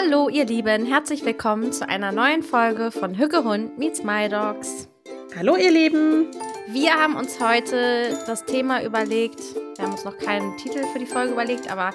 Hallo 0.00 0.28
ihr 0.28 0.44
Lieben, 0.44 0.86
herzlich 0.86 1.24
willkommen 1.24 1.72
zu 1.72 1.88
einer 1.88 2.12
neuen 2.12 2.44
Folge 2.44 2.92
von 2.92 3.18
Hücke 3.18 3.42
Hund 3.42 3.78
meets 3.78 4.04
My 4.04 4.28
Dogs. 4.28 4.88
Hallo 5.36 5.56
ihr 5.56 5.72
Lieben. 5.72 6.26
Wir 6.68 6.92
haben 6.92 7.16
uns 7.16 7.40
heute 7.40 8.16
das 8.24 8.44
Thema 8.44 8.84
überlegt. 8.84 9.40
Wir 9.74 9.84
haben 9.84 9.92
uns 9.92 10.04
noch 10.04 10.16
keinen 10.16 10.56
Titel 10.56 10.84
für 10.92 11.00
die 11.00 11.06
Folge 11.06 11.32
überlegt, 11.32 11.68
aber 11.68 11.90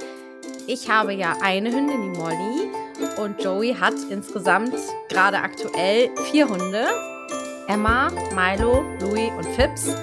ich 0.68 0.90
habe 0.90 1.14
ja 1.14 1.38
eine 1.42 1.72
Hündin, 1.72 2.14
die 2.14 2.20
Molly, 2.20 2.70
und 3.22 3.42
Joey 3.42 3.74
hat 3.74 3.96
insgesamt 4.10 4.76
gerade 5.08 5.38
aktuell 5.38 6.10
vier 6.30 6.50
Hunde. 6.50 6.88
Emma, 7.70 8.12
Milo, 8.36 8.84
Louis 9.00 9.32
und 9.38 9.48
Phipps. 9.56 9.96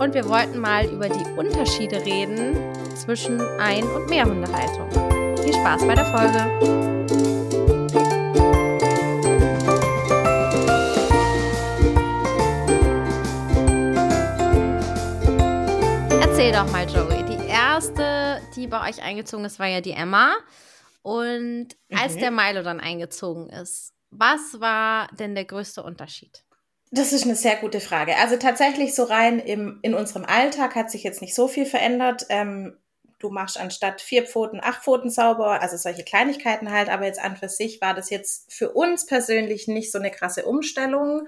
Und 0.00 0.12
wir 0.12 0.28
wollten 0.28 0.58
mal 0.58 0.86
über 0.86 1.08
die 1.08 1.24
Unterschiede 1.36 2.04
reden 2.04 2.56
zwischen 2.96 3.40
Ein- 3.60 3.84
und 3.84 4.10
Mehrhundehaltung. 4.10 4.90
Viel 5.40 5.54
Spaß 5.54 5.86
bei 5.86 5.94
der 5.94 6.06
Folge! 6.06 7.23
Doch 16.54 16.70
mal, 16.70 16.88
Joey. 16.88 17.24
Die 17.24 17.48
erste, 17.48 18.40
die 18.54 18.68
bei 18.68 18.88
euch 18.88 19.02
eingezogen 19.02 19.44
ist, 19.44 19.58
war 19.58 19.66
ja 19.66 19.80
die 19.80 19.90
Emma. 19.90 20.36
Und 21.02 21.70
als 21.92 22.14
mhm. 22.14 22.20
der 22.20 22.30
Milo 22.30 22.62
dann 22.62 22.78
eingezogen 22.78 23.50
ist, 23.50 23.92
was 24.10 24.60
war 24.60 25.08
denn 25.18 25.34
der 25.34 25.46
größte 25.46 25.82
Unterschied? 25.82 26.44
Das 26.92 27.12
ist 27.12 27.24
eine 27.24 27.34
sehr 27.34 27.56
gute 27.56 27.80
Frage. 27.80 28.16
Also 28.18 28.36
tatsächlich 28.36 28.94
so 28.94 29.02
rein 29.02 29.40
im, 29.40 29.80
in 29.82 29.94
unserem 29.94 30.24
Alltag 30.24 30.76
hat 30.76 30.92
sich 30.92 31.02
jetzt 31.02 31.22
nicht 31.22 31.34
so 31.34 31.48
viel 31.48 31.66
verändert. 31.66 32.26
Ähm, 32.28 32.78
du 33.18 33.30
machst 33.30 33.58
anstatt 33.58 34.00
vier 34.00 34.24
Pfoten 34.24 34.60
acht 34.62 34.84
Pfoten 34.84 35.10
sauber, 35.10 35.60
also 35.60 35.76
solche 35.76 36.04
Kleinigkeiten 36.04 36.70
halt, 36.70 36.88
aber 36.88 37.06
jetzt 37.06 37.20
an 37.20 37.36
für 37.36 37.48
sich 37.48 37.80
war 37.80 37.94
das 37.94 38.10
jetzt 38.10 38.52
für 38.52 38.70
uns 38.70 39.06
persönlich 39.06 39.66
nicht 39.66 39.90
so 39.90 39.98
eine 39.98 40.12
krasse 40.12 40.44
Umstellung. 40.44 41.26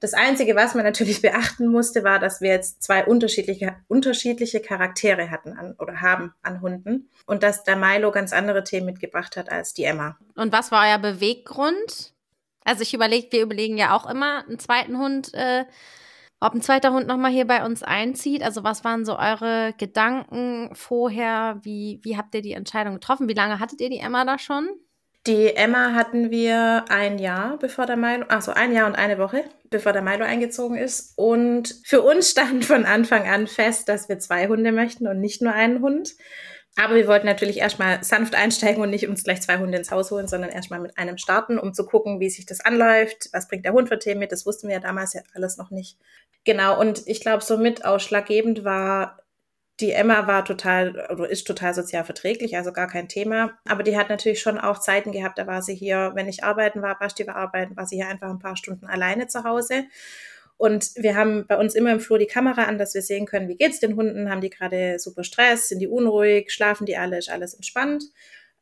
Das 0.00 0.14
Einzige, 0.14 0.54
was 0.54 0.74
man 0.74 0.84
natürlich 0.84 1.22
beachten 1.22 1.68
musste, 1.68 2.04
war, 2.04 2.18
dass 2.18 2.40
wir 2.40 2.50
jetzt 2.50 2.82
zwei 2.82 3.04
unterschiedliche, 3.04 3.76
unterschiedliche 3.88 4.60
Charaktere 4.60 5.30
hatten 5.30 5.52
an, 5.52 5.74
oder 5.78 6.00
haben 6.00 6.34
an 6.42 6.60
Hunden 6.60 7.10
und 7.26 7.42
dass 7.42 7.64
der 7.64 7.76
Milo 7.76 8.10
ganz 8.10 8.32
andere 8.32 8.64
Themen 8.64 8.86
mitgebracht 8.86 9.36
hat 9.36 9.50
als 9.50 9.74
die 9.74 9.84
Emma. 9.84 10.18
Und 10.36 10.52
was 10.52 10.70
war 10.70 10.86
euer 10.88 10.98
Beweggrund? 10.98 12.12
Also 12.64 12.82
ich 12.82 12.94
überlege, 12.94 13.28
wir 13.30 13.42
überlegen 13.42 13.78
ja 13.78 13.96
auch 13.96 14.08
immer 14.08 14.44
einen 14.46 14.58
zweiten 14.58 14.98
Hund, 14.98 15.32
äh, 15.34 15.64
ob 16.40 16.54
ein 16.54 16.62
zweiter 16.62 16.92
Hund 16.92 17.06
nochmal 17.06 17.32
hier 17.32 17.46
bei 17.46 17.64
uns 17.64 17.82
einzieht. 17.82 18.42
Also 18.42 18.62
was 18.62 18.84
waren 18.84 19.04
so 19.04 19.18
eure 19.18 19.74
Gedanken 19.78 20.70
vorher? 20.74 21.58
Wie, 21.62 22.00
wie 22.02 22.16
habt 22.16 22.34
ihr 22.34 22.42
die 22.42 22.52
Entscheidung 22.52 22.94
getroffen? 22.94 23.28
Wie 23.28 23.34
lange 23.34 23.58
hattet 23.58 23.80
ihr 23.80 23.90
die 23.90 23.98
Emma 23.98 24.24
da 24.24 24.38
schon? 24.38 24.68
Die 25.26 25.54
Emma 25.54 25.94
hatten 25.94 26.30
wir 26.30 26.86
ein 26.88 27.18
Jahr, 27.18 27.58
bevor 27.58 27.84
der 27.86 27.96
Milo, 27.96 28.24
also 28.28 28.52
ein 28.52 28.72
Jahr 28.72 28.86
und 28.86 28.94
eine 28.94 29.18
Woche, 29.18 29.44
bevor 29.68 29.92
der 29.92 30.02
Milo 30.02 30.24
eingezogen 30.24 30.76
ist. 30.76 31.12
Und 31.16 31.80
für 31.84 32.02
uns 32.02 32.30
stand 32.30 32.64
von 32.64 32.86
Anfang 32.86 33.28
an 33.28 33.46
fest, 33.46 33.88
dass 33.88 34.08
wir 34.08 34.18
zwei 34.18 34.48
Hunde 34.48 34.72
möchten 34.72 35.06
und 35.06 35.20
nicht 35.20 35.42
nur 35.42 35.52
einen 35.52 35.82
Hund. 35.82 36.14
Aber 36.76 36.94
wir 36.94 37.08
wollten 37.08 37.26
natürlich 37.26 37.58
erstmal 37.58 38.04
sanft 38.04 38.36
einsteigen 38.36 38.80
und 38.80 38.90
nicht 38.90 39.08
uns 39.08 39.24
gleich 39.24 39.42
zwei 39.42 39.58
Hunde 39.58 39.76
ins 39.76 39.90
Haus 39.90 40.12
holen, 40.12 40.28
sondern 40.28 40.50
erstmal 40.50 40.78
mit 40.78 40.96
einem 40.96 41.18
starten, 41.18 41.58
um 41.58 41.74
zu 41.74 41.84
gucken, 41.84 42.20
wie 42.20 42.30
sich 42.30 42.46
das 42.46 42.60
anläuft, 42.60 43.28
was 43.32 43.48
bringt 43.48 43.64
der 43.64 43.72
Hund 43.72 43.88
für 43.88 43.98
Themen 43.98 44.20
mit. 44.20 44.30
Das 44.30 44.46
wussten 44.46 44.68
wir 44.68 44.76
ja 44.76 44.80
damals 44.80 45.12
ja 45.12 45.22
alles 45.34 45.56
noch 45.56 45.70
nicht. 45.70 45.98
Genau, 46.44 46.78
und 46.80 47.02
ich 47.06 47.20
glaube, 47.20 47.42
somit 47.42 47.84
ausschlaggebend 47.84 48.64
war, 48.64 49.18
die 49.80 49.92
Emma 49.92 50.26
war 50.26 50.44
total 50.44 51.06
oder 51.10 51.28
ist 51.28 51.46
total 51.46 51.72
sozial 51.72 52.04
verträglich, 52.04 52.56
also 52.56 52.72
gar 52.72 52.88
kein 52.88 53.08
Thema. 53.08 53.52
Aber 53.66 53.82
die 53.82 53.96
hat 53.96 54.08
natürlich 54.08 54.40
schon 54.40 54.58
auch 54.58 54.78
Zeiten 54.78 55.12
gehabt, 55.12 55.38
da 55.38 55.46
war 55.46 55.62
sie 55.62 55.74
hier, 55.74 56.12
wenn 56.14 56.28
ich 56.28 56.42
arbeiten 56.42 56.82
war, 56.82 56.98
Basti 56.98 57.26
war 57.26 57.36
arbeiten, 57.36 57.76
war 57.76 57.86
sie 57.86 57.96
hier 57.96 58.08
einfach 58.08 58.28
ein 58.28 58.40
paar 58.40 58.56
Stunden 58.56 58.86
alleine 58.86 59.28
zu 59.28 59.44
Hause. 59.44 59.84
Und 60.56 60.90
wir 60.96 61.14
haben 61.14 61.46
bei 61.46 61.56
uns 61.56 61.76
immer 61.76 61.92
im 61.92 62.00
Flur 62.00 62.18
die 62.18 62.26
Kamera 62.26 62.64
an, 62.64 62.78
dass 62.78 62.92
wir 62.92 63.02
sehen 63.02 63.26
können, 63.26 63.48
wie 63.48 63.56
geht's 63.56 63.78
den 63.78 63.94
Hunden? 63.94 64.28
Haben 64.28 64.40
die 64.40 64.50
gerade 64.50 64.98
super 64.98 65.22
Stress? 65.22 65.68
Sind 65.68 65.78
die 65.78 65.86
unruhig? 65.86 66.50
Schlafen 66.52 66.84
die 66.84 66.96
alle? 66.96 67.18
Ist 67.18 67.30
alles 67.30 67.54
entspannt? 67.54 68.02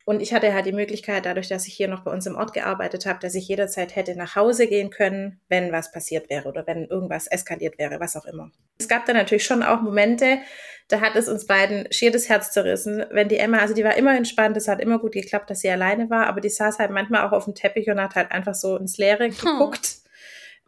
Und 0.07 0.21
ich 0.21 0.33
hatte 0.33 0.53
halt 0.53 0.65
die 0.65 0.71
Möglichkeit, 0.71 1.25
dadurch, 1.25 1.49
dass 1.49 1.67
ich 1.67 1.73
hier 1.73 1.89
noch 1.89 2.05
bei 2.05 2.11
uns 2.11 2.25
im 2.25 2.37
Ort 2.37 2.53
gearbeitet 2.53 3.05
habe, 3.05 3.19
dass 3.19 3.35
ich 3.35 3.49
jederzeit 3.49 3.93
hätte 3.93 4.15
nach 4.15 4.37
Hause 4.37 4.65
gehen 4.65 4.89
können, 4.89 5.41
wenn 5.49 5.73
was 5.73 5.91
passiert 5.91 6.29
wäre 6.29 6.47
oder 6.47 6.65
wenn 6.65 6.85
irgendwas 6.85 7.27
eskaliert 7.27 7.77
wäre, 7.77 7.99
was 7.99 8.15
auch 8.15 8.23
immer. 8.23 8.49
Es 8.79 8.87
gab 8.87 9.05
dann 9.05 9.17
natürlich 9.17 9.43
schon 9.43 9.63
auch 9.63 9.81
Momente, 9.81 10.37
da 10.87 11.01
hat 11.01 11.17
es 11.17 11.27
uns 11.27 11.45
beiden 11.45 11.91
schier 11.91 12.09
das 12.09 12.29
Herz 12.29 12.53
zerrissen, 12.53 13.03
wenn 13.11 13.27
die 13.27 13.35
Emma, 13.35 13.57
also 13.57 13.73
die 13.73 13.83
war 13.83 13.97
immer 13.97 14.15
entspannt, 14.15 14.55
es 14.55 14.69
hat 14.69 14.79
immer 14.79 14.97
gut 14.97 15.11
geklappt, 15.11 15.49
dass 15.49 15.59
sie 15.59 15.69
alleine 15.69 16.09
war, 16.09 16.27
aber 16.27 16.39
die 16.39 16.47
saß 16.47 16.79
halt 16.79 16.91
manchmal 16.91 17.27
auch 17.27 17.33
auf 17.33 17.43
dem 17.43 17.53
Teppich 17.53 17.89
und 17.89 17.99
hat 17.99 18.15
halt 18.15 18.31
einfach 18.31 18.55
so 18.55 18.77
ins 18.77 18.97
Leere 18.97 19.25
hm. 19.25 19.31
geguckt 19.31 19.97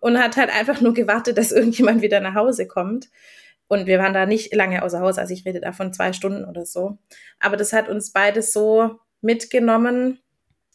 und 0.02 0.22
hat 0.22 0.36
halt 0.36 0.50
einfach 0.54 0.82
nur 0.82 0.94
gewartet, 0.94 1.38
dass 1.38 1.54
irgendjemand 1.54 2.02
wieder 2.02 2.20
nach 2.20 2.36
Hause 2.36 2.68
kommt. 2.68 3.08
Und 3.70 3.86
wir 3.86 4.00
waren 4.00 4.14
da 4.14 4.26
nicht 4.26 4.54
lange 4.54 4.84
außer 4.84 5.00
Haus, 5.00 5.18
also 5.18 5.34
ich 5.34 5.46
rede 5.46 5.62
davon 5.62 5.94
zwei 5.94 6.12
Stunden 6.12 6.44
oder 6.44 6.66
so. 6.66 6.98
Aber 7.40 7.56
das 7.56 7.72
hat 7.72 7.88
uns 7.88 8.12
beides 8.12 8.52
so 8.52 9.00
mitgenommen, 9.22 10.20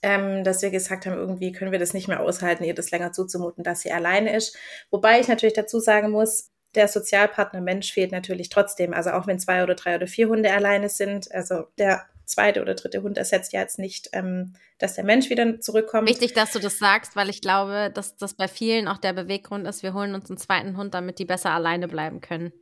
ähm, 0.02 0.44
dass 0.44 0.62
wir 0.62 0.70
gesagt 0.70 1.06
haben, 1.06 1.16
irgendwie 1.16 1.52
können 1.52 1.72
wir 1.72 1.78
das 1.78 1.94
nicht 1.94 2.08
mehr 2.08 2.20
aushalten, 2.20 2.64
ihr 2.64 2.74
das 2.74 2.90
länger 2.90 3.12
zuzumuten, 3.12 3.64
dass 3.64 3.80
sie 3.80 3.92
alleine 3.92 4.36
ist. 4.36 4.56
Wobei 4.90 5.20
ich 5.20 5.28
natürlich 5.28 5.54
dazu 5.54 5.80
sagen 5.80 6.10
muss, 6.10 6.50
der 6.74 6.88
Sozialpartner 6.88 7.60
Mensch 7.60 7.92
fehlt 7.92 8.12
natürlich 8.12 8.48
trotzdem. 8.48 8.92
Also 8.92 9.10
auch 9.10 9.26
wenn 9.26 9.38
zwei 9.38 9.62
oder 9.62 9.74
drei 9.74 9.94
oder 9.94 10.06
vier 10.06 10.28
Hunde 10.28 10.52
alleine 10.52 10.88
sind, 10.88 11.32
also 11.32 11.64
der 11.78 12.04
zweite 12.26 12.62
oder 12.62 12.74
dritte 12.74 13.02
Hund 13.02 13.18
ersetzt 13.18 13.52
ja 13.52 13.60
jetzt 13.60 13.78
nicht, 13.78 14.08
ähm, 14.12 14.54
dass 14.78 14.94
der 14.94 15.04
Mensch 15.04 15.30
wieder 15.30 15.60
zurückkommt. 15.60 16.08
Wichtig, 16.08 16.32
dass 16.32 16.52
du 16.52 16.58
das 16.58 16.78
sagst, 16.78 17.16
weil 17.16 17.28
ich 17.28 17.40
glaube, 17.40 17.90
dass 17.94 18.16
das 18.16 18.34
bei 18.34 18.48
vielen 18.48 18.88
auch 18.88 18.98
der 18.98 19.12
Beweggrund 19.12 19.66
ist, 19.66 19.82
wir 19.82 19.94
holen 19.94 20.14
uns 20.14 20.28
einen 20.30 20.38
zweiten 20.38 20.76
Hund, 20.76 20.94
damit 20.94 21.18
die 21.18 21.24
besser 21.24 21.50
alleine 21.50 21.88
bleiben 21.88 22.20
können. 22.20 22.52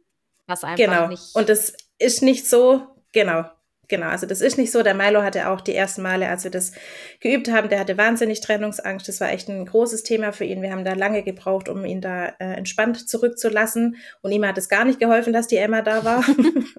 Was 0.46 0.64
einfach 0.64 0.76
genau. 0.76 1.08
nicht. 1.08 1.34
Und 1.34 1.48
es 1.48 1.74
ist 1.98 2.22
nicht 2.22 2.48
so, 2.48 2.86
genau. 3.12 3.44
Genau, 3.92 4.06
also 4.06 4.26
das 4.26 4.40
ist 4.40 4.56
nicht 4.56 4.72
so. 4.72 4.82
Der 4.82 4.94
Milo 4.94 5.22
hatte 5.22 5.50
auch 5.50 5.60
die 5.60 5.74
ersten 5.74 6.00
Male, 6.00 6.26
als 6.26 6.44
wir 6.44 6.50
das 6.50 6.72
geübt 7.20 7.50
haben, 7.50 7.68
der 7.68 7.78
hatte 7.78 7.98
wahnsinnig 7.98 8.40
Trennungsangst. 8.40 9.06
Das 9.06 9.20
war 9.20 9.30
echt 9.30 9.50
ein 9.50 9.66
großes 9.66 10.02
Thema 10.02 10.32
für 10.32 10.46
ihn. 10.46 10.62
Wir 10.62 10.72
haben 10.72 10.86
da 10.86 10.94
lange 10.94 11.22
gebraucht, 11.22 11.68
um 11.68 11.84
ihn 11.84 12.00
da 12.00 12.28
äh, 12.38 12.54
entspannt 12.54 13.06
zurückzulassen. 13.06 13.96
Und 14.22 14.32
ihm 14.32 14.46
hat 14.46 14.56
es 14.56 14.70
gar 14.70 14.86
nicht 14.86 14.98
geholfen, 14.98 15.34
dass 15.34 15.46
die 15.46 15.58
Emma 15.58 15.82
da 15.82 16.06
war, 16.06 16.24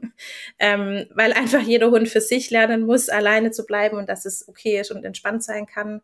ähm, 0.58 1.06
weil 1.14 1.34
einfach 1.34 1.62
jeder 1.62 1.92
Hund 1.92 2.10
für 2.10 2.20
sich 2.20 2.50
lernen 2.50 2.84
muss, 2.84 3.10
alleine 3.10 3.52
zu 3.52 3.68
bleiben 3.68 4.00
und 4.00 4.10
dass 4.10 4.26
es 4.26 4.48
okay 4.48 4.80
ist 4.80 4.90
und 4.90 5.06
entspannt 5.06 5.44
sein 5.44 5.68
kann. 5.68 6.02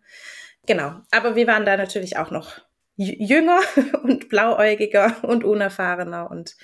Genau, 0.68 0.94
aber 1.10 1.36
wir 1.36 1.48
waren 1.48 1.66
da 1.66 1.76
natürlich 1.76 2.18
auch 2.18 2.30
noch 2.30 2.62
jünger 2.98 3.62
und 4.04 4.30
blauäugiger 4.30 5.16
und 5.24 5.44
unerfahrener 5.44 6.30
und 6.30 6.56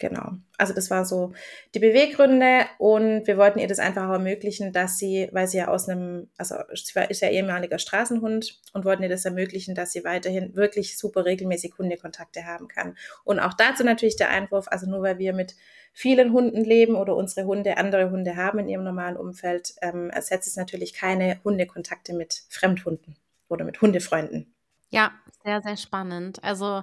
Genau. 0.00 0.32
Also 0.58 0.74
das 0.74 0.90
war 0.90 1.04
so 1.04 1.32
die 1.74 1.78
Beweggründe 1.78 2.66
und 2.78 3.26
wir 3.26 3.36
wollten 3.36 3.60
ihr 3.60 3.68
das 3.68 3.78
einfach 3.78 4.08
auch 4.08 4.14
ermöglichen, 4.14 4.72
dass 4.72 4.98
sie, 4.98 5.28
weil 5.32 5.46
sie 5.46 5.58
ja 5.58 5.68
aus 5.68 5.88
einem, 5.88 6.28
also 6.36 6.56
sie 6.74 6.98
ist 7.08 7.22
ja 7.22 7.28
ehemaliger 7.28 7.78
Straßenhund 7.78 8.60
und 8.72 8.84
wollten 8.84 9.04
ihr 9.04 9.08
das 9.08 9.24
ermöglichen, 9.24 9.74
dass 9.74 9.92
sie 9.92 10.04
weiterhin 10.04 10.56
wirklich 10.56 10.98
super 10.98 11.24
regelmäßig 11.24 11.74
Hundekontakte 11.78 12.44
haben 12.44 12.66
kann. 12.66 12.96
Und 13.22 13.38
auch 13.38 13.54
dazu 13.54 13.84
natürlich 13.84 14.16
der 14.16 14.30
Einwurf, 14.30 14.66
also 14.68 14.88
nur 14.90 15.02
weil 15.02 15.18
wir 15.18 15.32
mit 15.32 15.54
vielen 15.92 16.32
Hunden 16.32 16.64
leben 16.64 16.96
oder 16.96 17.14
unsere 17.14 17.46
Hunde 17.46 17.76
andere 17.76 18.10
Hunde 18.10 18.36
haben 18.36 18.58
in 18.58 18.68
ihrem 18.68 18.84
normalen 18.84 19.16
Umfeld, 19.16 19.74
ähm, 19.80 20.10
ersetzt 20.10 20.48
es 20.48 20.56
natürlich 20.56 20.92
keine 20.92 21.38
Hundekontakte 21.44 22.14
mit 22.14 22.42
Fremdhunden 22.48 23.16
oder 23.48 23.64
mit 23.64 23.80
Hundefreunden. 23.80 24.52
Ja, 24.90 25.12
sehr, 25.44 25.62
sehr 25.62 25.76
spannend. 25.76 26.42
Also 26.42 26.82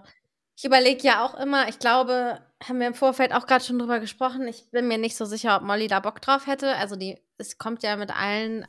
ich 0.62 0.66
überlege 0.66 1.02
ja 1.02 1.26
auch 1.26 1.34
immer, 1.34 1.68
ich 1.70 1.80
glaube, 1.80 2.40
haben 2.64 2.80
wir 2.80 2.86
im 2.86 2.94
Vorfeld 2.94 3.34
auch 3.34 3.48
gerade 3.48 3.66
schon 3.66 3.80
drüber 3.80 4.00
gesprochen. 4.00 4.48
Ich 4.48 4.70
bin 4.70 4.88
mir 4.88 5.00
nicht 5.00 5.18
so 5.18 5.26
sicher, 5.26 5.56
ob 5.56 5.64
Molly 5.64 5.88
da 5.88 6.00
Bock 6.00 6.22
drauf 6.22 6.46
hätte. 6.46 6.76
Also 6.76 6.96
die, 6.96 7.18
es 7.40 7.58
kommt 7.58 7.82
ja 7.82 7.96
mit 7.96 8.16
allen 8.16 8.68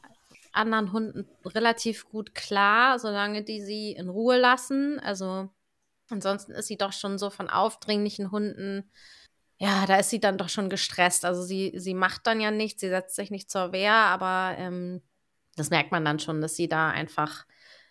anderen 0.52 0.92
Hunden 0.92 1.28
relativ 1.44 2.08
gut 2.08 2.34
klar, 2.34 2.98
solange 2.98 3.42
die 3.42 3.60
sie 3.60 3.92
in 3.92 4.08
Ruhe 4.08 4.38
lassen. 4.38 5.00
Also 5.00 5.50
ansonsten 6.08 6.52
ist 6.52 6.68
sie 6.68 6.78
doch 6.78 6.94
schon 6.94 7.18
so 7.18 7.28
von 7.28 7.50
aufdringlichen 7.50 8.30
Hunden, 8.30 8.90
ja, 9.58 9.84
da 9.84 9.98
ist 9.98 10.08
sie 10.08 10.18
dann 10.18 10.38
doch 10.38 10.48
schon 10.48 10.70
gestresst. 10.70 11.26
Also 11.26 11.42
sie, 11.42 11.74
sie 11.76 11.92
macht 11.92 12.26
dann 12.26 12.40
ja 12.40 12.50
nichts, 12.50 12.80
sie 12.80 12.88
setzt 12.88 13.16
sich 13.16 13.30
nicht 13.30 13.50
zur 13.50 13.72
Wehr, 13.72 13.92
aber 13.92 14.56
ähm, 14.56 15.02
das 15.56 15.68
merkt 15.68 15.92
man 15.92 16.06
dann 16.06 16.20
schon, 16.20 16.40
dass 16.40 16.56
sie 16.56 16.68
da 16.68 16.88
einfach 16.88 17.44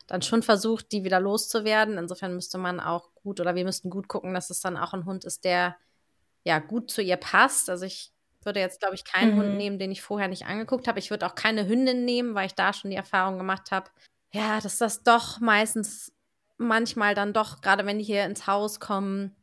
dann 0.07 0.21
schon 0.21 0.43
versucht, 0.43 0.91
die 0.91 1.03
wieder 1.03 1.19
loszuwerden. 1.19 1.97
Insofern 1.97 2.35
müsste 2.35 2.57
man 2.57 2.79
auch 2.79 3.13
gut 3.15 3.39
oder 3.39 3.55
wir 3.55 3.63
müssten 3.63 3.89
gut 3.89 4.07
gucken, 4.07 4.33
dass 4.33 4.49
es 4.49 4.61
dann 4.61 4.77
auch 4.77 4.93
ein 4.93 5.05
Hund 5.05 5.25
ist, 5.25 5.45
der 5.45 5.75
ja 6.43 6.59
gut 6.59 6.91
zu 6.91 7.01
ihr 7.01 7.17
passt. 7.17 7.69
Also 7.69 7.85
ich 7.85 8.11
würde 8.43 8.59
jetzt, 8.59 8.79
glaube 8.79 8.95
ich, 8.95 9.05
keinen 9.05 9.35
mhm. 9.35 9.39
Hund 9.39 9.57
nehmen, 9.57 9.79
den 9.79 9.91
ich 9.91 10.01
vorher 10.01 10.27
nicht 10.27 10.45
angeguckt 10.45 10.87
habe. 10.87 10.99
Ich 10.99 11.11
würde 11.11 11.25
auch 11.25 11.35
keine 11.35 11.67
Hündin 11.67 12.05
nehmen, 12.05 12.35
weil 12.35 12.47
ich 12.47 12.55
da 12.55 12.73
schon 12.73 12.89
die 12.91 12.97
Erfahrung 12.97 13.37
gemacht 13.37 13.71
habe, 13.71 13.89
ja, 14.33 14.59
dass 14.59 14.77
das 14.77 15.03
doch 15.03 15.39
meistens 15.39 16.13
manchmal 16.57 17.15
dann 17.15 17.33
doch, 17.33 17.61
gerade 17.61 17.85
wenn 17.85 17.99
die 17.99 18.05
hier 18.05 18.25
ins 18.25 18.47
Haus 18.47 18.79
kommen, 18.79 19.35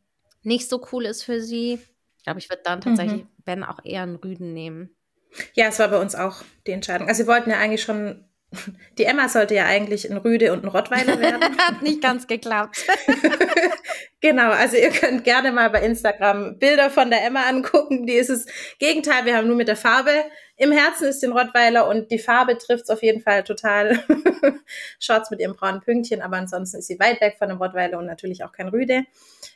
nicht 0.43 0.69
so 0.69 0.85
cool 0.93 1.05
ist 1.05 1.23
für 1.23 1.41
sie. 1.41 1.81
Ich 2.17 2.25
glaube, 2.25 2.39
ich 2.39 2.49
würde 2.49 2.63
dann 2.65 2.81
tatsächlich, 2.81 3.25
mhm. 3.25 3.29
wenn 3.45 3.65
auch 3.65 3.85
eher 3.85 4.03
einen 4.03 4.17
Rüden 4.17 4.53
nehmen. 4.53 4.95
Ja, 5.55 5.67
es 5.67 5.79
war 5.79 5.89
bei 5.89 6.01
uns 6.01 6.15
auch 6.15 6.43
die 6.67 6.73
Entscheidung. 6.73 7.09
Also 7.09 7.25
wir 7.25 7.27
wollten 7.27 7.51
ja 7.51 7.59
eigentlich 7.59 7.83
schon 7.83 8.25
die 8.97 9.05
Emma 9.05 9.29
sollte 9.29 9.55
ja 9.55 9.67
eigentlich 9.67 10.11
ein 10.11 10.17
Rüde 10.17 10.53
und 10.53 10.65
ein 10.65 10.69
Rottweiler 10.69 11.21
werden. 11.21 11.43
Hat 11.59 11.83
nicht 11.83 12.01
ganz 12.01 12.27
geklappt. 12.27 12.87
genau, 14.21 14.51
also 14.51 14.77
ihr 14.77 14.91
könnt 14.91 15.25
gerne 15.25 15.53
mal 15.53 15.69
bei 15.71 15.83
Instagram 15.83 16.59
Bilder 16.59 16.91
von 16.91 17.11
der 17.11 17.25
Emma 17.25 17.43
angucken. 17.49 18.07
Die 18.07 18.15
ist 18.15 18.31
das 18.31 18.47
Gegenteil. 18.79 19.27
Wir 19.27 19.37
haben 19.37 19.47
nur 19.47 19.57
mit 19.57 19.69
der 19.69 19.77
Farbe. 19.77 20.25
Im 20.57 20.73
Herzen 20.73 21.09
ist 21.09 21.23
den 21.23 21.33
Rottweiler 21.33 21.87
und 21.89 22.11
die 22.11 22.19
Farbe 22.19 22.59
trifft 22.59 22.85
es 22.85 22.91
auf 22.91 23.03
jeden 23.03 23.21
Fall 23.21 23.45
total. 23.45 24.03
Shorts 24.99 25.31
mit 25.31 25.41
ihrem 25.41 25.55
braunen 25.55 25.83
Pünktchen, 25.83 26.21
aber 26.21 26.37
ansonsten 26.37 26.79
ist 26.79 26.89
sie 26.89 26.99
weit 26.99 27.21
weg 27.21 27.37
von 27.39 27.49
dem 27.49 27.59
Rottweiler 27.59 27.99
und 27.99 28.07
natürlich 28.07 28.43
auch 28.45 28.53
kein 28.53 28.69
Rüde. 28.69 29.05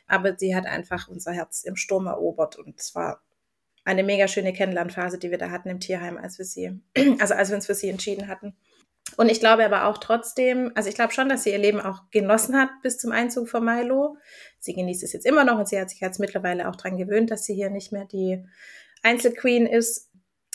Aber 0.07 0.37
sie 0.37 0.55
hat 0.55 0.65
einfach 0.65 1.07
unser 1.07 1.31
Herz 1.33 1.63
im 1.63 1.75
Sturm 1.75 2.07
erobert 2.07 2.57
und 2.57 2.79
es 2.79 2.95
war 2.95 3.21
eine 3.85 4.03
mega 4.03 4.27
schöne 4.27 4.53
Kennenlernphase, 4.53 5.17
die 5.17 5.31
wir 5.31 5.37
da 5.37 5.49
hatten 5.49 5.69
im 5.69 5.79
Tierheim, 5.79 6.17
als 6.17 6.37
wir 6.37 6.45
sie, 6.45 6.79
also 7.19 7.33
als 7.33 7.49
wir 7.49 7.55
uns 7.55 7.65
für 7.65 7.75
sie 7.75 7.89
entschieden 7.89 8.27
hatten. 8.27 8.55
Und 9.17 9.29
ich 9.29 9.39
glaube 9.39 9.65
aber 9.65 9.85
auch 9.85 9.97
trotzdem, 9.97 10.71
also 10.75 10.89
ich 10.89 10.95
glaube 10.95 11.13
schon, 11.13 11.29
dass 11.29 11.43
sie 11.43 11.51
ihr 11.51 11.57
Leben 11.57 11.79
auch 11.79 12.09
genossen 12.11 12.55
hat 12.59 12.69
bis 12.81 12.97
zum 12.97 13.11
Einzug 13.11 13.49
von 13.49 13.63
Milo. 13.63 14.17
Sie 14.59 14.73
genießt 14.73 15.03
es 15.03 15.13
jetzt 15.13 15.25
immer 15.25 15.43
noch 15.43 15.59
und 15.59 15.67
sie 15.67 15.79
hat 15.79 15.89
sich 15.89 15.99
jetzt 15.99 16.19
mittlerweile 16.19 16.69
auch 16.69 16.75
dran 16.75 16.97
gewöhnt, 16.97 17.31
dass 17.31 17.45
sie 17.45 17.53
hier 17.53 17.69
nicht 17.69 17.91
mehr 17.91 18.05
die 18.05 18.43
Einzelqueen 19.03 19.65
ist. 19.65 20.09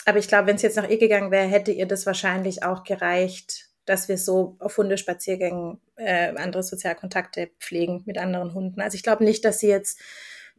Aber 0.05 0.17
ich 0.17 0.27
glaube, 0.27 0.47
wenn 0.47 0.55
es 0.55 0.61
jetzt 0.61 0.77
nach 0.77 0.89
ihr 0.89 0.97
gegangen 0.97 1.31
wäre, 1.31 1.47
hätte 1.47 1.71
ihr 1.71 1.85
das 1.85 2.05
wahrscheinlich 2.05 2.63
auch 2.63 2.83
gereicht, 2.83 3.69
dass 3.85 4.07
wir 4.07 4.17
so 4.17 4.55
auf 4.59 4.77
Hundespaziergängen 4.77 5.79
äh, 5.95 6.35
andere 6.35 6.63
Sozialkontakte 6.63 7.49
pflegen 7.59 8.03
mit 8.05 8.17
anderen 8.17 8.53
Hunden. 8.53 8.81
Also 8.81 8.95
ich 8.95 9.03
glaube 9.03 9.23
nicht, 9.23 9.45
dass 9.45 9.59
sie 9.59 9.67
jetzt 9.67 9.99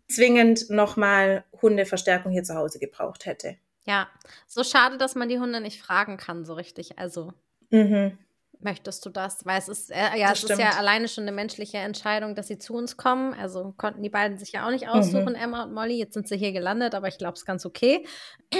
zwingend 0.08 0.70
nochmal 0.70 1.44
Hundeverstärkung 1.62 2.32
hier 2.32 2.42
zu 2.42 2.54
Hause 2.54 2.78
gebraucht 2.78 3.26
hätte. 3.26 3.56
Ja, 3.86 4.08
so 4.46 4.64
schade, 4.64 4.98
dass 4.98 5.14
man 5.14 5.28
die 5.28 5.38
Hunde 5.38 5.60
nicht 5.60 5.80
fragen 5.80 6.16
kann, 6.16 6.44
so 6.44 6.54
richtig. 6.54 6.98
Also 6.98 7.32
Mhm. 7.70 8.18
Möchtest 8.62 9.06
du 9.06 9.10
das? 9.10 9.46
Weil 9.46 9.58
es 9.58 9.68
ist, 9.68 9.90
äh, 9.90 10.16
ja, 10.16 10.28
das 10.28 10.38
es 10.38 10.44
stimmt. 10.44 10.58
ist 10.60 10.64
ja 10.64 10.72
alleine 10.72 11.08
schon 11.08 11.24
eine 11.24 11.32
menschliche 11.32 11.78
Entscheidung, 11.78 12.34
dass 12.34 12.48
sie 12.48 12.58
zu 12.58 12.74
uns 12.74 12.98
kommen. 12.98 13.32
Also 13.32 13.72
konnten 13.78 14.02
die 14.02 14.10
beiden 14.10 14.36
sich 14.36 14.52
ja 14.52 14.66
auch 14.66 14.70
nicht 14.70 14.88
aussuchen, 14.88 15.30
mhm. 15.30 15.40
Emma 15.40 15.62
und 15.62 15.72
Molly. 15.72 15.96
Jetzt 15.96 16.12
sind 16.14 16.28
sie 16.28 16.36
hier 16.36 16.52
gelandet, 16.52 16.94
aber 16.94 17.08
ich 17.08 17.16
glaube, 17.16 17.34
es 17.34 17.40
ist 17.40 17.46
ganz 17.46 17.64
okay. 17.64 18.06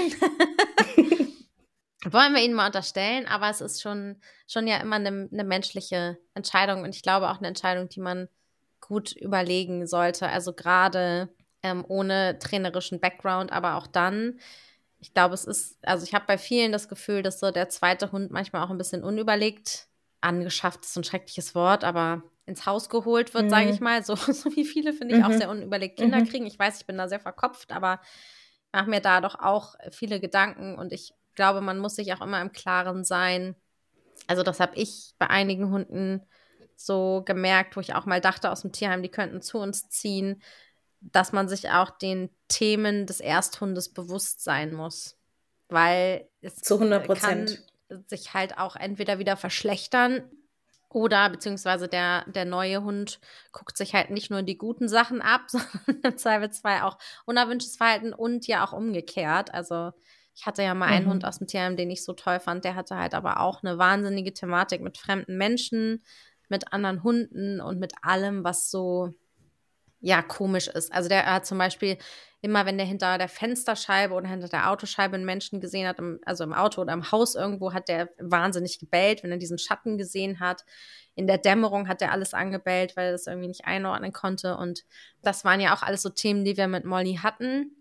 Wollen 2.11 2.33
wir 2.35 2.43
ihnen 2.43 2.55
mal 2.55 2.67
unterstellen, 2.67 3.27
aber 3.27 3.51
es 3.51 3.61
ist 3.61 3.83
schon, 3.83 4.23
schon 4.49 4.67
ja 4.67 4.79
immer 4.79 4.97
eine, 4.97 5.29
eine 5.31 5.45
menschliche 5.45 6.17
Entscheidung 6.33 6.83
und 6.83 6.95
ich 6.95 7.03
glaube 7.03 7.29
auch 7.29 7.37
eine 7.39 7.49
Entscheidung, 7.49 7.91
die 7.91 8.01
man 8.01 8.29
gut 8.81 9.12
überlegen 9.12 9.87
sollte. 9.87 10.29
Also 10.29 10.55
gerade 10.55 11.29
ähm, 11.62 11.85
ohne 11.87 12.39
trainerischen 12.39 13.01
Background, 13.01 13.53
aber 13.53 13.77
auch 13.77 13.87
dann 13.87 14.41
ich 15.00 15.14
glaube, 15.14 15.35
es 15.35 15.44
ist, 15.44 15.79
also 15.82 16.05
ich 16.05 16.14
habe 16.14 16.26
bei 16.26 16.38
vielen 16.38 16.73
das 16.73 16.88
Gefühl, 16.88 17.23
dass 17.23 17.41
so 17.41 17.50
der 17.50 17.69
zweite 17.69 18.12
Hund 18.12 18.31
manchmal 18.31 18.62
auch 18.64 18.70
ein 18.70 18.79
bisschen 18.79 19.02
unüberlegt 19.02 19.87
angeschafft 20.20 20.85
ist, 20.85 20.94
so 20.94 21.00
ein 21.00 21.05
schreckliches 21.05 21.55
Wort, 21.55 21.82
aber 21.85 22.23
ins 22.44 22.67
Haus 22.67 22.91
geholt 22.91 23.32
wird, 23.32 23.44
mhm. 23.44 23.50
sage 23.50 23.70
ich 23.70 23.81
mal. 23.81 24.05
So, 24.05 24.14
so 24.17 24.55
wie 24.55 24.64
viele, 24.64 24.93
finde 24.93 25.17
ich, 25.17 25.23
mhm. 25.23 25.26
auch 25.26 25.32
sehr 25.32 25.50
unüberlegt 25.50 25.99
Kinder 25.99 26.19
mhm. 26.19 26.29
kriegen. 26.29 26.47
Ich 26.47 26.58
weiß, 26.58 26.81
ich 26.81 26.87
bin 26.87 26.99
da 26.99 27.08
sehr 27.08 27.20
verkopft, 27.20 27.73
aber 27.73 28.00
ich 28.67 28.73
mache 28.73 28.91
mir 28.91 29.00
da 29.00 29.20
doch 29.20 29.37
auch 29.37 29.75
viele 29.91 30.20
Gedanken 30.20 30.76
und 30.76 30.93
ich 30.93 31.14
glaube, 31.35 31.62
man 31.62 31.79
muss 31.79 31.97
sich 31.97 32.12
auch 32.12 32.20
immer 32.20 32.41
im 32.41 32.52
Klaren 32.52 33.05
sein. 33.05 33.56
Also, 34.26 34.43
das 34.43 34.61
habe 34.61 34.76
ich 34.76 35.14
bei 35.19 35.29
einigen 35.29 35.70
Hunden 35.70 36.23
so 36.76 37.23
gemerkt, 37.25 37.76
wo 37.76 37.81
ich 37.81 37.94
auch 37.94 38.05
mal 38.05 38.20
dachte 38.20 38.50
aus 38.50 38.62
dem 38.62 38.73
Tierheim, 38.73 39.02
die 39.02 39.11
könnten 39.11 39.41
zu 39.41 39.58
uns 39.58 39.88
ziehen 39.88 40.43
dass 41.00 41.32
man 41.32 41.49
sich 41.49 41.70
auch 41.70 41.91
den 41.91 42.31
Themen 42.49 43.06
des 43.06 43.20
Ersthundes 43.20 43.93
bewusst 43.93 44.43
sein 44.43 44.73
muss. 44.75 45.17
Weil 45.69 46.29
es 46.41 46.56
Zu 46.56 46.75
100 46.75 47.06
Prozent. 47.06 47.62
sich 48.06 48.35
halt 48.35 48.58
auch 48.58 48.76
entweder 48.76 49.19
wieder 49.19 49.37
verschlechtern 49.37 50.23
oder 50.88 51.31
beziehungsweise 51.31 51.87
der, 51.87 52.25
der 52.26 52.44
neue 52.44 52.82
Hund 52.82 53.20
guckt 53.52 53.76
sich 53.76 53.94
halt 53.94 54.11
nicht 54.11 54.31
nur 54.31 54.43
die 54.43 54.58
guten 54.58 54.88
Sachen 54.88 55.23
ab, 55.23 55.43
sondern 55.47 56.00
im 56.02 56.19
Zweifelsfall 56.19 56.82
auch 56.82 56.99
unerwünschtes 57.26 57.76
Verhalten 57.76 58.12
und 58.12 58.47
ja 58.47 58.64
auch 58.64 58.73
umgekehrt. 58.73 59.55
Also 59.55 59.93
ich 60.35 60.47
hatte 60.47 60.62
ja 60.62 60.75
mal 60.75 60.88
mhm. 60.88 60.93
einen 60.93 61.06
Hund 61.06 61.25
aus 61.25 61.38
dem 61.38 61.47
Tierheim, 61.47 61.76
den 61.76 61.91
ich 61.91 62.05
so 62.05 62.12
toll 62.12 62.41
fand. 62.41 62.64
Der 62.64 62.75
hatte 62.75 62.97
halt 62.97 63.14
aber 63.14 63.41
auch 63.41 63.62
eine 63.62 63.79
wahnsinnige 63.79 64.35
Thematik 64.35 64.81
mit 64.81 64.99
fremden 64.99 65.37
Menschen, 65.37 66.02
mit 66.49 66.73
anderen 66.73 67.05
Hunden 67.05 67.61
und 67.61 67.79
mit 67.79 67.93
allem, 68.02 68.43
was 68.43 68.70
so 68.70 69.14
ja 70.00 70.23
komisch 70.23 70.69
ist. 70.69 70.93
Also 70.93 71.08
der 71.08 71.26
hat 71.26 71.47
zum 71.47 71.58
Beispiel 71.58 71.99
immer, 72.43 72.64
wenn 72.64 72.79
der 72.79 72.87
hinter 72.87 73.19
der 73.19 73.29
Fensterscheibe 73.29 74.14
oder 74.14 74.29
hinter 74.29 74.49
der 74.49 74.70
Autoscheibe 74.70 75.14
einen 75.14 75.26
Menschen 75.26 75.61
gesehen 75.61 75.87
hat, 75.87 75.99
im, 75.99 76.20
also 76.25 76.44
im 76.44 76.55
Auto 76.55 76.81
oder 76.81 76.94
im 76.94 77.12
Haus 77.12 77.35
irgendwo, 77.35 77.73
hat 77.73 77.88
der 77.88 78.08
wahnsinnig 78.19 78.79
gebellt, 78.79 79.23
wenn 79.23 79.31
er 79.31 79.37
diesen 79.37 79.58
Schatten 79.58 79.99
gesehen 79.99 80.41
hat. 80.41 80.64
In 81.14 81.26
der 81.26 81.38
Dämmerung 81.38 81.87
hat 81.87 82.00
er 82.00 82.12
alles 82.12 82.32
angebellt, 82.32 82.97
weil 82.97 83.06
er 83.06 83.12
das 83.12 83.26
irgendwie 83.26 83.49
nicht 83.49 83.67
einordnen 83.67 84.12
konnte. 84.12 84.56
Und 84.56 84.85
das 85.23 85.44
waren 85.44 85.61
ja 85.61 85.75
auch 85.75 85.82
alles 85.82 86.02
so 86.02 86.08
Themen, 86.08 86.44
die 86.44 86.56
wir 86.56 86.67
mit 86.67 86.85
Molly 86.85 87.19
hatten 87.23 87.76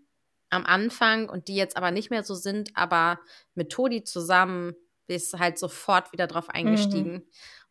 am 0.50 0.66
Anfang 0.66 1.28
und 1.28 1.48
die 1.48 1.54
jetzt 1.54 1.76
aber 1.76 1.90
nicht 1.90 2.10
mehr 2.10 2.24
so 2.24 2.34
sind, 2.34 2.70
aber 2.74 3.20
mit 3.54 3.70
Todi 3.70 4.02
zusammen 4.02 4.74
bist 5.06 5.32
du 5.32 5.38
halt 5.38 5.58
sofort 5.58 6.12
wieder 6.12 6.26
drauf 6.26 6.50
eingestiegen. 6.50 7.12
Mhm. 7.12 7.22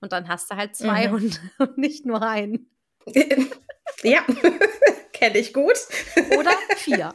Und 0.01 0.13
dann 0.13 0.27
hast 0.27 0.49
du 0.49 0.55
halt 0.55 0.75
zwei 0.75 1.07
mhm. 1.07 1.11
Hunde 1.13 1.37
und 1.59 1.77
nicht 1.77 2.05
nur 2.05 2.21
einen. 2.21 2.71
Ja, 4.03 4.25
kenne 5.13 5.37
ich 5.37 5.53
gut. 5.53 5.77
Oder 6.37 6.51
vier. 6.77 7.13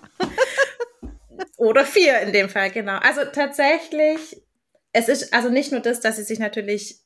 Oder 1.56 1.84
vier 1.84 2.20
in 2.20 2.32
dem 2.32 2.48
Fall, 2.48 2.70
genau. 2.70 2.98
Also 2.98 3.24
tatsächlich, 3.24 4.42
es 4.92 5.08
ist 5.08 5.32
also 5.32 5.48
nicht 5.48 5.72
nur 5.72 5.80
das, 5.80 6.00
dass 6.00 6.16
sie 6.16 6.24
sich 6.24 6.38
natürlich 6.38 7.03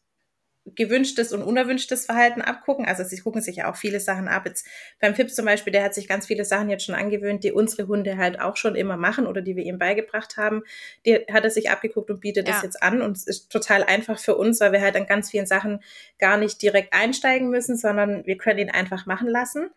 gewünschtes 0.74 1.32
und 1.32 1.42
unerwünschtes 1.42 2.06
Verhalten 2.06 2.42
abgucken. 2.42 2.84
Also 2.84 3.04
sie 3.04 3.18
gucken 3.18 3.42
sich 3.42 3.56
ja 3.56 3.70
auch 3.70 3.76
viele 3.76 4.00
Sachen 4.00 4.28
ab. 4.28 4.44
Jetzt 4.46 4.66
beim 5.00 5.14
Fips 5.14 5.34
zum 5.34 5.44
Beispiel, 5.44 5.72
der 5.72 5.84
hat 5.84 5.94
sich 5.94 6.08
ganz 6.08 6.26
viele 6.26 6.44
Sachen 6.44 6.70
jetzt 6.70 6.84
schon 6.84 6.94
angewöhnt, 6.94 7.44
die 7.44 7.52
unsere 7.52 7.88
Hunde 7.88 8.16
halt 8.16 8.40
auch 8.40 8.56
schon 8.56 8.74
immer 8.74 8.96
machen 8.96 9.26
oder 9.26 9.42
die 9.42 9.56
wir 9.56 9.64
ihm 9.64 9.78
beigebracht 9.78 10.36
haben. 10.36 10.62
Die 11.06 11.14
hat 11.32 11.44
er 11.44 11.50
sich 11.50 11.70
abgeguckt 11.70 12.10
und 12.10 12.20
bietet 12.20 12.48
ja. 12.48 12.54
das 12.54 12.62
jetzt 12.62 12.82
an. 12.82 13.02
Und 13.02 13.16
es 13.16 13.26
ist 13.26 13.50
total 13.50 13.84
einfach 13.84 14.18
für 14.18 14.36
uns, 14.36 14.60
weil 14.60 14.72
wir 14.72 14.80
halt 14.80 14.96
an 14.96 15.06
ganz 15.06 15.30
vielen 15.30 15.46
Sachen 15.46 15.82
gar 16.18 16.36
nicht 16.36 16.60
direkt 16.62 16.92
einsteigen 16.92 17.50
müssen, 17.50 17.76
sondern 17.76 18.26
wir 18.26 18.36
können 18.36 18.58
ihn 18.58 18.70
einfach 18.70 19.06
machen 19.06 19.28
lassen 19.28 19.70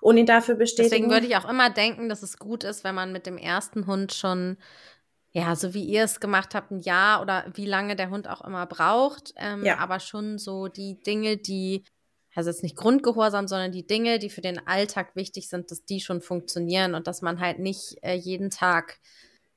und 0.00 0.16
ihn 0.16 0.26
dafür 0.26 0.54
bestätigen. 0.54 0.90
Deswegen 0.90 1.10
würde 1.10 1.26
ich 1.26 1.36
auch 1.36 1.48
immer 1.48 1.70
denken, 1.70 2.08
dass 2.08 2.22
es 2.22 2.38
gut 2.38 2.64
ist, 2.64 2.84
wenn 2.84 2.94
man 2.94 3.12
mit 3.12 3.26
dem 3.26 3.38
ersten 3.38 3.86
Hund 3.86 4.12
schon 4.12 4.56
ja, 5.32 5.54
so 5.54 5.74
wie 5.74 5.84
ihr 5.84 6.04
es 6.04 6.18
gemacht 6.18 6.54
habt, 6.54 6.72
ein 6.72 6.80
Jahr 6.80 7.22
oder 7.22 7.44
wie 7.54 7.66
lange 7.66 7.94
der 7.94 8.10
Hund 8.10 8.28
auch 8.28 8.40
immer 8.40 8.66
braucht. 8.66 9.32
Ähm, 9.36 9.64
ja. 9.64 9.78
Aber 9.78 10.00
schon 10.00 10.38
so 10.38 10.66
die 10.66 11.00
Dinge, 11.00 11.36
die, 11.36 11.84
also 12.34 12.50
jetzt 12.50 12.64
nicht 12.64 12.76
Grundgehorsam, 12.76 13.46
sondern 13.46 13.70
die 13.70 13.86
Dinge, 13.86 14.18
die 14.18 14.30
für 14.30 14.40
den 14.40 14.66
Alltag 14.66 15.14
wichtig 15.14 15.48
sind, 15.48 15.70
dass 15.70 15.84
die 15.84 16.00
schon 16.00 16.20
funktionieren 16.20 16.94
und 16.94 17.06
dass 17.06 17.22
man 17.22 17.38
halt 17.38 17.60
nicht 17.60 17.98
äh, 18.02 18.14
jeden 18.14 18.50
Tag, 18.50 18.98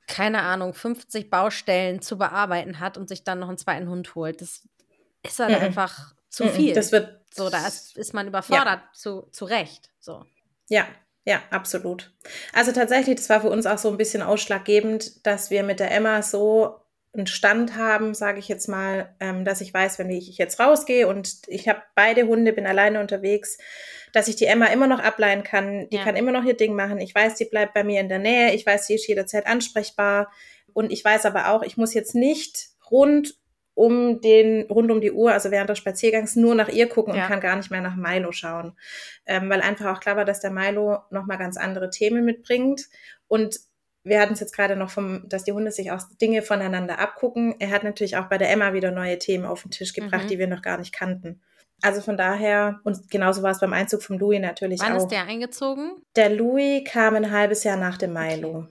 keine 0.06 0.42
Ahnung, 0.42 0.74
50 0.74 1.28
Baustellen 1.28 2.00
zu 2.00 2.18
bearbeiten 2.18 2.78
hat 2.78 2.96
und 2.96 3.08
sich 3.08 3.24
dann 3.24 3.40
noch 3.40 3.48
einen 3.48 3.58
zweiten 3.58 3.88
Hund 3.88 4.14
holt. 4.14 4.40
Das 4.40 4.62
ist 5.24 5.38
halt 5.40 5.58
mhm. 5.58 5.64
einfach 5.64 6.14
zu 6.28 6.48
viel. 6.48 6.74
Das 6.74 6.92
wird. 6.92 7.20
So, 7.34 7.50
da 7.50 7.66
ist, 7.66 7.96
ist 7.96 8.14
man 8.14 8.28
überfordert 8.28 8.80
ja. 8.80 8.90
zu, 8.92 9.22
zu 9.32 9.44
Recht. 9.44 9.90
So. 9.98 10.24
Ja, 10.68 10.86
ja, 11.24 11.42
absolut. 11.50 12.12
Also 12.52 12.72
tatsächlich, 12.72 13.16
das 13.16 13.30
war 13.30 13.40
für 13.40 13.50
uns 13.50 13.66
auch 13.66 13.78
so 13.78 13.90
ein 13.90 13.96
bisschen 13.96 14.22
ausschlaggebend, 14.22 15.26
dass 15.26 15.50
wir 15.50 15.62
mit 15.62 15.80
der 15.80 15.90
Emma 15.90 16.22
so 16.22 16.80
einen 17.14 17.26
Stand 17.26 17.76
haben, 17.76 18.12
sage 18.12 18.40
ich 18.40 18.48
jetzt 18.48 18.68
mal, 18.68 19.14
ähm, 19.20 19.44
dass 19.44 19.60
ich 19.60 19.72
weiß, 19.72 19.98
wenn 19.98 20.10
ich 20.10 20.36
jetzt 20.36 20.58
rausgehe 20.60 21.06
und 21.08 21.42
ich 21.46 21.68
habe 21.68 21.80
beide 21.94 22.26
Hunde, 22.26 22.52
bin 22.52 22.66
alleine 22.66 23.00
unterwegs, 23.00 23.56
dass 24.12 24.28
ich 24.28 24.36
die 24.36 24.46
Emma 24.46 24.66
immer 24.66 24.86
noch 24.86 25.00
ableihen 25.00 25.44
kann. 25.44 25.88
Die 25.90 25.96
ja. 25.96 26.04
kann 26.04 26.16
immer 26.16 26.32
noch 26.32 26.44
ihr 26.44 26.56
Ding 26.56 26.74
machen. 26.74 26.98
Ich 26.98 27.14
weiß, 27.14 27.36
die 27.36 27.46
bleibt 27.46 27.72
bei 27.72 27.84
mir 27.84 28.00
in 28.00 28.08
der 28.08 28.18
Nähe. 28.18 28.52
Ich 28.52 28.66
weiß, 28.66 28.86
sie 28.86 28.94
ist 28.94 29.06
jederzeit 29.06 29.46
ansprechbar. 29.46 30.30
Und 30.72 30.92
ich 30.92 31.04
weiß 31.04 31.24
aber 31.24 31.50
auch, 31.50 31.62
ich 31.62 31.76
muss 31.76 31.94
jetzt 31.94 32.14
nicht 32.14 32.68
rund 32.90 33.36
um 33.74 34.20
den, 34.20 34.70
rund 34.70 34.90
um 34.90 35.00
die 35.00 35.12
Uhr, 35.12 35.32
also 35.32 35.50
während 35.50 35.68
des 35.70 35.78
Spaziergangs, 35.78 36.36
nur 36.36 36.54
nach 36.54 36.68
ihr 36.68 36.88
gucken 36.88 37.14
ja. 37.14 37.22
und 37.22 37.28
kann 37.28 37.40
gar 37.40 37.56
nicht 37.56 37.70
mehr 37.70 37.80
nach 37.80 37.96
Milo 37.96 38.32
schauen. 38.32 38.76
Ähm, 39.26 39.50
weil 39.50 39.60
einfach 39.60 39.94
auch 39.94 40.00
klar 40.00 40.16
war, 40.16 40.24
dass 40.24 40.40
der 40.40 40.50
Milo 40.50 40.98
nochmal 41.10 41.38
ganz 41.38 41.56
andere 41.56 41.90
Themen 41.90 42.24
mitbringt. 42.24 42.86
Und 43.26 43.58
wir 44.04 44.20
hatten 44.20 44.34
es 44.34 44.40
jetzt 44.40 44.54
gerade 44.54 44.76
noch 44.76 44.90
vom, 44.90 45.28
dass 45.28 45.44
die 45.44 45.52
Hunde 45.52 45.72
sich 45.72 45.90
auch 45.90 46.02
Dinge 46.20 46.42
voneinander 46.42 46.98
abgucken. 46.98 47.56
Er 47.58 47.70
hat 47.70 47.84
natürlich 47.84 48.16
auch 48.16 48.26
bei 48.26 48.38
der 48.38 48.50
Emma 48.50 48.72
wieder 48.74 48.90
neue 48.90 49.18
Themen 49.18 49.44
auf 49.44 49.62
den 49.62 49.70
Tisch 49.70 49.92
gebracht, 49.92 50.24
mhm. 50.24 50.28
die 50.28 50.38
wir 50.38 50.46
noch 50.46 50.62
gar 50.62 50.78
nicht 50.78 50.92
kannten. 50.92 51.40
Also 51.82 52.00
von 52.00 52.16
daher, 52.16 52.80
und 52.84 53.10
genauso 53.10 53.42
war 53.42 53.50
es 53.50 53.60
beim 53.60 53.72
Einzug 53.72 54.02
von 54.02 54.18
Louis 54.18 54.40
natürlich 54.40 54.80
Wann 54.80 54.92
auch. 54.92 54.96
Wann 54.96 55.02
ist 55.02 55.10
der 55.10 55.24
eingezogen? 55.24 55.96
Der 56.16 56.30
Louis 56.30 56.82
kam 56.86 57.14
ein 57.14 57.30
halbes 57.30 57.64
Jahr 57.64 57.76
nach 57.76 57.98
dem 57.98 58.12
Milo. 58.12 58.58
Okay. 58.58 58.68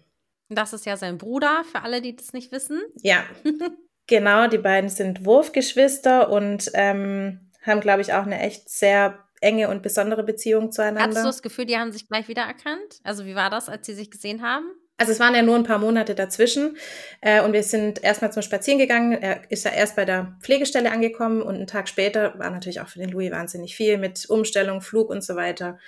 Das 0.50 0.74
ist 0.74 0.86
ja 0.86 0.98
sein 0.98 1.18
Bruder, 1.18 1.64
für 1.72 1.82
alle, 1.82 2.02
die 2.02 2.16
das 2.16 2.34
nicht 2.34 2.52
wissen. 2.52 2.82
Ja, 3.02 3.24
Genau, 4.08 4.48
die 4.48 4.58
beiden 4.58 4.90
sind 4.90 5.26
Wurfgeschwister 5.26 6.30
und 6.30 6.72
ähm, 6.74 7.52
haben, 7.62 7.80
glaube 7.80 8.02
ich, 8.02 8.14
auch 8.14 8.26
eine 8.26 8.40
echt 8.40 8.70
sehr 8.70 9.20
enge 9.40 9.70
und 9.70 9.82
besondere 9.82 10.24
Beziehung 10.24 10.72
zueinander. 10.72 11.04
Hattest 11.04 11.24
du 11.24 11.28
das 11.28 11.42
Gefühl, 11.42 11.66
die 11.66 11.78
haben 11.78 11.92
sich 11.92 12.08
gleich 12.08 12.28
wiedererkannt? 12.28 13.00
Also 13.04 13.26
wie 13.26 13.36
war 13.36 13.50
das, 13.50 13.70
als 13.70 13.86
sie 13.86 13.94
sich 13.94 14.10
gesehen 14.10 14.42
haben? 14.42 14.66
Also 14.98 15.12
es 15.12 15.20
waren 15.20 15.36
ja 15.36 15.42
nur 15.42 15.56
ein 15.56 15.64
paar 15.64 15.80
Monate 15.80 16.16
dazwischen 16.16 16.78
äh, 17.20 17.42
und 17.42 17.52
wir 17.52 17.64
sind 17.64 18.04
erstmal 18.04 18.32
zum 18.32 18.44
Spazieren 18.44 18.80
gegangen. 18.80 19.14
Er 19.14 19.50
ist 19.52 19.66
ja 19.66 19.72
erst 19.72 19.96
bei 19.96 20.06
der 20.06 20.38
Pflegestelle 20.42 20.92
angekommen 20.92 21.42
und 21.42 21.56
einen 21.56 21.68
Tag 21.68 21.90
später 21.90 22.38
war 22.38 22.52
natürlich 22.52 22.80
auch 22.80 22.88
für 22.88 23.00
den 23.00 23.10
Louis 23.10 23.32
wahnsinnig 23.32 23.76
viel 23.76 23.98
mit 23.98 24.30
Umstellung, 24.30 24.82
Flug 24.82 25.10
und 25.10 25.24
so 25.24 25.36
weiter 25.36 25.80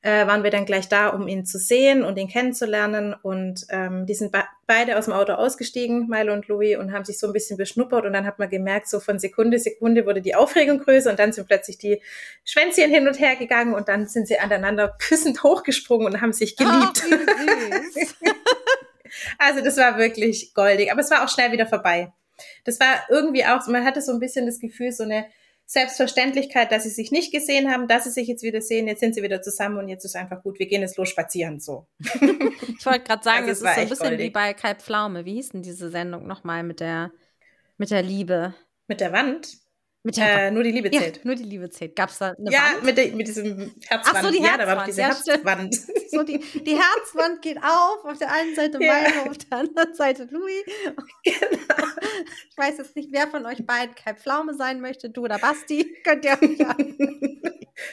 äh, 0.00 0.26
waren 0.26 0.44
wir 0.44 0.50
dann 0.50 0.64
gleich 0.64 0.88
da, 0.88 1.08
um 1.08 1.26
ihn 1.26 1.44
zu 1.44 1.58
sehen 1.58 2.04
und 2.04 2.16
ihn 2.18 2.28
kennenzulernen. 2.28 3.14
Und 3.20 3.66
ähm, 3.70 4.06
die 4.06 4.14
sind 4.14 4.30
be 4.30 4.44
beide 4.66 4.98
aus 4.98 5.06
dem 5.06 5.14
Auto 5.14 5.32
ausgestiegen, 5.32 6.08
Milo 6.08 6.32
und 6.32 6.46
Louis, 6.46 6.76
und 6.76 6.92
haben 6.92 7.04
sich 7.04 7.18
so 7.18 7.26
ein 7.26 7.32
bisschen 7.32 7.56
beschnuppert. 7.56 8.04
Und 8.04 8.12
dann 8.12 8.26
hat 8.26 8.38
man 8.38 8.50
gemerkt, 8.50 8.88
so 8.88 9.00
von 9.00 9.18
Sekunde, 9.18 9.58
Sekunde 9.58 10.04
wurde 10.06 10.20
die 10.20 10.34
Aufregung 10.34 10.78
größer 10.78 11.10
und 11.10 11.18
dann 11.18 11.32
sind 11.32 11.48
plötzlich 11.48 11.78
die 11.78 12.02
Schwänzchen 12.44 12.90
hin 12.90 13.08
und 13.08 13.18
her 13.18 13.36
gegangen 13.36 13.74
und 13.74 13.88
dann 13.88 14.06
sind 14.06 14.28
sie 14.28 14.38
aneinander 14.38 14.94
küssend 14.98 15.42
hochgesprungen 15.42 16.06
und 16.06 16.20
haben 16.20 16.32
sich 16.32 16.56
geliebt. 16.56 17.02
Oh, 17.10 17.14
also 19.38 19.64
das 19.64 19.78
war 19.78 19.98
wirklich 19.98 20.52
goldig, 20.54 20.92
aber 20.92 21.00
es 21.00 21.10
war 21.10 21.24
auch 21.24 21.28
schnell 21.28 21.50
wieder 21.50 21.66
vorbei. 21.66 22.12
Das 22.64 22.78
war 22.78 23.06
irgendwie 23.08 23.44
auch, 23.46 23.66
man 23.66 23.84
hatte 23.84 24.02
so 24.02 24.12
ein 24.12 24.20
bisschen 24.20 24.46
das 24.46 24.60
Gefühl, 24.60 24.92
so 24.92 25.02
eine 25.02 25.26
Selbstverständlichkeit, 25.70 26.72
dass 26.72 26.84
sie 26.84 26.88
sich 26.88 27.12
nicht 27.12 27.30
gesehen 27.30 27.70
haben, 27.70 27.88
dass 27.88 28.04
sie 28.04 28.10
sich 28.10 28.26
jetzt 28.26 28.42
wieder 28.42 28.62
sehen, 28.62 28.86
jetzt 28.86 29.00
sind 29.00 29.14
sie 29.14 29.22
wieder 29.22 29.42
zusammen 29.42 29.76
und 29.76 29.88
jetzt 29.88 30.02
ist 30.02 30.16
einfach 30.16 30.42
gut, 30.42 30.58
wir 30.58 30.66
gehen 30.66 30.80
jetzt 30.80 30.96
los 30.96 31.10
spazieren, 31.10 31.60
so. 31.60 31.86
ich 31.98 32.86
wollte 32.86 33.04
gerade 33.04 33.22
sagen, 33.22 33.46
also, 33.46 33.66
es 33.66 33.70
ist 33.70 33.74
so 33.74 33.80
ein 33.82 33.88
bisschen 33.90 34.08
goldig. 34.08 34.26
wie 34.26 34.30
bei 34.30 34.54
Kalb 34.54 34.80
Pflaume. 34.80 35.26
Wie 35.26 35.34
hieß 35.34 35.50
denn 35.50 35.62
diese 35.62 35.90
Sendung 35.90 36.26
nochmal 36.26 36.62
mit 36.62 36.80
der, 36.80 37.12
mit 37.76 37.90
der 37.90 38.02
Liebe? 38.02 38.54
Mit 38.86 39.02
der 39.02 39.12
Wand? 39.12 39.58
Mit 40.04 40.16
der 40.16 40.46
äh, 40.46 40.50
nur 40.52 40.62
die 40.62 40.70
Liebe 40.70 40.90
zählt. 40.90 41.16
Ja, 41.16 41.22
nur 41.24 41.34
die 41.34 41.42
Liebe 41.42 41.68
zählt. 41.70 41.96
Gab 41.96 42.10
es 42.10 42.18
da 42.18 42.30
eine 42.30 42.50
ja, 42.50 42.60
Wand? 42.74 42.84
Mit, 42.84 42.96
de, 42.96 43.12
mit 43.14 43.26
diesem 43.26 43.74
Herzwand. 43.88 44.16
Ach 44.16 44.22
so, 44.22 44.30
die 44.30 44.38
Herzwand. 44.38 44.60
Ja, 44.60 44.66
da 44.66 44.76
war 44.76 44.84
diese 44.86 45.00
ja, 45.00 45.08
Herzwand. 45.08 45.74
so, 46.10 46.22
die, 46.22 46.38
die 46.38 46.76
Herzwand 46.76 47.42
geht 47.42 47.58
auf. 47.58 48.04
Auf 48.04 48.18
der 48.18 48.30
einen 48.30 48.54
Seite 48.54 48.78
ja. 48.82 48.92
meine, 48.92 49.30
auf 49.30 49.38
der 49.38 49.58
anderen 49.58 49.94
Seite 49.94 50.28
Louis. 50.30 50.64
Genau. 51.24 51.84
Ich 52.50 52.56
weiß 52.56 52.78
jetzt 52.78 52.96
nicht, 52.96 53.10
wer 53.12 53.28
von 53.28 53.44
euch 53.44 53.66
beiden 53.66 53.94
kein 53.94 54.16
Pflaume 54.16 54.54
sein 54.54 54.80
möchte. 54.80 55.10
Du 55.10 55.24
oder 55.24 55.38
Basti. 55.38 55.96
Könnt 56.04 56.24
ihr 56.24 56.38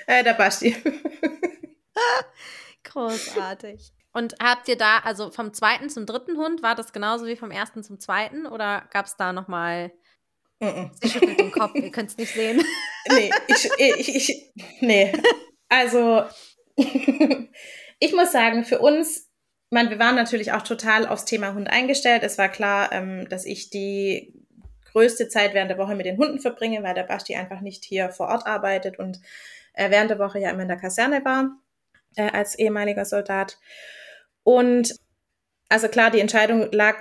äh, 0.07 0.23
Der 0.23 0.33
Basti. 0.33 0.75
Großartig. 2.83 3.91
Und 4.13 4.35
habt 4.41 4.67
ihr 4.69 4.77
da, 4.77 4.99
also 4.99 5.31
vom 5.31 5.53
zweiten 5.53 5.89
zum 5.89 6.05
dritten 6.05 6.37
Hund, 6.37 6.63
war 6.63 6.75
das 6.75 6.93
genauso 6.93 7.25
wie 7.25 7.35
vom 7.35 7.51
ersten 7.51 7.83
zum 7.83 7.99
zweiten? 7.99 8.45
Oder 8.45 8.87
gab 8.91 9.07
es 9.07 9.17
da 9.17 9.33
nochmal 9.33 9.91
Sie 10.59 11.09
schüttelt 11.09 11.39
den 11.39 11.51
Kopf, 11.51 11.75
ihr 11.75 11.91
könnt 11.91 12.11
es 12.11 12.17
nicht 12.17 12.33
sehen. 12.33 12.63
Nee, 13.11 13.29
ich, 13.47 13.69
ich, 13.77 14.15
ich, 14.15 14.53
nee. 14.81 15.11
Also, 15.69 16.23
ich 16.77 18.13
muss 18.13 18.31
sagen, 18.31 18.63
für 18.63 18.79
uns, 18.79 19.29
man, 19.69 19.89
wir 19.89 19.99
waren 19.99 20.15
natürlich 20.15 20.53
auch 20.53 20.61
total 20.61 21.07
aufs 21.07 21.25
Thema 21.25 21.53
Hund 21.53 21.69
eingestellt. 21.69 22.23
Es 22.23 22.37
war 22.37 22.49
klar, 22.49 22.91
ähm, 22.91 23.27
dass 23.29 23.45
ich 23.45 23.69
die 23.69 24.33
größte 24.91 25.27
Zeit 25.27 25.53
während 25.53 25.69
der 25.69 25.77
Woche 25.77 25.95
mit 25.95 26.05
den 26.05 26.17
Hunden 26.17 26.39
verbringe, 26.39 26.81
weil 26.83 26.93
der 26.93 27.03
Basti 27.03 27.35
einfach 27.35 27.59
nicht 27.59 27.83
hier 27.83 28.09
vor 28.11 28.29
Ort 28.29 28.47
arbeitet 28.47 28.97
und 28.97 29.19
äh, 29.73 29.91
während 29.91 30.09
der 30.09 30.19
Woche 30.19 30.39
ja 30.39 30.49
immer 30.51 30.61
in 30.61 30.69
der 30.69 30.77
Kaserne 30.77 31.23
war, 31.25 31.49
äh, 32.15 32.31
als 32.31 32.57
ehemaliger 32.57 33.03
Soldat. 33.03 33.57
Und 34.43 34.95
also 35.67 35.89
klar, 35.89 36.11
die 36.11 36.21
Entscheidung 36.21 36.71
lag 36.71 36.95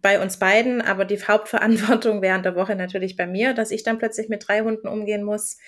bei 0.00 0.20
uns 0.20 0.38
beiden, 0.38 0.82
aber 0.82 1.04
die 1.04 1.22
Hauptverantwortung 1.22 2.22
während 2.22 2.44
der 2.44 2.56
Woche 2.56 2.74
natürlich 2.74 3.16
bei 3.16 3.26
mir, 3.26 3.54
dass 3.54 3.70
ich 3.70 3.82
dann 3.82 3.98
plötzlich 3.98 4.28
mit 4.28 4.46
drei 4.46 4.60
Hunden 4.60 4.88
umgehen 4.88 5.22
muss. 5.22 5.58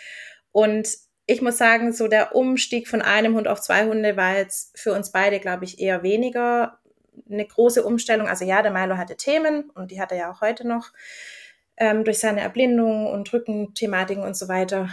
Und 0.53 0.89
ich 1.27 1.43
muss 1.43 1.59
sagen, 1.59 1.93
so 1.93 2.09
der 2.09 2.35
Umstieg 2.37 2.89
von 2.89 3.03
einem 3.03 3.35
Hund 3.35 3.49
auf 3.49 3.61
zwei 3.61 3.87
Hunde 3.87 4.17
war 4.17 4.37
jetzt 4.37 4.79
für 4.79 4.93
uns 4.93 5.11
beide, 5.11 5.41
glaube 5.41 5.65
ich, 5.65 5.81
eher 5.81 6.03
weniger 6.03 6.79
eine 7.31 7.47
große 7.47 7.83
Umstellung. 7.83 8.29
Also 8.29 8.45
ja, 8.45 8.63
der 8.63 8.71
Milo 8.71 8.97
hatte 8.97 9.17
Themen 9.17 9.71
und 9.71 9.91
die 9.91 10.01
hat 10.01 10.13
er 10.13 10.19
ja 10.19 10.31
auch 10.31 10.41
heute 10.41 10.67
noch 10.67 10.93
ähm, 11.77 12.05
durch 12.05 12.19
seine 12.19 12.41
Erblindung 12.41 13.07
und 13.07 13.33
Rückenthematiken 13.33 14.23
und 14.23 14.37
so 14.37 14.49
weiter. 14.49 14.89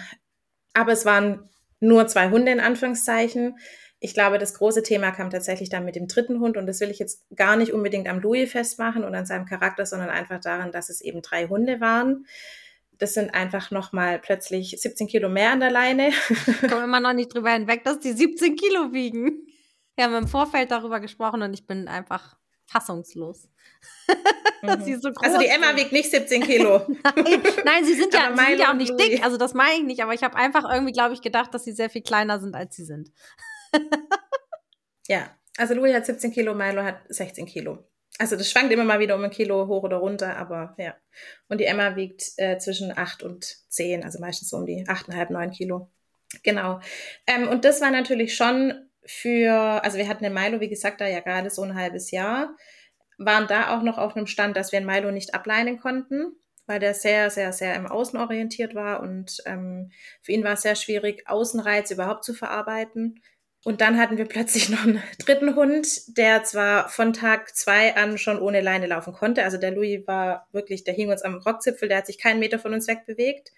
Aber 0.74 0.92
es 0.92 1.06
waren 1.06 1.50
nur 1.80 2.08
zwei 2.08 2.30
Hunde 2.30 2.52
in 2.52 2.60
Anführungszeichen 2.60 3.58
ich 4.04 4.14
glaube, 4.14 4.38
das 4.38 4.54
große 4.56 4.84
Thema 4.84 5.12
kam 5.12 5.30
tatsächlich 5.30 5.70
dann 5.70 5.86
mit 5.86 5.96
dem 5.96 6.10
dritten 6.10 6.42
Hund 6.42 6.58
und 6.58 6.68
das 6.68 6.82
will 6.82 6.92
ich 6.92 7.00
jetzt 7.00 7.26
gar 7.38 7.56
nicht 7.56 7.72
unbedingt 7.72 8.10
am 8.10 8.20
Louis 8.20 8.52
festmachen 8.52 9.06
und 9.06 9.16
an 9.16 9.26
seinem 9.26 9.46
Charakter, 9.46 9.86
sondern 9.86 10.10
einfach 10.10 10.42
daran, 10.42 10.74
dass 10.74 10.90
es 10.90 11.00
eben 11.00 11.22
drei 11.22 11.48
Hunde 11.48 11.80
waren. 11.80 12.26
Das 12.98 13.14
sind 13.14 13.34
einfach 13.34 13.72
nochmal 13.72 14.20
plötzlich 14.20 14.76
17 14.78 15.08
Kilo 15.08 15.30
mehr 15.30 15.52
an 15.52 15.62
der 15.62 15.72
Leine. 15.72 16.12
Ich 16.62 16.70
komme 16.70 16.84
immer 16.84 17.00
noch 17.00 17.14
nicht 17.14 17.34
drüber 17.34 17.52
hinweg, 17.52 17.86
dass 17.86 18.00
die 18.00 18.12
17 18.12 18.58
Kilo 18.58 18.92
wiegen. 18.92 19.48
Wir 19.96 20.04
haben 20.04 20.16
im 20.16 20.28
Vorfeld 20.28 20.72
darüber 20.72 21.00
gesprochen 21.00 21.42
und 21.42 21.54
ich 21.54 21.66
bin 21.66 21.88
einfach 21.88 22.36
fassungslos. 22.66 23.48
sie 24.84 24.96
so 24.96 25.14
groß 25.14 25.28
also 25.28 25.40
die 25.40 25.48
Emma 25.48 25.78
wiegt 25.78 25.94
nicht 25.94 26.12
17 26.12 26.44
Kilo. 26.44 26.82
nein, 27.04 27.42
nein, 27.64 27.86
sie 27.86 27.94
sind 27.94 28.14
ja, 28.14 28.36
sie 28.36 28.46
sind 28.46 28.60
ja 28.60 28.70
auch 28.70 28.76
nicht 28.76 29.00
dick. 29.00 29.24
Also 29.24 29.38
das 29.38 29.54
meine 29.54 29.76
ich 29.76 29.84
nicht. 29.84 30.04
Aber 30.04 30.14
ich 30.14 30.24
habe 30.24 30.36
einfach 30.36 30.70
irgendwie, 30.70 30.92
glaube 30.92 31.14
ich, 31.14 31.22
gedacht, 31.22 31.54
dass 31.54 31.64
sie 31.64 31.72
sehr 31.72 31.90
viel 31.90 32.02
kleiner 32.02 32.42
sind, 32.42 32.54
als 32.54 32.76
sie 32.76 32.84
sind. 32.84 33.10
ja, 35.08 35.36
also 35.58 35.74
Louis 35.74 35.94
hat 35.94 36.06
17 36.06 36.32
Kilo, 36.32 36.54
Milo 36.54 36.84
hat 36.84 37.02
16 37.10 37.46
Kilo. 37.46 37.88
Also 38.20 38.36
das 38.36 38.50
schwankt 38.50 38.72
immer 38.72 38.84
mal 38.84 39.00
wieder 39.00 39.16
um 39.16 39.24
ein 39.24 39.32
Kilo 39.32 39.68
hoch 39.68 39.84
oder 39.84 39.98
runter, 39.98 40.38
aber 40.38 40.76
ja. 40.78 40.96
Und 41.48 41.60
die 41.60 41.66
Emma 41.66 41.96
wiegt 41.96 42.34
äh, 42.38 42.58
zwischen 42.60 42.96
8 42.96 43.24
und 43.24 43.44
10, 43.70 44.04
also 44.04 44.20
meistens 44.20 44.50
so 44.50 44.58
um 44.58 44.66
die 44.66 44.86
8,5, 44.86 45.32
9 45.32 45.52
Kilo. 45.52 45.92
Genau. 46.44 46.80
Ähm, 47.28 47.48
und 47.48 47.66
das 47.66 47.82
war 47.82 47.92
natürlich 47.92 48.36
schon 48.36 48.90
für, 49.06 49.52
also 49.84 49.98
wir 49.98 50.08
hatten 50.08 50.24
den 50.24 50.34
Milo, 50.34 50.60
wie 50.60 50.70
gesagt, 50.70 51.02
da 51.02 51.08
ja 51.08 51.20
gerade 51.20 51.50
so 51.50 51.64
ein 51.64 51.76
halbes 51.76 52.12
Jahr, 52.12 52.56
waren 53.18 53.48
da 53.48 53.76
auch 53.76 53.84
noch 53.84 53.98
auf 53.98 54.16
einem 54.16 54.28
Stand, 54.28 54.58
dass 54.58 54.72
wir 54.72 54.80
den 54.80 54.88
Milo 54.88 55.12
nicht 55.12 55.34
ableinen 55.34 55.80
konnten, 55.80 56.34
weil 56.66 56.80
der 56.80 56.94
sehr, 56.94 57.30
sehr, 57.30 57.52
sehr 57.54 57.76
im 57.76 57.88
Außen 57.88 58.20
orientiert 58.20 58.76
war 58.76 59.02
und 59.02 59.42
ähm, 59.46 59.92
für 60.22 60.32
ihn 60.32 60.44
war 60.44 60.54
es 60.54 60.62
sehr 60.62 60.76
schwierig, 60.76 61.28
Außenreiz 61.28 61.92
überhaupt 61.92 62.24
zu 62.24 62.34
verarbeiten. 62.34 63.22
Und 63.64 63.80
dann 63.80 63.98
hatten 63.98 64.18
wir 64.18 64.26
plötzlich 64.26 64.70
noch 64.70 64.84
einen 64.84 65.02
dritten 65.20 65.56
Hund, 65.56 66.18
der 66.18 66.44
zwar 66.44 66.90
von 66.90 67.14
Tag 67.14 67.56
zwei 67.56 67.96
an 67.96 68.18
schon 68.18 68.40
ohne 68.40 68.62
Leine 68.62 68.88
laufen 68.88 69.14
konnte. 69.14 69.44
Also 69.44 69.58
der 69.58 69.72
Louis 69.72 70.06
war 70.06 70.48
wirklich, 70.52 70.84
der 70.84 70.94
hing 70.94 71.10
uns 71.10 71.22
am 71.22 71.36
Rockzipfel, 71.36 71.88
der 71.88 72.00
hat 72.00 72.08
sich 72.08 72.18
keinen 72.18 72.40
Meter 72.40 72.60
von 72.60 72.74
uns 72.74 72.88
wegbewegt. 72.88 73.52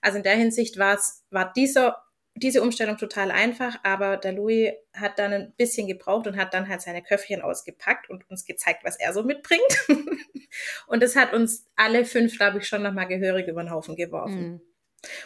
Also 0.00 0.18
in 0.18 0.24
der 0.24 0.36
Hinsicht 0.36 0.78
war 0.78 0.94
es, 0.94 1.24
war 1.30 1.52
dieser, 1.54 2.02
diese 2.34 2.60
Umstellung 2.60 2.98
total 2.98 3.30
einfach, 3.30 3.78
aber 3.82 4.18
der 4.18 4.32
Louis 4.32 4.72
hat 4.92 5.18
dann 5.18 5.32
ein 5.32 5.54
bisschen 5.56 5.86
gebraucht 5.86 6.26
und 6.26 6.36
hat 6.36 6.52
dann 6.52 6.68
halt 6.68 6.82
seine 6.82 7.02
Köpfchen 7.02 7.40
ausgepackt 7.40 8.10
und 8.10 8.28
uns 8.28 8.44
gezeigt, 8.44 8.84
was 8.84 9.00
er 9.00 9.14
so 9.14 9.22
mitbringt. 9.22 9.62
und 10.86 11.02
das 11.02 11.16
hat 11.16 11.32
uns 11.32 11.64
alle 11.76 12.04
fünf, 12.04 12.36
glaube 12.36 12.58
ich, 12.58 12.68
schon 12.68 12.82
nochmal 12.82 13.08
gehörig 13.08 13.48
über 13.48 13.62
den 13.62 13.70
Haufen 13.70 13.96
geworfen. 13.96 14.52
Mhm. 14.52 14.60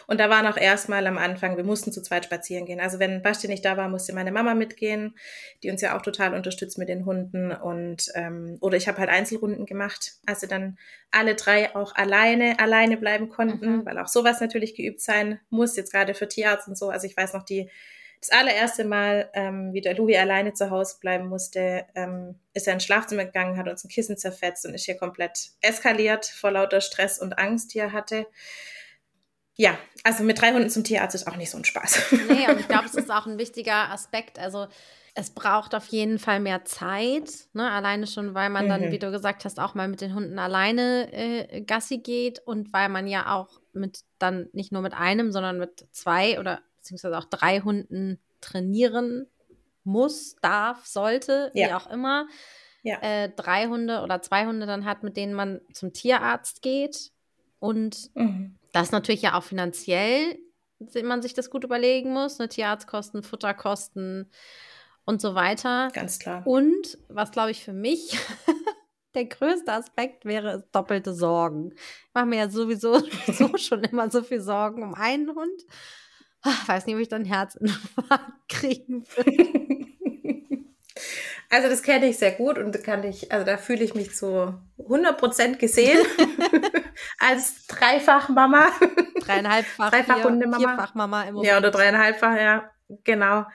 Und 0.07 0.19
da 0.19 0.29
waren 0.29 0.47
auch 0.47 0.57
erstmal 0.57 1.05
am 1.07 1.17
Anfang, 1.17 1.57
wir 1.57 1.63
mussten 1.63 1.91
zu 1.91 2.01
zweit 2.01 2.25
spazieren 2.25 2.65
gehen. 2.65 2.79
Also 2.79 2.99
wenn 2.99 3.21
Basti 3.21 3.47
nicht 3.47 3.65
da 3.65 3.77
war, 3.77 3.89
musste 3.89 4.13
meine 4.13 4.31
Mama 4.31 4.53
mitgehen, 4.53 5.15
die 5.63 5.71
uns 5.71 5.81
ja 5.81 5.97
auch 5.97 6.01
total 6.01 6.33
unterstützt 6.33 6.77
mit 6.77 6.89
den 6.89 7.05
Hunden. 7.05 7.51
Und 7.51 8.11
ähm, 8.15 8.57
oder 8.61 8.77
ich 8.77 8.87
habe 8.87 8.97
halt 8.99 9.09
Einzelrunden 9.09 9.65
gemacht, 9.65 10.13
als 10.25 10.41
sie 10.41 10.47
dann 10.47 10.77
alle 11.11 11.35
drei 11.35 11.75
auch 11.75 11.95
alleine, 11.95 12.59
alleine 12.59 12.97
bleiben 12.97 13.29
konnten, 13.29 13.77
mhm. 13.77 13.85
weil 13.85 13.97
auch 13.97 14.07
sowas 14.07 14.41
natürlich 14.41 14.75
geübt 14.75 15.01
sein 15.01 15.39
muss, 15.49 15.75
jetzt 15.75 15.91
gerade 15.91 16.13
für 16.13 16.27
Tierarzt 16.27 16.67
und 16.67 16.77
so. 16.77 16.89
Also 16.89 17.07
ich 17.07 17.17
weiß 17.17 17.33
noch, 17.33 17.43
die 17.43 17.69
das 18.21 18.29
allererste 18.29 18.85
Mal, 18.85 19.29
ähm, 19.33 19.73
wie 19.73 19.81
der 19.81 19.95
Louis 19.95 20.15
alleine 20.15 20.53
zu 20.53 20.69
Hause 20.69 20.97
bleiben 21.01 21.27
musste, 21.27 21.85
ähm, 21.95 22.35
ist 22.53 22.67
er 22.67 22.75
ins 22.75 22.85
Schlafzimmer 22.85 23.25
gegangen, 23.25 23.57
hat 23.57 23.67
uns 23.67 23.83
ein 23.83 23.89
Kissen 23.89 24.15
zerfetzt 24.15 24.65
und 24.65 24.75
ist 24.75 24.85
hier 24.85 24.95
komplett 24.95 25.49
eskaliert 25.61 26.27
vor 26.27 26.51
lauter 26.51 26.81
Stress 26.81 27.17
und 27.17 27.39
Angst, 27.39 27.73
die 27.73 27.79
er 27.79 27.93
hatte 27.93 28.27
ja, 29.61 29.77
also 30.03 30.23
mit 30.23 30.41
drei 30.41 30.53
Hunden 30.53 30.71
zum 30.71 30.83
Tierarzt 30.83 31.13
ist 31.13 31.27
auch 31.27 31.35
nicht 31.35 31.51
so 31.51 31.57
ein 31.57 31.65
Spaß. 31.65 32.13
Nee, 32.29 32.49
und 32.49 32.59
ich 32.59 32.67
glaube, 32.67 32.85
es 32.87 32.95
ist 32.95 33.11
auch 33.11 33.27
ein 33.27 33.37
wichtiger 33.37 33.91
Aspekt. 33.91 34.39
Also 34.39 34.65
es 35.13 35.29
braucht 35.29 35.75
auf 35.75 35.85
jeden 35.89 36.17
Fall 36.17 36.39
mehr 36.39 36.65
Zeit, 36.65 37.29
ne? 37.53 37.69
alleine 37.69 38.07
schon, 38.07 38.33
weil 38.33 38.49
man 38.49 38.67
dann, 38.67 38.87
mhm. 38.87 38.91
wie 38.91 38.97
du 38.97 39.11
gesagt 39.11 39.45
hast, 39.45 39.59
auch 39.59 39.75
mal 39.75 39.87
mit 39.87 40.01
den 40.01 40.15
Hunden 40.15 40.39
alleine 40.39 41.13
äh, 41.13 41.61
Gassi 41.61 41.99
geht 41.99 42.39
und 42.39 42.73
weil 42.73 42.89
man 42.89 43.05
ja 43.05 43.35
auch 43.35 43.61
mit 43.71 43.99
dann 44.17 44.49
nicht 44.51 44.71
nur 44.71 44.81
mit 44.81 44.95
einem, 44.95 45.31
sondern 45.31 45.59
mit 45.59 45.85
zwei 45.91 46.39
oder 46.39 46.61
beziehungsweise 46.77 47.19
auch 47.19 47.25
drei 47.25 47.59
Hunden 47.59 48.19
trainieren 48.39 49.27
muss, 49.83 50.37
darf, 50.41 50.87
sollte, 50.87 51.51
ja. 51.53 51.67
wie 51.67 51.73
auch 51.73 51.87
immer. 51.91 52.27
Ja. 52.81 52.99
Äh, 53.01 53.29
drei 53.29 53.67
Hunde 53.67 54.01
oder 54.01 54.23
zwei 54.23 54.47
Hunde 54.47 54.65
dann 54.65 54.85
hat, 54.85 55.03
mit 55.03 55.17
denen 55.17 55.35
man 55.35 55.61
zum 55.71 55.93
Tierarzt 55.93 56.63
geht 56.63 57.11
und 57.59 58.09
mhm. 58.15 58.57
Das 58.71 58.91
natürlich 58.91 59.21
ja 59.21 59.37
auch 59.37 59.43
finanziell, 59.43 60.37
man 61.03 61.21
sich 61.21 61.33
das 61.33 61.49
gut 61.49 61.63
überlegen 61.63 62.11
muss, 62.11 62.39
ne? 62.39 62.49
Tierarztkosten, 62.49 63.23
Futterkosten 63.23 64.31
und 65.05 65.21
so 65.21 65.35
weiter. 65.35 65.89
Ganz 65.93 66.19
klar. 66.19 66.45
Und 66.45 66.97
was, 67.09 67.31
glaube 67.31 67.51
ich, 67.51 67.63
für 67.63 67.73
mich 67.73 68.17
der 69.15 69.25
größte 69.25 69.71
Aspekt 69.71 70.25
wäre, 70.25 70.57
ist 70.57 70.65
doppelte 70.71 71.13
Sorgen. 71.13 71.73
Ich 71.73 72.13
mache 72.13 72.25
mir 72.25 72.37
ja 72.37 72.49
sowieso 72.49 72.99
so 73.27 73.57
schon 73.57 73.83
immer 73.83 74.09
so 74.09 74.23
viel 74.23 74.41
Sorgen 74.41 74.83
um 74.83 74.93
einen 74.93 75.29
Hund. 75.29 75.65
Ich 76.43 76.67
weiß 76.67 76.85
nicht, 76.87 76.95
ob 76.95 77.01
ich 77.01 77.09
dann 77.09 77.25
Herzinfarkt 77.25 78.31
kriegen 78.49 79.05
würde. 79.15 79.85
Also 81.49 81.67
das 81.67 81.83
kenne 81.83 82.07
ich 82.07 82.17
sehr 82.17 82.31
gut 82.31 82.57
und 82.57 82.81
kann 82.83 83.03
ich, 83.03 83.31
also 83.31 83.45
da 83.45 83.57
fühle 83.57 83.83
ich 83.83 83.93
mich 83.93 84.15
zu 84.15 84.55
100% 84.79 85.57
gesehen 85.57 85.99
als 87.21 87.67
Dreifach-Mama. 87.67 88.67
Dreieinhalbfach, 89.25 89.91
Dreifach 89.91 90.15
vier, 90.21 90.29
Mama 90.93 91.23
im 91.23 91.33
Moment. 91.35 91.45
Ja, 91.51 91.57
oder 91.57 91.71
dreieinhalbfach, 91.71 92.35
ja, 92.35 92.69
genau. 93.03 93.45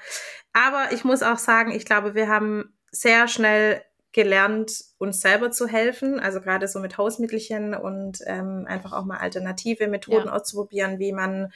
Aber 0.52 0.92
ich 0.92 1.04
muss 1.04 1.23
auch 1.23 1.38
sagen, 1.38 1.73
ich 1.73 1.85
glaube, 1.85 2.14
wir 2.14 2.28
haben 2.28 2.75
sehr 2.90 3.28
schnell 3.28 3.82
gelernt, 4.12 4.73
uns 4.99 5.20
selber 5.20 5.50
zu 5.50 5.66
helfen. 5.66 6.18
Also 6.20 6.40
gerade 6.40 6.68
so 6.68 6.78
mit 6.78 6.96
Hausmittelchen 6.96 7.75
und 7.75 8.20
ähm, 8.26 8.64
einfach 8.66 8.92
auch 8.94 9.04
mal 9.04 9.18
alternative 9.18 9.88
Methoden 9.88 10.28
Ja. 10.28 10.32
auszuprobieren, 10.32 10.99
wie 10.99 11.12
man, 11.12 11.52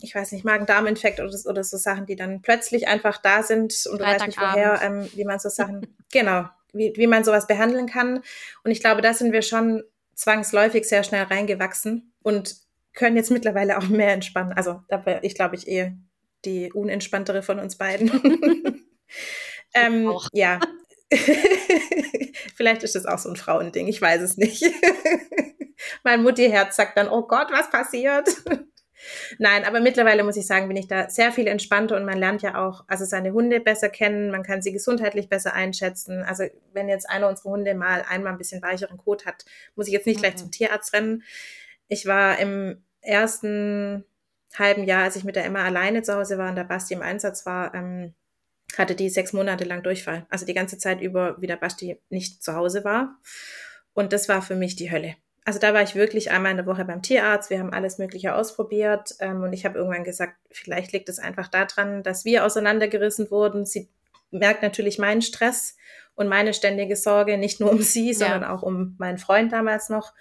ich 0.00 0.12
weiß 0.14 0.32
nicht, 0.32 0.44
Magen-Darm-Infekt 0.44 1.20
oder, 1.20 1.30
so- 1.30 1.48
oder 1.48 1.62
so 1.62 1.76
Sachen, 1.76 2.06
die 2.06 2.16
dann 2.16 2.42
plötzlich 2.42 2.88
einfach 2.88 3.18
da 3.18 3.44
sind 3.44 3.74
und 3.90 4.00
du 4.00 4.04
weißt 4.04 4.26
nicht 4.26 4.40
woher, 4.40 4.80
ähm, 4.82 5.08
wie 5.14 5.24
man 5.24 5.38
so 5.38 5.48
Sachen, 5.50 5.86
genau, 6.12 6.46
wie, 6.72 6.92
wie 6.96 7.06
man 7.06 7.22
sowas 7.22 7.46
behandeln 7.46 7.86
kann. 7.86 8.22
Und 8.64 8.70
ich 8.72 8.80
glaube, 8.80 9.00
da 9.02 9.14
sind 9.14 9.32
wir 9.32 9.42
schon 9.42 9.84
zwangsläufig 10.14 10.84
sehr 10.88 11.04
schnell 11.04 11.24
reingewachsen 11.24 12.14
und 12.22 12.56
können 12.94 13.16
jetzt 13.16 13.30
mittlerweile 13.30 13.78
auch 13.78 13.88
mehr 13.88 14.12
entspannen. 14.12 14.52
Also 14.52 14.80
da 14.88 15.04
wäre 15.06 15.20
ich, 15.22 15.34
glaube 15.34 15.56
ich, 15.56 15.68
eh 15.68 15.92
die 16.44 16.72
unentspanntere 16.72 17.42
von 17.42 17.58
uns 17.58 17.76
beiden. 17.76 18.10
ähm, 19.74 20.12
ja. 20.32 20.60
Vielleicht 22.56 22.82
ist 22.82 22.94
das 22.94 23.06
auch 23.06 23.18
so 23.18 23.28
ein 23.28 23.36
Frauending, 23.36 23.86
ich 23.86 24.00
weiß 24.00 24.22
es 24.22 24.36
nicht. 24.36 24.64
mein 26.04 26.22
Mutti-Herz 26.22 26.76
sagt 26.76 26.96
dann, 26.96 27.08
oh 27.08 27.26
Gott, 27.26 27.48
was 27.50 27.70
passiert? 27.70 28.28
Nein, 29.38 29.64
aber 29.64 29.80
mittlerweile 29.80 30.24
muss 30.24 30.36
ich 30.36 30.46
sagen, 30.46 30.68
bin 30.68 30.76
ich 30.76 30.88
da 30.88 31.08
sehr 31.08 31.32
viel 31.32 31.46
entspannter 31.46 31.96
und 31.96 32.04
man 32.04 32.18
lernt 32.18 32.42
ja 32.42 32.64
auch, 32.66 32.84
also 32.88 33.04
seine 33.04 33.32
Hunde 33.32 33.60
besser 33.60 33.88
kennen, 33.88 34.30
man 34.30 34.42
kann 34.42 34.62
sie 34.62 34.72
gesundheitlich 34.72 35.28
besser 35.28 35.54
einschätzen. 35.54 36.22
Also 36.22 36.44
wenn 36.72 36.88
jetzt 36.88 37.08
einer 37.08 37.28
unserer 37.28 37.50
Hunde 37.50 37.74
mal 37.74 38.04
einmal 38.08 38.32
ein 38.32 38.38
bisschen 38.38 38.62
weicheren 38.62 38.96
Kot 38.96 39.26
hat, 39.26 39.44
muss 39.74 39.86
ich 39.86 39.92
jetzt 39.92 40.06
nicht 40.06 40.20
gleich 40.20 40.34
Mhm. 40.34 40.38
zum 40.38 40.50
Tierarzt 40.50 40.92
rennen. 40.92 41.22
Ich 41.88 42.06
war 42.06 42.38
im 42.38 42.82
ersten 43.00 44.04
halben 44.58 44.84
Jahr, 44.84 45.04
als 45.04 45.16
ich 45.16 45.24
mit 45.24 45.36
der 45.36 45.44
Emma 45.44 45.64
alleine 45.64 46.02
zu 46.02 46.14
Hause 46.14 46.38
war 46.38 46.50
und 46.50 46.56
der 46.56 46.64
Basti 46.64 46.94
im 46.94 47.02
Einsatz 47.02 47.46
war, 47.46 47.74
ähm, 47.74 48.14
hatte 48.78 48.94
die 48.94 49.10
sechs 49.10 49.32
Monate 49.32 49.64
lang 49.64 49.82
Durchfall. 49.82 50.26
Also 50.30 50.46
die 50.46 50.54
ganze 50.54 50.78
Zeit 50.78 51.00
über, 51.00 51.40
wie 51.40 51.46
der 51.46 51.56
Basti 51.56 52.00
nicht 52.10 52.42
zu 52.42 52.54
Hause 52.54 52.84
war. 52.84 53.18
Und 53.94 54.12
das 54.12 54.28
war 54.28 54.40
für 54.42 54.54
mich 54.54 54.76
die 54.76 54.90
Hölle. 54.90 55.14
Also 55.44 55.58
da 55.58 55.74
war 55.74 55.82
ich 55.82 55.94
wirklich 55.96 56.30
einmal 56.30 56.52
in 56.52 56.56
der 56.56 56.66
Woche 56.66 56.84
beim 56.84 57.02
Tierarzt. 57.02 57.50
Wir 57.50 57.58
haben 57.58 57.72
alles 57.72 57.98
Mögliche 57.98 58.34
ausprobiert. 58.34 59.14
Ähm, 59.18 59.42
und 59.42 59.52
ich 59.52 59.64
habe 59.64 59.78
irgendwann 59.78 60.04
gesagt, 60.04 60.34
vielleicht 60.50 60.92
liegt 60.92 61.08
es 61.08 61.18
einfach 61.18 61.48
daran, 61.48 62.02
dass 62.02 62.24
wir 62.24 62.44
auseinandergerissen 62.46 63.30
wurden. 63.30 63.66
Sie 63.66 63.88
merkt 64.30 64.62
natürlich 64.62 64.98
meinen 64.98 65.20
Stress 65.22 65.76
und 66.14 66.28
meine 66.28 66.54
ständige 66.54 66.94
Sorge, 66.96 67.38
nicht 67.38 67.58
nur 67.60 67.70
um 67.72 67.80
sie, 67.82 68.14
sondern 68.14 68.44
auch 68.44 68.62
um 68.62 68.94
meinen 68.98 69.18
Freund 69.18 69.52
damals 69.52 69.88
noch. 69.88 70.12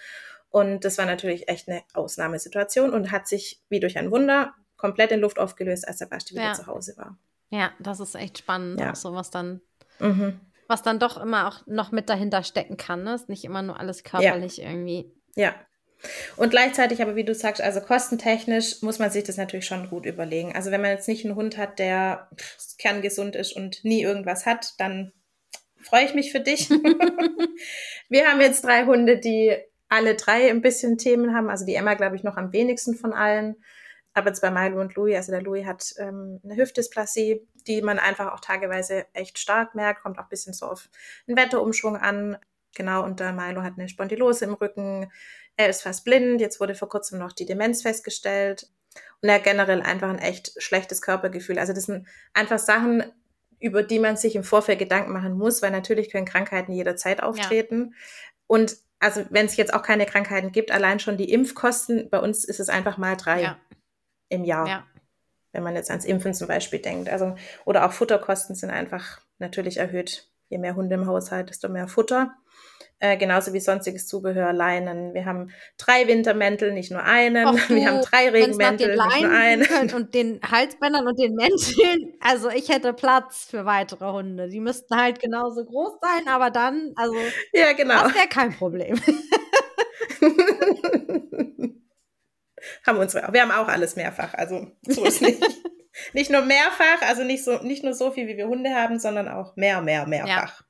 Und 0.49 0.83
das 0.85 0.97
war 0.97 1.05
natürlich 1.05 1.47
echt 1.47 1.69
eine 1.69 1.81
Ausnahmesituation 1.93 2.91
und 2.93 3.11
hat 3.11 3.27
sich 3.27 3.61
wie 3.69 3.79
durch 3.79 3.97
ein 3.97 4.11
Wunder 4.11 4.53
komplett 4.75 5.11
in 5.11 5.19
Luft 5.19 5.37
aufgelöst, 5.39 5.87
als 5.87 5.97
der 5.99 6.07
Basti 6.07 6.33
wieder 6.33 6.45
Ja. 6.45 6.53
zu 6.53 6.65
Hause 6.65 6.95
war. 6.97 7.17
Ja, 7.51 7.71
das 7.79 7.99
ist 7.99 8.15
echt 8.15 8.39
spannend, 8.39 8.79
Ja. 8.79 8.91
auch 8.91 8.95
so 8.95 9.13
was 9.13 9.29
dann, 9.29 9.61
Mhm. 9.99 10.39
Was 10.71 10.81
dann 10.81 10.97
doch 10.97 11.21
immer 11.21 11.47
auch 11.47 11.67
noch 11.67 11.91
mit 11.91 12.09
dahinter 12.09 12.43
stecken 12.43 12.77
kann. 12.77 13.03
Ne? 13.03 13.13
Ist 13.13 13.29
nicht 13.29 13.43
immer 13.43 13.61
nur 13.61 13.79
alles 13.79 14.03
körperlich 14.03 14.61
irgendwie. 14.61 15.13
Ja. 15.35 15.53
Und 16.35 16.49
gleichzeitig 16.49 17.01
aber, 17.01 17.15
wie 17.15 17.23
du 17.23 17.35
sagst, 17.35 17.61
also 17.61 17.79
kostentechnisch 17.79 18.81
muss 18.81 18.97
man 18.97 19.11
sich 19.11 19.23
das 19.23 19.37
natürlich 19.37 19.67
schon 19.67 19.89
gut 19.89 20.07
überlegen. 20.07 20.55
Also 20.55 20.71
wenn 20.71 20.81
man 20.81 20.91
jetzt 20.91 21.07
nicht 21.07 21.25
einen 21.25 21.35
Hund 21.35 21.57
hat, 21.57 21.77
der 21.77 22.29
pff, 22.35 22.77
kerngesund 22.79 23.35
ist 23.35 23.55
und 23.55 23.83
nie 23.83 24.01
irgendwas 24.01 24.47
hat, 24.47 24.73
dann 24.79 25.11
freue 25.83 26.05
ich 26.05 26.15
mich 26.15 26.31
für 26.31 26.39
dich. 26.39 26.69
Wir 28.09 28.27
haben 28.27 28.41
jetzt 28.41 28.63
drei 28.63 28.85
Hunde, 28.85 29.19
die 29.19 29.55
alle 29.89 30.15
drei 30.15 30.49
ein 30.49 30.61
bisschen 30.61 30.97
Themen 30.97 31.35
haben. 31.35 31.49
Also 31.49 31.65
die 31.65 31.75
Emma, 31.75 31.93
glaube 31.95 32.15
ich, 32.15 32.23
noch 32.23 32.37
am 32.37 32.53
wenigsten 32.53 32.95
von 32.95 33.13
allen. 33.13 33.57
Aber 34.13 34.27
jetzt 34.27 34.41
bei 34.41 34.51
Milo 34.51 34.81
und 34.81 34.95
Louis, 34.95 35.15
also 35.15 35.31
der 35.31 35.41
Louis 35.41 35.65
hat 35.65 35.93
ähm, 35.97 36.39
eine 36.43 36.57
Hüftdysplasie, 36.57 37.47
die 37.67 37.81
man 37.81 37.99
einfach 37.99 38.33
auch 38.33 38.39
tageweise 38.39 39.05
echt 39.13 39.39
stark 39.39 39.75
merkt, 39.75 40.03
kommt 40.03 40.17
auch 40.17 40.23
ein 40.23 40.29
bisschen 40.29 40.53
so 40.53 40.67
auf 40.67 40.89
den 41.27 41.37
Wetterumschwung 41.37 41.97
an. 41.97 42.37
Genau, 42.75 43.03
und 43.03 43.19
der 43.19 43.33
Milo 43.33 43.63
hat 43.63 43.73
eine 43.77 43.89
Spondylose 43.89 44.45
im 44.45 44.53
Rücken. 44.53 45.11
Er 45.57 45.69
ist 45.69 45.81
fast 45.81 46.05
blind. 46.05 46.39
Jetzt 46.39 46.59
wurde 46.59 46.75
vor 46.75 46.89
kurzem 46.89 47.19
noch 47.19 47.33
die 47.33 47.45
Demenz 47.45 47.81
festgestellt. 47.81 48.69
Und 49.21 49.29
er 49.29 49.35
hat 49.35 49.43
generell 49.43 49.81
einfach 49.81 50.09
ein 50.09 50.19
echt 50.19 50.53
schlechtes 50.61 51.01
Körpergefühl. 51.01 51.59
Also 51.59 51.73
das 51.73 51.85
sind 51.85 52.07
einfach 52.33 52.59
Sachen, 52.59 53.03
über 53.59 53.83
die 53.83 53.99
man 53.99 54.17
sich 54.17 54.35
im 54.35 54.43
Vorfeld 54.43 54.79
Gedanken 54.79 55.13
machen 55.13 55.37
muss, 55.37 55.61
weil 55.61 55.71
natürlich 55.71 56.09
können 56.09 56.25
Krankheiten 56.25 56.71
jederzeit 56.71 57.21
auftreten. 57.21 57.93
Und 58.47 58.77
also 58.99 59.25
wenn 59.29 59.45
es 59.45 59.55
jetzt 59.57 59.73
auch 59.73 59.83
keine 59.83 60.05
Krankheiten 60.05 60.51
gibt, 60.51 60.71
allein 60.71 60.99
schon 60.99 61.17
die 61.17 61.31
Impfkosten, 61.31 62.09
bei 62.09 62.19
uns 62.19 62.43
ist 62.43 62.59
es 62.59 62.69
einfach 62.69 62.97
mal 62.97 63.15
drei 63.17 63.43
Ja, 63.43 63.59
im 64.29 64.43
Jahr 64.43 64.67
ja. 64.67 64.87
Wenn 65.51 65.63
man 65.63 65.75
jetzt 65.75 65.89
ans 65.89 66.05
Impfen 66.05 66.33
zum 66.33 66.47
Beispiel 66.47 66.79
denkt. 66.79 67.09
Also, 67.09 67.35
oder 67.65 67.85
auch 67.85 67.91
Futterkosten 67.91 68.55
sind 68.55 68.69
einfach 68.69 69.19
natürlich 69.39 69.77
erhöht. 69.77 70.27
Je 70.49 70.57
mehr 70.57 70.75
Hunde 70.75 70.95
im 70.95 71.07
Haushalt, 71.07 71.49
desto 71.49 71.69
mehr 71.69 71.87
Futter. 71.87 72.33
Äh, 72.99 73.17
genauso 73.17 73.51
wie 73.53 73.59
sonstiges 73.59 74.07
Zubehör, 74.07 74.53
Leinen. 74.53 75.15
Wir 75.15 75.25
haben 75.25 75.49
drei 75.79 76.07
Wintermäntel, 76.07 76.71
nicht 76.71 76.91
nur 76.91 77.01
einen. 77.03 77.47
Och 77.47 77.69
wir 77.69 77.87
haben 77.87 78.01
drei 78.01 78.29
Regenmäntel, 78.29 78.95
nicht 78.95 79.21
nur 79.21 79.31
einen. 79.31 79.93
und 79.95 80.13
den 80.13 80.39
Halsbändern 80.43 81.07
und 81.07 81.17
den 81.17 81.33
Mänteln. 81.33 82.13
Also 82.19 82.49
ich 82.49 82.69
hätte 82.69 82.93
Platz 82.93 83.47
für 83.49 83.65
weitere 83.65 84.11
Hunde. 84.11 84.49
Die 84.49 84.59
müssten 84.59 84.95
halt 84.95 85.19
genauso 85.19 85.65
groß 85.65 85.93
sein, 85.99 86.27
aber 86.27 86.51
dann, 86.51 86.93
also 86.95 87.15
Ja, 87.53 87.73
genau. 87.73 88.03
das 88.03 88.13
wäre 88.13 88.27
kein 88.27 88.53
Problem. 88.53 89.01
haben 92.85 92.97
unsere. 92.97 93.31
Wir 93.33 93.41
haben 93.41 93.51
auch 93.51 93.67
alles 93.67 93.95
mehrfach, 93.95 94.33
also 94.33 94.67
so 94.83 95.05
ist 95.05 95.21
nicht. 95.21 95.41
nicht 96.13 96.31
nur 96.31 96.41
mehrfach, 96.41 97.01
also 97.01 97.23
nicht 97.23 97.43
so, 97.43 97.61
nicht 97.61 97.83
nur 97.83 97.93
so 97.93 98.11
viel, 98.11 98.27
wie 98.27 98.37
wir 98.37 98.47
Hunde 98.47 98.73
haben, 98.73 98.99
sondern 98.99 99.27
auch 99.27 99.55
mehr, 99.55 99.81
mehr, 99.81 100.07
mehrfach. 100.07 100.63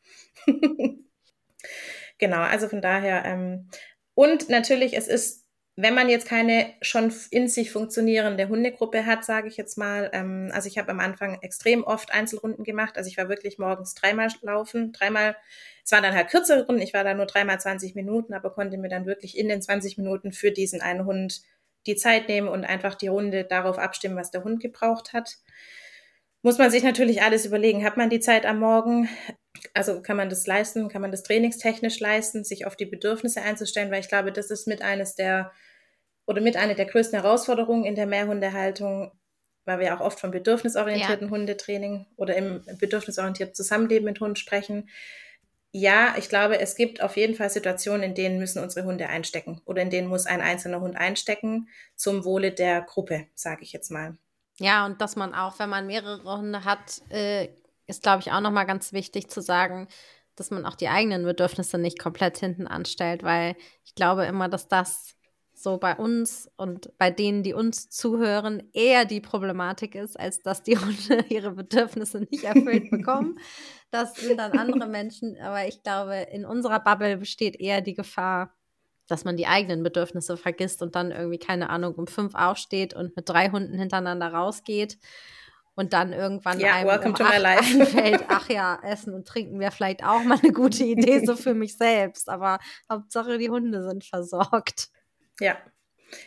genau, 2.18 2.40
also 2.40 2.68
von 2.68 2.82
daher, 2.82 3.24
ähm, 3.26 3.70
und 4.14 4.50
natürlich, 4.50 4.96
es 4.98 5.08
ist, 5.08 5.46
wenn 5.78 5.96
man 5.96 6.10
jetzt 6.10 6.28
keine 6.28 6.74
schon 6.82 7.14
in 7.32 7.48
sich 7.48 7.72
funktionierende 7.72 8.50
Hundegruppe 8.50 9.06
hat, 9.06 9.24
sage 9.24 9.48
ich 9.48 9.58
jetzt 9.58 9.78
mal, 9.78 10.10
ähm, 10.14 10.52
also 10.54 10.68
ich 10.68 10.78
habe 10.78 10.92
am 10.92 11.00
Anfang 11.00 11.40
extrem 11.42 11.84
oft 11.84 12.14
Einzelrunden 12.14 12.64
gemacht, 12.64 12.98
also 12.98 13.08
ich 13.08 13.18
war 13.18 13.30
wirklich 13.30 13.58
morgens 13.58 13.96
dreimal 13.96 14.28
laufen, 14.42 14.92
dreimal, 14.92 15.36
es 15.84 15.92
waren 15.92 16.04
dann 16.04 16.14
halt 16.14 16.30
kürzere 16.30 16.66
Runden, 16.66 16.82
ich 16.82 16.94
war 16.94 17.04
da 17.04 17.14
nur 17.14 17.26
dreimal 17.26 17.60
20 17.60 17.96
Minuten, 17.96 18.34
aber 18.34 18.52
konnte 18.52 18.78
mir 18.78 18.90
dann 18.90 19.06
wirklich 19.06 19.38
in 19.38 19.48
den 19.48 19.62
20 19.62 19.98
Minuten 19.98 20.34
für 20.34 20.52
diesen 20.52 20.82
einen 20.82 21.06
Hund 21.06 21.42
die 21.88 21.96
Zeit 21.96 22.28
nehmen 22.28 22.48
und 22.48 22.66
einfach 22.66 22.96
die 22.96 23.08
Runde 23.08 23.44
darauf 23.44 23.78
abstimmen, 23.78 24.16
was 24.16 24.32
der 24.32 24.44
Hund 24.44 24.62
gebraucht 24.62 25.14
hat. 25.14 25.38
Muss 26.44 26.58
man 26.58 26.72
sich 26.72 26.84
natürlich 26.84 27.22
alles 27.22 27.46
überlegen. 27.46 27.84
Hat 27.84 27.98
man 27.98 28.10
die 28.10 28.20
Zeit 28.20 28.46
am 28.46 28.60
Morgen? 28.60 29.08
Also 29.74 30.02
kann 30.02 30.18
man 30.18 30.30
das 30.30 30.48
leisten? 30.48 30.90
Kann 30.90 31.02
man 31.02 31.12
das 31.12 31.24
trainingstechnisch 31.24 32.00
leisten, 32.00 32.44
sich 32.44 32.66
auf 32.66 32.76
die 32.76 32.86
Bedürfnisse 32.86 33.42
einzustellen? 33.42 33.92
Weil 33.92 34.02
ich 34.02 34.10
glaube, 34.10 34.32
das 34.32 34.50
ist 34.50 34.68
mit 34.68 34.82
eines 34.82 35.16
der 35.16 35.52
oder 36.26 36.42
mit 36.42 36.56
einer 36.56 36.76
der 36.76 36.86
größten 36.86 37.20
Herausforderungen 37.20 37.84
in 37.84 37.96
der 37.96 38.06
Mehrhundehaltung, 38.06 39.12
weil 39.66 39.80
wir 39.80 39.96
auch 39.96 40.02
oft 40.02 40.20
vom 40.20 40.32
bedürfnisorientierten 40.32 41.30
Hundetraining 41.30 42.08
oder 42.16 42.36
im 42.36 42.64
bedürfnisorientierten 42.80 43.54
Zusammenleben 43.54 44.06
mit 44.06 44.20
Hunden 44.20 44.36
sprechen. 44.36 44.90
Ja, 45.74 46.16
ich 46.18 46.28
glaube, 46.28 46.60
es 46.60 46.76
gibt 46.76 47.02
auf 47.02 47.16
jeden 47.16 47.36
Fall 47.36 47.50
Situationen, 47.50 48.04
in 48.04 48.16
denen 48.16 48.40
müssen 48.40 48.62
unsere 48.62 48.86
Hunde 48.86 49.08
einstecken 49.08 49.62
oder 49.66 49.82
in 49.82 49.90
denen 49.90 50.10
muss 50.10 50.26
ein 50.26 50.42
einzelner 50.42 50.82
Hund 50.82 50.98
einstecken 50.98 51.70
zum 51.96 52.26
Wohle 52.26 52.52
der 52.52 52.82
Gruppe, 52.82 53.28
sage 53.36 53.64
ich 53.64 53.72
jetzt 53.72 53.90
mal. 53.90 54.18
Ja, 54.60 54.86
und 54.86 55.00
dass 55.00 55.16
man 55.16 55.34
auch, 55.34 55.60
wenn 55.60 55.70
man 55.70 55.88
mehrere 55.88 56.38
Hunde 56.38 56.66
hat, 56.66 57.02
äh, 57.10 57.50
ist, 57.88 58.04
glaube 58.04 58.22
ich, 58.22 58.32
auch 58.32 58.42
nochmal 58.42 58.66
ganz 58.66 58.92
wichtig 58.92 59.30
zu 59.30 59.42
sagen, 59.42 59.88
dass 60.36 60.52
man 60.52 60.66
auch 60.66 60.76
die 60.76 60.90
eigenen 60.90 61.24
Bedürfnisse 61.24 61.78
nicht 61.78 62.00
komplett 62.00 62.38
hinten 62.38 62.68
anstellt, 62.68 63.24
weil 63.24 63.56
ich 63.86 63.96
glaube 63.96 64.26
immer, 64.26 64.50
dass 64.50 64.68
das 64.68 65.16
so 65.64 65.78
bei 65.78 65.96
uns 65.96 66.50
und 66.58 66.98
bei 66.98 67.12
denen, 67.12 67.44
die 67.44 67.54
uns 67.54 67.90
zuhören, 67.90 68.64
eher 68.74 69.06
die 69.06 69.22
Problematik 69.22 69.96
ist, 69.96 70.20
als 70.20 70.42
dass 70.42 70.64
die 70.64 70.78
Hunde 70.80 71.26
ihre 71.30 71.52
Bedürfnisse 71.52 72.20
nicht 72.30 72.44
erfüllt 72.44 72.90
bekommen. 72.90 73.40
Das 73.92 74.20
sind 74.20 74.38
dann 74.38 74.54
andere 74.54 74.86
Menschen, 74.88 75.38
aber 75.42 75.68
ich 75.68 75.84
glaube, 75.84 76.16
in 76.32 76.46
unserer 76.46 76.80
Bubble 76.80 77.18
besteht 77.18 77.60
eher 77.60 77.82
die 77.82 77.94
Gefahr, 77.94 78.56
dass 79.08 79.26
man 79.26 79.36
die 79.38 79.48
eigenen 79.48 79.84
Bedürfnisse 79.84 80.38
vergisst 80.38 80.82
und 80.82 80.96
dann 80.96 81.12
irgendwie, 81.12 81.40
keine 81.40 81.70
Ahnung, 81.70 81.96
um 81.96 82.08
fünf 82.08 82.34
aufsteht 82.36 82.94
und 82.94 83.16
mit 83.16 83.28
drei 83.28 83.50
Hunden 83.50 83.78
hintereinander 83.78 84.34
rausgeht 84.34 84.98
und 85.76 85.94
dann 85.94 86.14
irgendwann 86.14 86.60
Ja, 86.60 86.74
einem 86.74 86.88
welcome 86.88 87.10
um 87.10 87.16
to 87.16 87.24
my 87.24 87.30
acht 87.30 87.40
life. 87.40 87.64
einfällt, 87.82 88.26
ach 88.30 88.50
ja, 88.50 88.80
Essen 88.84 89.14
und 89.14 89.28
Trinken 89.28 89.60
wäre 89.60 89.72
vielleicht 89.72 90.04
auch 90.04 90.24
mal 90.24 90.40
eine 90.42 90.54
gute 90.54 90.84
Idee 90.84 91.20
so 91.26 91.36
für 91.36 91.54
mich 91.54 91.78
selbst, 91.78 92.30
aber 92.30 92.60
Hauptsache 92.92 93.38
die 93.38 93.50
Hunde 93.50 93.84
sind 93.84 94.04
versorgt. 94.06 94.90
Ja. 95.42 95.58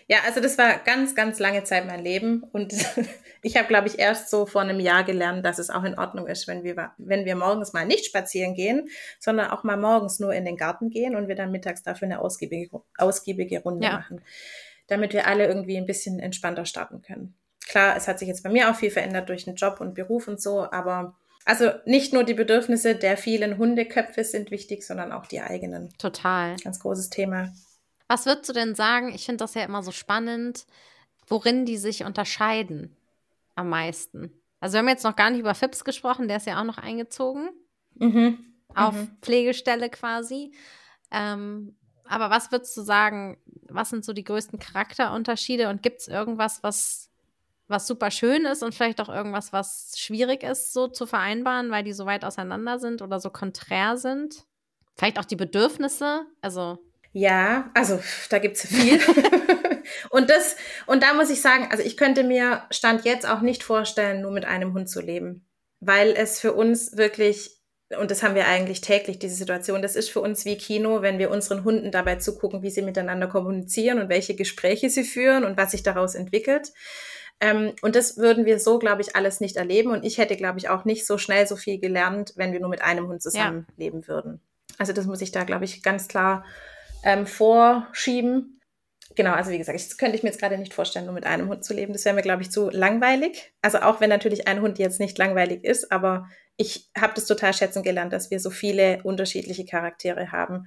Ja, 0.08 0.18
also 0.26 0.40
das 0.40 0.56
war 0.56 0.78
ganz, 0.78 1.14
ganz 1.14 1.38
lange 1.38 1.64
Zeit 1.64 1.86
mein 1.86 2.02
Leben 2.02 2.42
und 2.52 2.72
ich 3.42 3.56
habe, 3.56 3.68
glaube 3.68 3.88
ich, 3.88 3.98
erst 3.98 4.30
so 4.30 4.46
vor 4.46 4.62
einem 4.62 4.80
Jahr 4.80 5.04
gelernt, 5.04 5.44
dass 5.44 5.58
es 5.58 5.68
auch 5.68 5.84
in 5.84 5.98
Ordnung 5.98 6.26
ist, 6.26 6.48
wenn 6.48 6.64
wir, 6.64 6.92
wenn 6.96 7.26
wir 7.26 7.36
morgens 7.36 7.72
mal 7.74 7.86
nicht 7.86 8.06
spazieren 8.06 8.54
gehen, 8.54 8.88
sondern 9.20 9.50
auch 9.50 9.62
mal 9.62 9.76
morgens 9.76 10.20
nur 10.20 10.32
in 10.32 10.46
den 10.46 10.56
Garten 10.56 10.88
gehen 10.88 11.14
und 11.16 11.28
wir 11.28 11.34
dann 11.34 11.50
mittags 11.50 11.82
dafür 11.82 12.06
eine 12.06 12.20
ausgiebige, 12.20 12.80
ausgiebige 12.96 13.62
Runde 13.62 13.86
ja. 13.86 13.92
machen, 13.92 14.22
damit 14.86 15.12
wir 15.12 15.26
alle 15.26 15.46
irgendwie 15.46 15.76
ein 15.76 15.86
bisschen 15.86 16.18
entspannter 16.18 16.64
starten 16.64 17.02
können. 17.02 17.36
Klar, 17.66 17.96
es 17.96 18.08
hat 18.08 18.18
sich 18.18 18.28
jetzt 18.28 18.42
bei 18.42 18.50
mir 18.50 18.70
auch 18.70 18.76
viel 18.76 18.90
verändert 18.90 19.28
durch 19.28 19.44
den 19.44 19.54
Job 19.54 19.80
und 19.80 19.94
Beruf 19.94 20.28
und 20.28 20.40
so, 20.40 20.70
aber 20.70 21.16
also 21.44 21.70
nicht 21.84 22.14
nur 22.14 22.24
die 22.24 22.34
Bedürfnisse 22.34 22.94
der 22.94 23.18
vielen 23.18 23.58
Hundeköpfe 23.58 24.24
sind 24.24 24.50
wichtig, 24.50 24.82
sondern 24.82 25.12
auch 25.12 25.26
die 25.26 25.40
eigenen. 25.40 25.90
Total. 25.98 26.56
Ganz 26.56 26.80
großes 26.80 27.10
Thema. 27.10 27.52
Was 28.08 28.26
würdest 28.26 28.48
du 28.48 28.52
denn 28.52 28.74
sagen? 28.74 29.14
Ich 29.14 29.24
finde 29.24 29.38
das 29.38 29.54
ja 29.54 29.62
immer 29.62 29.82
so 29.82 29.92
spannend, 29.92 30.66
worin 31.26 31.64
die 31.64 31.78
sich 31.78 32.04
unterscheiden 32.04 32.96
am 33.54 33.68
meisten. 33.68 34.32
Also 34.60 34.74
wir 34.74 34.78
haben 34.80 34.88
jetzt 34.88 35.04
noch 35.04 35.16
gar 35.16 35.30
nicht 35.30 35.40
über 35.40 35.54
Fips 35.54 35.84
gesprochen, 35.84 36.28
der 36.28 36.38
ist 36.38 36.46
ja 36.46 36.60
auch 36.60 36.64
noch 36.64 36.78
eingezogen. 36.78 37.50
Mhm. 37.94 38.38
Auf 38.74 38.94
mhm. 38.94 39.16
Pflegestelle 39.20 39.90
quasi. 39.90 40.52
Ähm, 41.10 41.76
aber 42.06 42.30
was 42.30 42.52
würdest 42.52 42.76
du 42.76 42.82
sagen, 42.82 43.38
was 43.68 43.90
sind 43.90 44.04
so 44.04 44.12
die 44.12 44.24
größten 44.24 44.58
Charakterunterschiede 44.58 45.68
und 45.68 45.82
gibt 45.82 46.00
es 46.00 46.08
irgendwas, 46.08 46.62
was, 46.62 47.10
was 47.68 47.86
super 47.86 48.10
schön 48.10 48.44
ist 48.44 48.62
und 48.62 48.74
vielleicht 48.74 49.00
auch 49.00 49.08
irgendwas, 49.08 49.52
was 49.52 49.94
schwierig 49.98 50.42
ist, 50.42 50.72
so 50.72 50.88
zu 50.88 51.06
vereinbaren, 51.06 51.70
weil 51.70 51.84
die 51.84 51.92
so 51.92 52.04
weit 52.04 52.24
auseinander 52.24 52.78
sind 52.78 53.00
oder 53.00 53.20
so 53.20 53.30
konträr 53.30 53.96
sind? 53.96 54.44
Vielleicht 54.96 55.18
auch 55.18 55.24
die 55.24 55.36
Bedürfnisse, 55.36 56.26
also 56.40 56.78
ja, 57.14 57.70
also 57.74 58.00
da 58.28 58.40
gibt's 58.40 58.66
viel. 58.66 58.98
und 60.10 60.28
das, 60.28 60.56
und 60.86 61.04
da 61.04 61.14
muss 61.14 61.30
ich 61.30 61.40
sagen, 61.40 61.68
also 61.70 61.84
ich 61.84 61.96
könnte 61.96 62.24
mir 62.24 62.64
Stand 62.70 63.04
jetzt 63.04 63.24
auch 63.24 63.40
nicht 63.40 63.62
vorstellen, 63.62 64.20
nur 64.20 64.32
mit 64.32 64.44
einem 64.44 64.74
Hund 64.74 64.90
zu 64.90 65.00
leben. 65.00 65.46
Weil 65.78 66.14
es 66.16 66.40
für 66.40 66.54
uns 66.54 66.96
wirklich, 66.96 67.52
und 67.96 68.10
das 68.10 68.24
haben 68.24 68.34
wir 68.34 68.48
eigentlich 68.48 68.80
täglich, 68.80 69.20
diese 69.20 69.36
Situation, 69.36 69.80
das 69.80 69.94
ist 69.94 70.10
für 70.10 70.20
uns 70.20 70.44
wie 70.44 70.58
Kino, 70.58 71.02
wenn 71.02 71.20
wir 71.20 71.30
unseren 71.30 71.62
Hunden 71.62 71.92
dabei 71.92 72.16
zugucken, 72.16 72.62
wie 72.62 72.70
sie 72.70 72.82
miteinander 72.82 73.28
kommunizieren 73.28 74.00
und 74.00 74.08
welche 74.08 74.34
Gespräche 74.34 74.90
sie 74.90 75.04
führen 75.04 75.44
und 75.44 75.56
was 75.56 75.70
sich 75.70 75.84
daraus 75.84 76.16
entwickelt. 76.16 76.72
Ähm, 77.40 77.74
und 77.80 77.94
das 77.94 78.16
würden 78.16 78.44
wir 78.44 78.58
so, 78.58 78.80
glaube 78.80 79.02
ich, 79.02 79.14
alles 79.14 79.38
nicht 79.38 79.54
erleben. 79.54 79.92
Und 79.92 80.04
ich 80.04 80.18
hätte, 80.18 80.34
glaube 80.34 80.58
ich, 80.58 80.68
auch 80.68 80.84
nicht 80.84 81.06
so 81.06 81.16
schnell 81.16 81.46
so 81.46 81.54
viel 81.54 81.78
gelernt, 81.78 82.32
wenn 82.34 82.52
wir 82.52 82.58
nur 82.58 82.70
mit 82.70 82.82
einem 82.82 83.06
Hund 83.06 83.22
zusammenleben 83.22 84.00
ja. 84.00 84.08
würden. 84.08 84.40
Also 84.78 84.92
das 84.92 85.06
muss 85.06 85.20
ich 85.20 85.30
da, 85.30 85.44
glaube 85.44 85.64
ich, 85.64 85.84
ganz 85.84 86.08
klar 86.08 86.44
ähm, 87.04 87.26
vorschieben. 87.26 88.60
Genau, 89.16 89.32
also 89.32 89.50
wie 89.52 89.58
gesagt, 89.58 89.78
das 89.78 89.96
könnte 89.96 90.16
ich 90.16 90.22
mir 90.24 90.30
jetzt 90.30 90.40
gerade 90.40 90.58
nicht 90.58 90.74
vorstellen, 90.74 91.04
nur 91.04 91.14
mit 91.14 91.26
einem 91.26 91.48
Hund 91.48 91.64
zu 91.64 91.72
leben. 91.72 91.92
Das 91.92 92.04
wäre 92.04 92.16
mir, 92.16 92.22
glaube 92.22 92.42
ich, 92.42 92.50
zu 92.50 92.70
langweilig. 92.70 93.52
Also 93.62 93.78
auch 93.78 94.00
wenn 94.00 94.10
natürlich 94.10 94.48
ein 94.48 94.60
Hund 94.60 94.78
jetzt 94.78 94.98
nicht 94.98 95.16
langweilig 95.18 95.62
ist, 95.62 95.92
aber 95.92 96.28
ich 96.56 96.90
habe 96.98 97.14
das 97.14 97.26
total 97.26 97.52
schätzen 97.52 97.82
gelernt, 97.82 98.12
dass 98.12 98.30
wir 98.30 98.40
so 98.40 98.50
viele 98.50 99.02
unterschiedliche 99.04 99.64
Charaktere 99.66 100.32
haben. 100.32 100.66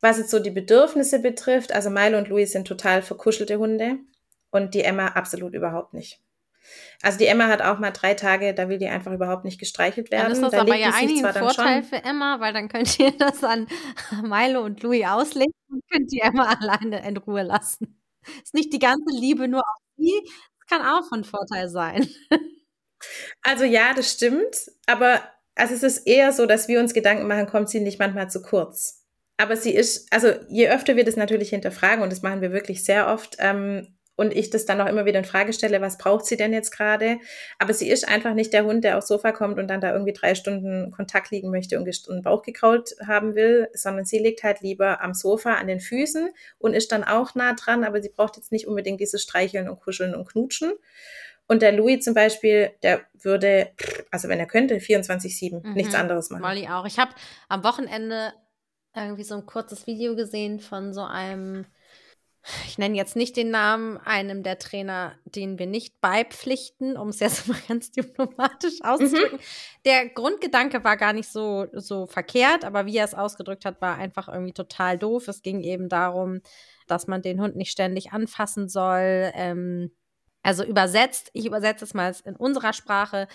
Was 0.00 0.18
jetzt 0.18 0.30
so 0.30 0.40
die 0.40 0.50
Bedürfnisse 0.50 1.20
betrifft, 1.20 1.72
also 1.72 1.90
Milo 1.90 2.18
und 2.18 2.28
Louis 2.28 2.52
sind 2.52 2.66
total 2.66 3.02
verkuschelte 3.02 3.58
Hunde 3.58 3.98
und 4.50 4.74
die 4.74 4.82
Emma 4.82 5.08
absolut 5.08 5.54
überhaupt 5.54 5.94
nicht. 5.94 6.20
Also 7.02 7.18
die 7.18 7.26
Emma 7.26 7.48
hat 7.48 7.62
auch 7.62 7.78
mal 7.78 7.90
drei 7.90 8.14
Tage, 8.14 8.54
da 8.54 8.68
will 8.68 8.78
die 8.78 8.88
einfach 8.88 9.12
überhaupt 9.12 9.44
nicht 9.44 9.58
gestreichelt 9.58 10.10
werden. 10.10 10.24
Dann 10.24 10.32
ist 10.32 10.42
das 10.42 10.52
da 10.52 10.60
aber 10.62 10.76
ja 10.76 10.90
eigentlich 10.90 11.24
ein 11.24 11.34
Vorteil 11.34 11.82
für 11.82 12.02
Emma, 12.02 12.40
weil 12.40 12.52
dann 12.52 12.68
könnt 12.68 12.98
ihr 12.98 13.10
das 13.18 13.44
an 13.44 13.66
Milo 14.22 14.62
und 14.62 14.82
Louis 14.82 15.06
auslegen 15.06 15.52
und 15.70 15.82
könnt 15.90 16.10
die 16.10 16.20
Emma 16.20 16.44
alleine 16.60 17.06
in 17.06 17.16
Ruhe 17.16 17.42
lassen. 17.42 18.00
Ist 18.42 18.54
nicht 18.54 18.72
die 18.72 18.78
ganze 18.78 19.14
Liebe 19.14 19.46
nur 19.46 19.60
auf 19.60 19.82
sie, 19.96 20.12
das 20.24 20.66
kann 20.68 20.86
auch 20.86 21.08
von 21.08 21.24
Vorteil 21.24 21.68
sein. 21.68 22.08
Also 23.42 23.64
ja, 23.64 23.92
das 23.92 24.10
stimmt, 24.10 24.70
aber 24.86 25.20
also 25.54 25.74
es 25.74 25.82
ist 25.82 26.06
eher 26.06 26.32
so, 26.32 26.46
dass 26.46 26.66
wir 26.66 26.80
uns 26.80 26.94
Gedanken 26.94 27.26
machen, 27.26 27.46
kommt 27.46 27.68
sie 27.68 27.80
nicht 27.80 27.98
manchmal 27.98 28.30
zu 28.30 28.42
kurz. 28.42 29.04
Aber 29.36 29.56
sie 29.56 29.74
ist, 29.74 30.12
also 30.12 30.28
je 30.48 30.68
öfter 30.70 30.96
wir 30.96 31.04
das 31.04 31.16
natürlich 31.16 31.50
hinterfragen, 31.50 32.02
und 32.02 32.10
das 32.10 32.22
machen 32.22 32.40
wir 32.40 32.52
wirklich 32.52 32.84
sehr 32.84 33.08
oft, 33.08 33.36
ähm, 33.38 33.95
und 34.16 34.34
ich 34.34 34.50
das 34.50 34.64
dann 34.64 34.80
auch 34.80 34.86
immer 34.86 35.04
wieder 35.04 35.18
in 35.18 35.24
Frage 35.24 35.52
stelle, 35.52 35.80
was 35.80 35.98
braucht 35.98 36.26
sie 36.26 36.36
denn 36.36 36.52
jetzt 36.52 36.70
gerade? 36.70 37.18
Aber 37.58 37.74
sie 37.74 37.88
ist 37.88 38.08
einfach 38.08 38.34
nicht 38.34 38.52
der 38.52 38.64
Hund, 38.64 38.82
der 38.82 38.98
aufs 38.98 39.08
Sofa 39.08 39.32
kommt 39.32 39.58
und 39.58 39.68
dann 39.68 39.80
da 39.80 39.92
irgendwie 39.92 40.14
drei 40.14 40.34
Stunden 40.34 40.90
Kontakt 40.90 41.30
liegen 41.30 41.50
möchte 41.50 41.78
und 41.78 41.86
einen 41.86 42.22
Bauch 42.22 42.42
gekrault 42.42 42.96
haben 43.06 43.34
will, 43.34 43.68
sondern 43.74 44.06
sie 44.06 44.18
liegt 44.18 44.42
halt 44.42 44.62
lieber 44.62 45.02
am 45.02 45.14
Sofa 45.14 45.54
an 45.54 45.66
den 45.66 45.80
Füßen 45.80 46.30
und 46.58 46.74
ist 46.74 46.92
dann 46.92 47.04
auch 47.04 47.34
nah 47.34 47.52
dran, 47.54 47.84
aber 47.84 48.02
sie 48.02 48.08
braucht 48.08 48.36
jetzt 48.36 48.52
nicht 48.52 48.66
unbedingt 48.66 49.00
dieses 49.00 49.22
Streicheln 49.22 49.68
und 49.68 49.80
Kuscheln 49.80 50.14
und 50.14 50.26
Knutschen. 50.26 50.72
Und 51.48 51.62
der 51.62 51.72
Louis 51.72 52.02
zum 52.02 52.14
Beispiel, 52.14 52.72
der 52.82 53.02
würde, 53.12 53.70
also 54.10 54.28
wenn 54.28 54.40
er 54.40 54.46
könnte, 54.46 54.76
24-7 54.76 55.64
mhm. 55.64 55.74
nichts 55.74 55.94
anderes 55.94 56.30
machen. 56.30 56.42
Molly 56.42 56.68
auch. 56.68 56.86
Ich 56.86 56.98
habe 56.98 57.12
am 57.48 57.62
Wochenende 57.62 58.32
irgendwie 58.94 59.24
so 59.24 59.34
ein 59.36 59.46
kurzes 59.46 59.86
Video 59.86 60.16
gesehen 60.16 60.58
von 60.58 60.92
so 60.92 61.02
einem 61.02 61.66
ich 62.66 62.78
nenne 62.78 62.96
jetzt 62.96 63.16
nicht 63.16 63.36
den 63.36 63.50
Namen, 63.50 63.98
einem 63.98 64.42
der 64.42 64.58
Trainer, 64.58 65.14
den 65.24 65.58
wir 65.58 65.66
nicht 65.66 66.00
beipflichten, 66.00 66.96
um 66.96 67.08
es 67.08 67.20
jetzt 67.20 67.48
mal 67.48 67.58
ganz 67.68 67.90
diplomatisch 67.90 68.82
auszudrücken. 68.82 69.38
Mhm. 69.38 69.84
Der 69.84 70.08
Grundgedanke 70.08 70.84
war 70.84 70.96
gar 70.96 71.12
nicht 71.12 71.28
so, 71.28 71.66
so 71.72 72.06
verkehrt, 72.06 72.64
aber 72.64 72.86
wie 72.86 72.96
er 72.96 73.04
es 73.04 73.14
ausgedrückt 73.14 73.64
hat, 73.64 73.80
war 73.80 73.96
einfach 73.96 74.28
irgendwie 74.28 74.52
total 74.52 74.98
doof. 74.98 75.28
Es 75.28 75.42
ging 75.42 75.60
eben 75.62 75.88
darum, 75.88 76.40
dass 76.86 77.06
man 77.06 77.22
den 77.22 77.40
Hund 77.40 77.56
nicht 77.56 77.72
ständig 77.72 78.12
anfassen 78.12 78.68
soll. 78.68 79.30
Ähm, 79.34 79.90
also 80.42 80.64
übersetzt, 80.64 81.30
ich 81.32 81.46
übersetze 81.46 81.84
es 81.84 81.94
mal 81.94 82.14
in 82.24 82.36
unserer 82.36 82.72
Sprache, 82.72 83.26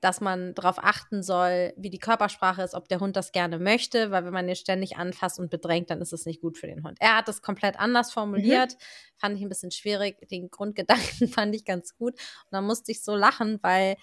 dass 0.00 0.20
man 0.20 0.54
darauf 0.54 0.78
achten 0.78 1.22
soll, 1.22 1.72
wie 1.76 1.90
die 1.90 1.98
Körpersprache 1.98 2.62
ist, 2.62 2.74
ob 2.74 2.88
der 2.88 3.00
Hund 3.00 3.16
das 3.16 3.32
gerne 3.32 3.58
möchte, 3.58 4.10
weil 4.10 4.24
wenn 4.24 4.32
man 4.32 4.48
ihn 4.48 4.54
ständig 4.54 4.96
anfasst 4.96 5.38
und 5.38 5.50
bedrängt, 5.50 5.90
dann 5.90 6.00
ist 6.00 6.12
es 6.12 6.26
nicht 6.26 6.40
gut 6.40 6.56
für 6.56 6.66
den 6.66 6.84
Hund. 6.84 6.98
Er 7.00 7.16
hat 7.16 7.28
es 7.28 7.42
komplett 7.42 7.78
anders 7.78 8.12
formuliert, 8.12 8.74
mhm. 8.74 9.16
fand 9.16 9.36
ich 9.36 9.42
ein 9.42 9.48
bisschen 9.48 9.70
schwierig. 9.70 10.28
Den 10.28 10.50
Grundgedanken 10.50 11.28
fand 11.28 11.54
ich 11.54 11.64
ganz 11.64 11.96
gut. 11.96 12.14
Und 12.14 12.52
dann 12.52 12.64
musste 12.64 12.92
ich 12.92 13.02
so 13.02 13.16
lachen, 13.16 13.58
weil 13.62 13.96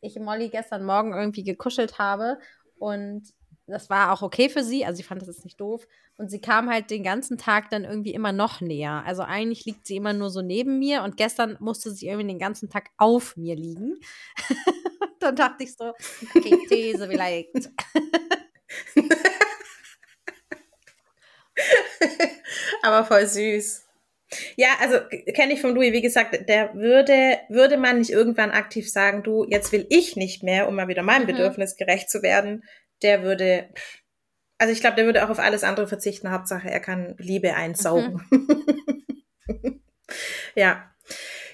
ich 0.00 0.18
Molly 0.18 0.48
gestern 0.48 0.84
Morgen 0.84 1.12
irgendwie 1.14 1.44
gekuschelt 1.44 1.98
habe 1.98 2.38
und 2.78 3.32
das 3.66 3.88
war 3.90 4.12
auch 4.12 4.22
okay 4.22 4.48
für 4.48 4.62
sie, 4.64 4.84
also 4.84 4.96
sie 4.96 5.02
fand 5.02 5.22
das 5.22 5.28
jetzt 5.28 5.44
nicht 5.44 5.60
doof. 5.60 5.86
Und 6.16 6.30
sie 6.30 6.40
kam 6.40 6.68
halt 6.68 6.90
den 6.90 7.02
ganzen 7.02 7.38
Tag 7.38 7.70
dann 7.70 7.84
irgendwie 7.84 8.12
immer 8.12 8.32
noch 8.32 8.60
näher. 8.60 9.02
Also 9.06 9.22
eigentlich 9.22 9.64
liegt 9.64 9.86
sie 9.86 9.96
immer 9.96 10.12
nur 10.12 10.30
so 10.30 10.42
neben 10.42 10.78
mir 10.78 11.02
und 11.02 11.16
gestern 11.16 11.56
musste 11.60 11.90
sie 11.90 12.06
irgendwie 12.06 12.26
den 12.26 12.38
ganzen 12.38 12.68
Tag 12.68 12.90
auf 12.98 13.36
mir 13.36 13.56
liegen. 13.56 13.98
dann 15.26 15.36
dachte 15.36 15.64
ich 15.64 15.74
so, 15.74 15.94
okay, 16.34 16.58
These 16.68 17.08
vielleicht. 17.08 17.50
Aber 22.82 23.04
voll 23.04 23.26
süß. 23.26 23.86
Ja, 24.56 24.68
also 24.80 24.98
kenne 25.34 25.52
ich 25.52 25.60
von 25.60 25.74
Louis, 25.74 25.92
wie 25.92 26.00
gesagt, 26.00 26.48
der 26.48 26.74
würde, 26.74 27.38
würde 27.48 27.76
man 27.76 27.98
nicht 27.98 28.10
irgendwann 28.10 28.50
aktiv 28.50 28.90
sagen, 28.90 29.22
du, 29.22 29.44
jetzt 29.48 29.72
will 29.72 29.86
ich 29.90 30.16
nicht 30.16 30.42
mehr, 30.42 30.68
um 30.68 30.74
mal 30.74 30.88
wieder 30.88 31.02
meinem 31.02 31.22
mhm. 31.22 31.28
Bedürfnis 31.28 31.76
gerecht 31.76 32.10
zu 32.10 32.22
werden, 32.22 32.64
der 33.02 33.22
würde, 33.22 33.68
also 34.58 34.72
ich 34.72 34.80
glaube, 34.80 34.96
der 34.96 35.04
würde 35.04 35.24
auch 35.24 35.30
auf 35.30 35.38
alles 35.38 35.64
andere 35.64 35.86
verzichten. 35.86 36.30
Hauptsache, 36.30 36.70
er 36.70 36.80
kann 36.80 37.14
Liebe 37.18 37.54
einsaugen. 37.54 38.22
Mhm. 38.30 39.82
ja, 40.54 40.90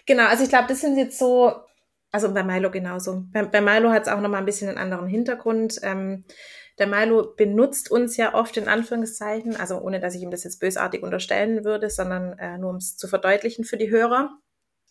genau. 0.06 0.26
Also 0.26 0.44
ich 0.44 0.50
glaube, 0.50 0.68
das 0.68 0.80
sind 0.80 0.96
jetzt 0.96 1.18
so, 1.18 1.56
also 2.10 2.32
bei 2.32 2.42
Milo 2.42 2.70
genauso. 2.70 3.24
Bei, 3.32 3.44
bei 3.44 3.60
Milo 3.60 3.90
hat 3.90 4.02
es 4.02 4.08
auch 4.08 4.20
nochmal 4.20 4.40
ein 4.40 4.46
bisschen 4.46 4.68
einen 4.68 4.78
anderen 4.78 5.06
Hintergrund. 5.06 5.80
Ähm, 5.82 6.24
der 6.78 6.86
Milo 6.86 7.34
benutzt 7.36 7.90
uns 7.90 8.16
ja 8.16 8.34
oft 8.34 8.56
in 8.56 8.68
Anführungszeichen, 8.68 9.56
also 9.56 9.80
ohne 9.80 10.00
dass 10.00 10.14
ich 10.14 10.22
ihm 10.22 10.30
das 10.30 10.44
jetzt 10.44 10.60
bösartig 10.60 11.02
unterstellen 11.02 11.64
würde, 11.64 11.90
sondern 11.90 12.38
äh, 12.38 12.56
nur 12.56 12.70
um 12.70 12.76
es 12.76 12.96
zu 12.96 13.08
verdeutlichen 13.08 13.64
für 13.64 13.76
die 13.76 13.90
Hörer, 13.90 14.30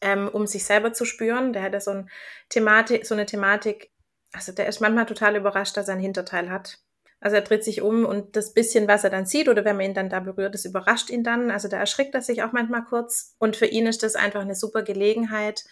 ähm, 0.01 0.27
um 0.27 0.45
sich 0.47 0.65
selber 0.65 0.93
zu 0.93 1.05
spüren. 1.05 1.53
Der 1.53 1.63
hat 1.63 1.73
ja 1.73 1.79
so, 1.79 1.91
ein 1.91 2.09
Thematik, 2.49 3.05
so 3.05 3.15
eine 3.15 3.25
Thematik, 3.25 3.91
also 4.33 4.51
der 4.51 4.67
ist 4.67 4.81
manchmal 4.81 5.05
total 5.05 5.37
überrascht, 5.37 5.77
dass 5.77 5.87
er 5.87 5.95
ein 5.95 6.01
Hinterteil 6.01 6.49
hat. 6.51 6.79
Also 7.19 7.35
er 7.35 7.41
dreht 7.41 7.63
sich 7.63 7.81
um 7.81 8.05
und 8.05 8.35
das 8.35 8.53
bisschen, 8.53 8.87
was 8.87 9.03
er 9.03 9.09
dann 9.09 9.25
sieht 9.25 9.49
oder 9.49 9.65
wenn 9.65 9.77
man 9.77 9.85
ihn 9.85 9.93
dann 9.95 10.09
da 10.09 10.19
berührt, 10.19 10.53
das 10.53 10.65
überrascht 10.65 11.09
ihn 11.09 11.23
dann. 11.23 11.49
Also 11.49 11.67
da 11.67 11.77
erschrickt 11.77 12.13
er 12.13 12.21
sich 12.21 12.43
auch 12.43 12.51
manchmal 12.51 12.83
kurz. 12.83 13.33
Und 13.39 13.55
für 13.55 13.65
ihn 13.65 13.87
ist 13.87 14.03
das 14.03 14.15
einfach 14.15 14.41
eine 14.41 14.53
super 14.53 14.83
Gelegenheit, 14.83 15.63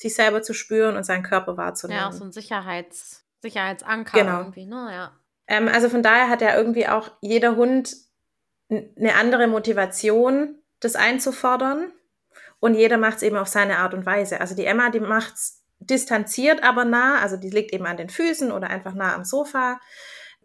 sich 0.00 0.14
selber 0.14 0.42
zu 0.42 0.54
spüren 0.54 0.96
und 0.96 1.04
seinen 1.04 1.22
Körper 1.22 1.56
wahrzunehmen. 1.56 2.00
Ja, 2.00 2.08
auch 2.08 2.12
so 2.12 2.24
ein 2.24 2.32
Sicherheits, 2.32 3.22
Sicherheitsanker 3.42 4.18
genau. 4.18 4.38
irgendwie, 4.38 4.64
ne? 4.64 4.88
Ja. 4.90 5.12
Ähm, 5.46 5.68
also 5.68 5.90
von 5.90 6.02
daher 6.02 6.30
hat 6.30 6.40
ja 6.40 6.56
irgendwie 6.56 6.88
auch 6.88 7.10
jeder 7.20 7.56
Hund 7.56 7.94
eine 8.70 9.14
andere 9.16 9.46
Motivation, 9.46 10.56
das 10.80 10.96
einzufordern. 10.96 11.92
Und 12.60 12.74
jeder 12.74 12.96
macht 12.96 13.16
es 13.16 13.22
eben 13.22 13.36
auf 13.36 13.48
seine 13.48 13.78
Art 13.78 13.92
und 13.92 14.06
Weise. 14.06 14.40
Also 14.40 14.54
die 14.54 14.64
Emma, 14.64 14.90
die 14.90 15.00
macht's 15.00 15.64
distanziert, 15.78 16.62
aber 16.62 16.84
nah. 16.84 17.20
Also 17.20 17.36
die 17.36 17.50
liegt 17.50 17.72
eben 17.72 17.86
an 17.86 17.96
den 17.96 18.08
Füßen 18.08 18.52
oder 18.52 18.70
einfach 18.70 18.94
nah 18.94 19.14
am 19.14 19.24
Sofa. 19.24 19.80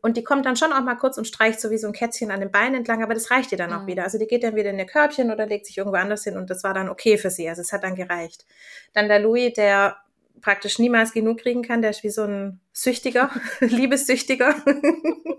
Und 0.05 0.17
die 0.17 0.23
kommt 0.23 0.45
dann 0.45 0.55
schon 0.55 0.71
auch 0.71 0.83
mal 0.83 0.93
kurz 0.93 1.17
und 1.17 1.25
streicht 1.25 1.59
so 1.59 1.71
wie 1.71 1.79
so 1.79 1.87
ein 1.87 1.93
Kätzchen 1.93 2.29
an 2.29 2.39
den 2.39 2.51
Beinen 2.51 2.75
entlang, 2.75 3.01
aber 3.01 3.15
das 3.15 3.31
reicht 3.31 3.51
ihr 3.51 3.57
dann 3.57 3.73
auch 3.73 3.81
Mhm. 3.81 3.87
wieder. 3.87 4.03
Also 4.03 4.19
die 4.19 4.27
geht 4.27 4.43
dann 4.43 4.55
wieder 4.55 4.69
in 4.69 4.77
ihr 4.77 4.85
Körbchen 4.85 5.31
oder 5.31 5.47
legt 5.47 5.65
sich 5.65 5.79
irgendwo 5.79 5.97
anders 5.97 6.23
hin 6.23 6.37
und 6.37 6.51
das 6.51 6.63
war 6.63 6.75
dann 6.75 6.89
okay 6.89 7.17
für 7.17 7.31
sie. 7.31 7.49
Also 7.49 7.63
es 7.63 7.73
hat 7.73 7.83
dann 7.83 7.95
gereicht. 7.95 8.45
Dann 8.93 9.07
der 9.07 9.17
Louis, 9.17 9.53
der 9.53 9.97
praktisch 10.41 10.77
niemals 10.77 11.11
genug 11.11 11.39
kriegen 11.39 11.63
kann, 11.63 11.81
der 11.81 11.89
ist 11.89 12.03
wie 12.03 12.11
so 12.11 12.21
ein 12.21 12.59
Süchtiger, 12.71 13.31
Liebessüchtiger. 13.61 14.53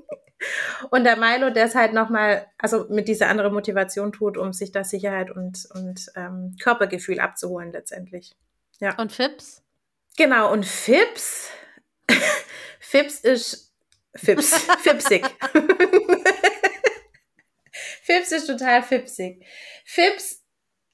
und 0.91 1.05
der 1.05 1.17
Milo, 1.17 1.51
der 1.51 1.67
es 1.67 1.77
halt 1.77 1.93
nochmal, 1.93 2.49
also 2.59 2.87
mit 2.89 3.07
dieser 3.07 3.29
anderen 3.29 3.55
Motivation 3.55 4.11
tut, 4.11 4.37
um 4.37 4.53
sich 4.53 4.73
da 4.73 4.83
Sicherheit 4.83 5.31
und, 5.31 5.69
und 5.75 6.07
ähm, 6.17 6.57
Körpergefühl 6.61 7.21
abzuholen 7.21 7.71
letztendlich. 7.71 8.35
Ja. 8.81 8.99
Und 8.99 9.13
Fips? 9.13 9.63
Genau, 10.17 10.53
und 10.53 10.67
Fips, 10.67 11.51
Fips 12.81 13.21
ist 13.21 13.66
Fips, 14.17 14.53
Fipsig. 14.83 15.25
Fips 18.03 18.33
ist 18.33 18.47
total 18.47 18.83
fipsig. 18.83 19.45
Fips 19.85 20.45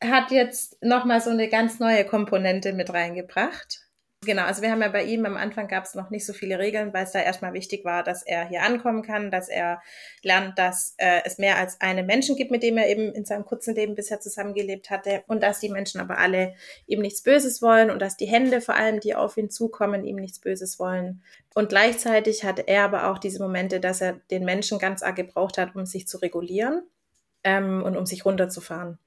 hat 0.02 0.30
jetzt 0.30 0.82
nochmal 0.82 1.20
so 1.20 1.30
eine 1.30 1.48
ganz 1.48 1.78
neue 1.78 2.04
Komponente 2.04 2.72
mit 2.72 2.92
reingebracht. 2.92 3.80
Genau, 4.24 4.44
also 4.44 4.62
wir 4.62 4.70
haben 4.70 4.82
ja 4.82 4.88
bei 4.88 5.02
ihm 5.02 5.26
am 5.26 5.36
Anfang 5.36 5.66
gab 5.66 5.82
es 5.82 5.96
noch 5.96 6.10
nicht 6.10 6.24
so 6.24 6.32
viele 6.32 6.60
Regeln, 6.60 6.94
weil 6.94 7.02
es 7.02 7.10
da 7.10 7.18
erstmal 7.18 7.54
wichtig 7.54 7.84
war, 7.84 8.04
dass 8.04 8.22
er 8.22 8.46
hier 8.46 8.62
ankommen 8.62 9.02
kann, 9.02 9.32
dass 9.32 9.48
er 9.48 9.82
lernt, 10.22 10.56
dass 10.60 10.94
äh, 10.98 11.22
es 11.24 11.38
mehr 11.38 11.58
als 11.58 11.80
einen 11.80 12.06
Menschen 12.06 12.36
gibt, 12.36 12.52
mit 12.52 12.62
dem 12.62 12.78
er 12.78 12.88
eben 12.88 13.12
in 13.12 13.24
seinem 13.24 13.44
kurzen 13.44 13.74
Leben 13.74 13.96
bisher 13.96 14.20
zusammengelebt 14.20 14.90
hatte 14.90 15.24
und 15.26 15.42
dass 15.42 15.58
die 15.58 15.70
Menschen 15.70 16.00
aber 16.00 16.18
alle 16.18 16.54
ihm 16.86 17.00
nichts 17.00 17.22
Böses 17.22 17.62
wollen 17.62 17.90
und 17.90 18.00
dass 18.00 18.16
die 18.16 18.26
Hände 18.26 18.60
vor 18.60 18.76
allem, 18.76 19.00
die 19.00 19.16
auf 19.16 19.36
ihn 19.36 19.50
zukommen, 19.50 20.04
ihm 20.04 20.16
nichts 20.16 20.38
Böses 20.38 20.78
wollen. 20.78 21.24
Und 21.54 21.70
gleichzeitig 21.70 22.44
hatte 22.44 22.68
er 22.68 22.84
aber 22.84 23.10
auch 23.10 23.18
diese 23.18 23.42
Momente, 23.42 23.80
dass 23.80 24.00
er 24.00 24.20
den 24.30 24.44
Menschen 24.44 24.78
ganz 24.78 25.02
arg 25.02 25.16
gebraucht 25.16 25.58
hat, 25.58 25.74
um 25.74 25.84
sich 25.84 26.06
zu 26.06 26.18
regulieren 26.18 26.82
ähm, 27.44 27.82
und 27.82 27.96
um 27.96 28.06
sich 28.06 28.24
runterzufahren. 28.24 28.98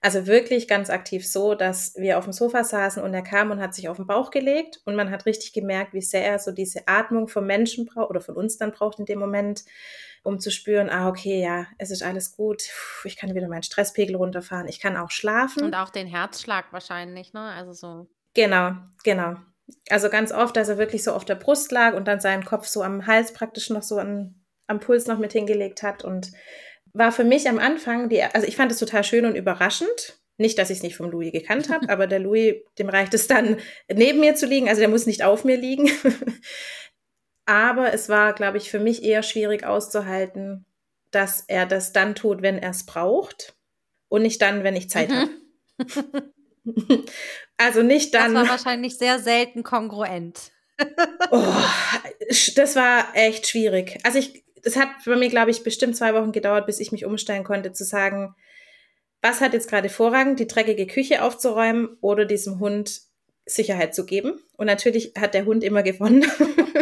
Also 0.00 0.26
wirklich 0.26 0.68
ganz 0.68 0.90
aktiv 0.90 1.26
so, 1.26 1.54
dass 1.54 1.94
wir 1.96 2.18
auf 2.18 2.24
dem 2.24 2.32
Sofa 2.32 2.64
saßen 2.64 3.02
und 3.02 3.14
er 3.14 3.22
kam 3.22 3.50
und 3.50 3.60
hat 3.60 3.74
sich 3.74 3.88
auf 3.88 3.96
den 3.96 4.06
Bauch 4.06 4.30
gelegt 4.30 4.80
und 4.84 4.94
man 4.94 5.10
hat 5.10 5.26
richtig 5.26 5.52
gemerkt, 5.52 5.94
wie 5.94 6.02
sehr 6.02 6.24
er 6.24 6.38
so 6.38 6.52
diese 6.52 6.86
Atmung 6.86 7.28
vom 7.28 7.46
Menschen 7.46 7.86
braucht 7.86 8.10
oder 8.10 8.20
von 8.20 8.36
uns 8.36 8.58
dann 8.58 8.72
braucht 8.72 8.98
in 8.98 9.06
dem 9.06 9.18
Moment, 9.18 9.64
um 10.22 10.38
zu 10.38 10.50
spüren, 10.50 10.90
ah, 10.90 11.08
okay, 11.08 11.42
ja, 11.42 11.66
es 11.78 11.90
ist 11.90 12.02
alles 12.02 12.36
gut, 12.36 12.62
ich 13.04 13.16
kann 13.16 13.34
wieder 13.34 13.48
meinen 13.48 13.62
Stresspegel 13.62 14.16
runterfahren, 14.16 14.68
ich 14.68 14.80
kann 14.80 14.96
auch 14.96 15.10
schlafen. 15.10 15.64
Und 15.64 15.74
auch 15.74 15.90
den 15.90 16.06
Herzschlag 16.06 16.72
wahrscheinlich, 16.72 17.32
ne? 17.32 17.40
Also 17.40 17.72
so. 17.72 18.06
Genau, 18.34 18.72
genau. 19.04 19.36
Also 19.90 20.08
ganz 20.08 20.32
oft, 20.32 20.56
dass 20.56 20.68
er 20.68 20.78
wirklich 20.78 21.02
so 21.02 21.12
auf 21.12 21.24
der 21.24 21.34
Brust 21.34 21.72
lag 21.72 21.94
und 21.94 22.06
dann 22.06 22.20
seinen 22.20 22.44
Kopf 22.44 22.66
so 22.66 22.82
am 22.82 23.06
Hals 23.06 23.32
praktisch 23.32 23.70
noch 23.70 23.82
so 23.82 23.98
an, 23.98 24.34
am 24.66 24.80
Puls 24.80 25.06
noch 25.06 25.18
mit 25.18 25.32
hingelegt 25.32 25.82
hat 25.82 26.04
und 26.04 26.30
war 26.92 27.12
für 27.12 27.24
mich 27.24 27.48
am 27.48 27.58
Anfang, 27.58 28.08
die, 28.08 28.22
also 28.22 28.46
ich 28.46 28.56
fand 28.56 28.72
es 28.72 28.78
total 28.78 29.04
schön 29.04 29.24
und 29.24 29.34
überraschend. 29.36 30.18
Nicht, 30.40 30.56
dass 30.58 30.70
ich 30.70 30.78
es 30.78 30.82
nicht 30.84 30.96
vom 30.96 31.10
Louis 31.10 31.32
gekannt 31.32 31.68
habe, 31.68 31.88
aber 31.90 32.06
der 32.06 32.20
Louis, 32.20 32.56
dem 32.78 32.88
reicht 32.88 33.14
es 33.14 33.26
dann, 33.26 33.58
neben 33.92 34.20
mir 34.20 34.34
zu 34.34 34.46
liegen. 34.46 34.68
Also 34.68 34.80
der 34.80 34.88
muss 34.88 35.06
nicht 35.06 35.22
auf 35.24 35.44
mir 35.44 35.56
liegen. 35.56 35.90
aber 37.46 37.92
es 37.92 38.08
war, 38.08 38.34
glaube 38.34 38.58
ich, 38.58 38.70
für 38.70 38.78
mich 38.78 39.02
eher 39.02 39.22
schwierig 39.22 39.64
auszuhalten, 39.64 40.64
dass 41.10 41.44
er 41.48 41.66
das 41.66 41.92
dann 41.92 42.14
tut, 42.14 42.42
wenn 42.42 42.58
er 42.58 42.70
es 42.70 42.84
braucht 42.84 43.56
und 44.08 44.22
nicht 44.22 44.42
dann, 44.42 44.62
wenn 44.64 44.76
ich 44.76 44.90
Zeit 44.90 45.10
Mhm. 45.10 45.14
habe. 45.14 46.32
Also 47.56 47.82
nicht 47.82 48.12
dann. 48.14 48.34
Das 48.34 48.44
war 48.44 48.50
wahrscheinlich 48.50 48.98
sehr 48.98 49.18
selten 49.18 49.62
kongruent. 49.62 50.52
Oh, 51.30 51.42
das 52.56 52.76
war 52.76 53.08
echt 53.14 53.48
schwierig. 53.48 53.98
Also 54.04 54.18
ich, 54.18 54.44
es 54.68 54.76
hat 54.76 54.88
bei 55.06 55.16
mir, 55.16 55.30
glaube 55.30 55.50
ich, 55.50 55.64
bestimmt 55.64 55.96
zwei 55.96 56.14
Wochen 56.14 56.30
gedauert, 56.30 56.66
bis 56.66 56.78
ich 56.78 56.92
mich 56.92 57.06
umstellen 57.06 57.42
konnte, 57.42 57.72
zu 57.72 57.84
sagen, 57.84 58.34
was 59.22 59.40
hat 59.40 59.54
jetzt 59.54 59.68
gerade 59.68 59.88
Vorrang, 59.88 60.36
die 60.36 60.46
dreckige 60.46 60.86
Küche 60.86 61.22
aufzuräumen 61.22 61.96
oder 62.00 62.24
diesem 62.24 62.60
Hund 62.60 63.00
Sicherheit 63.46 63.94
zu 63.94 64.04
geben. 64.04 64.38
Und 64.58 64.66
natürlich 64.66 65.14
hat 65.18 65.32
der 65.32 65.46
Hund 65.46 65.64
immer 65.64 65.82
gewonnen. 65.82 66.30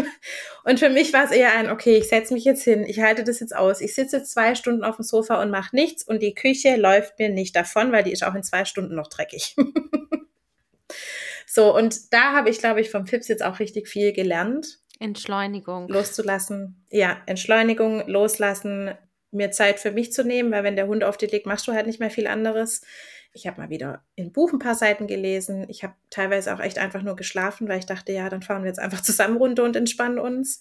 und 0.64 0.80
für 0.80 0.90
mich 0.90 1.12
war 1.12 1.24
es 1.24 1.30
eher 1.30 1.54
ein, 1.56 1.70
okay, 1.70 1.96
ich 1.96 2.08
setze 2.08 2.34
mich 2.34 2.44
jetzt 2.44 2.64
hin, 2.64 2.84
ich 2.84 3.00
halte 3.00 3.22
das 3.22 3.38
jetzt 3.38 3.54
aus. 3.54 3.80
Ich 3.80 3.94
sitze 3.94 4.24
zwei 4.24 4.56
Stunden 4.56 4.82
auf 4.82 4.96
dem 4.96 5.04
Sofa 5.04 5.40
und 5.40 5.50
mache 5.50 5.74
nichts 5.74 6.02
und 6.02 6.20
die 6.22 6.34
Küche 6.34 6.74
läuft 6.74 7.20
mir 7.20 7.28
nicht 7.28 7.54
davon, 7.54 7.92
weil 7.92 8.02
die 8.02 8.12
ist 8.12 8.24
auch 8.24 8.34
in 8.34 8.42
zwei 8.42 8.64
Stunden 8.64 8.96
noch 8.96 9.06
dreckig. 9.06 9.54
so, 11.46 11.74
und 11.74 12.12
da 12.12 12.32
habe 12.32 12.50
ich, 12.50 12.58
glaube 12.58 12.80
ich, 12.80 12.90
vom 12.90 13.06
Fips 13.06 13.28
jetzt 13.28 13.44
auch 13.44 13.60
richtig 13.60 13.86
viel 13.86 14.12
gelernt 14.12 14.80
Entschleunigung. 14.98 15.88
loszulassen. 15.88 16.84
Ja, 16.90 17.16
Entschleunigung, 17.26 18.06
loslassen, 18.06 18.90
mir 19.30 19.50
Zeit 19.50 19.80
für 19.80 19.90
mich 19.90 20.12
zu 20.12 20.24
nehmen, 20.24 20.50
weil 20.52 20.64
wenn 20.64 20.76
der 20.76 20.86
Hund 20.86 21.04
auf 21.04 21.16
dir 21.16 21.28
liegt, 21.28 21.46
machst 21.46 21.66
du 21.68 21.72
halt 21.72 21.86
nicht 21.86 22.00
mehr 22.00 22.10
viel 22.10 22.26
anderes. 22.26 22.82
Ich 23.32 23.46
habe 23.46 23.60
mal 23.60 23.68
wieder 23.68 24.02
in 24.14 24.32
Buch 24.32 24.52
ein 24.52 24.58
paar 24.58 24.74
Seiten 24.74 25.06
gelesen. 25.06 25.66
Ich 25.68 25.82
habe 25.82 25.92
teilweise 26.08 26.54
auch 26.54 26.60
echt 26.60 26.78
einfach 26.78 27.02
nur 27.02 27.16
geschlafen, 27.16 27.68
weil 27.68 27.78
ich 27.78 27.84
dachte, 27.84 28.12
ja, 28.12 28.30
dann 28.30 28.40
fahren 28.40 28.62
wir 28.62 28.68
jetzt 28.68 28.78
einfach 28.78 29.00
zusammen 29.02 29.36
runter 29.36 29.64
und 29.64 29.76
entspannen 29.76 30.18
uns. 30.18 30.60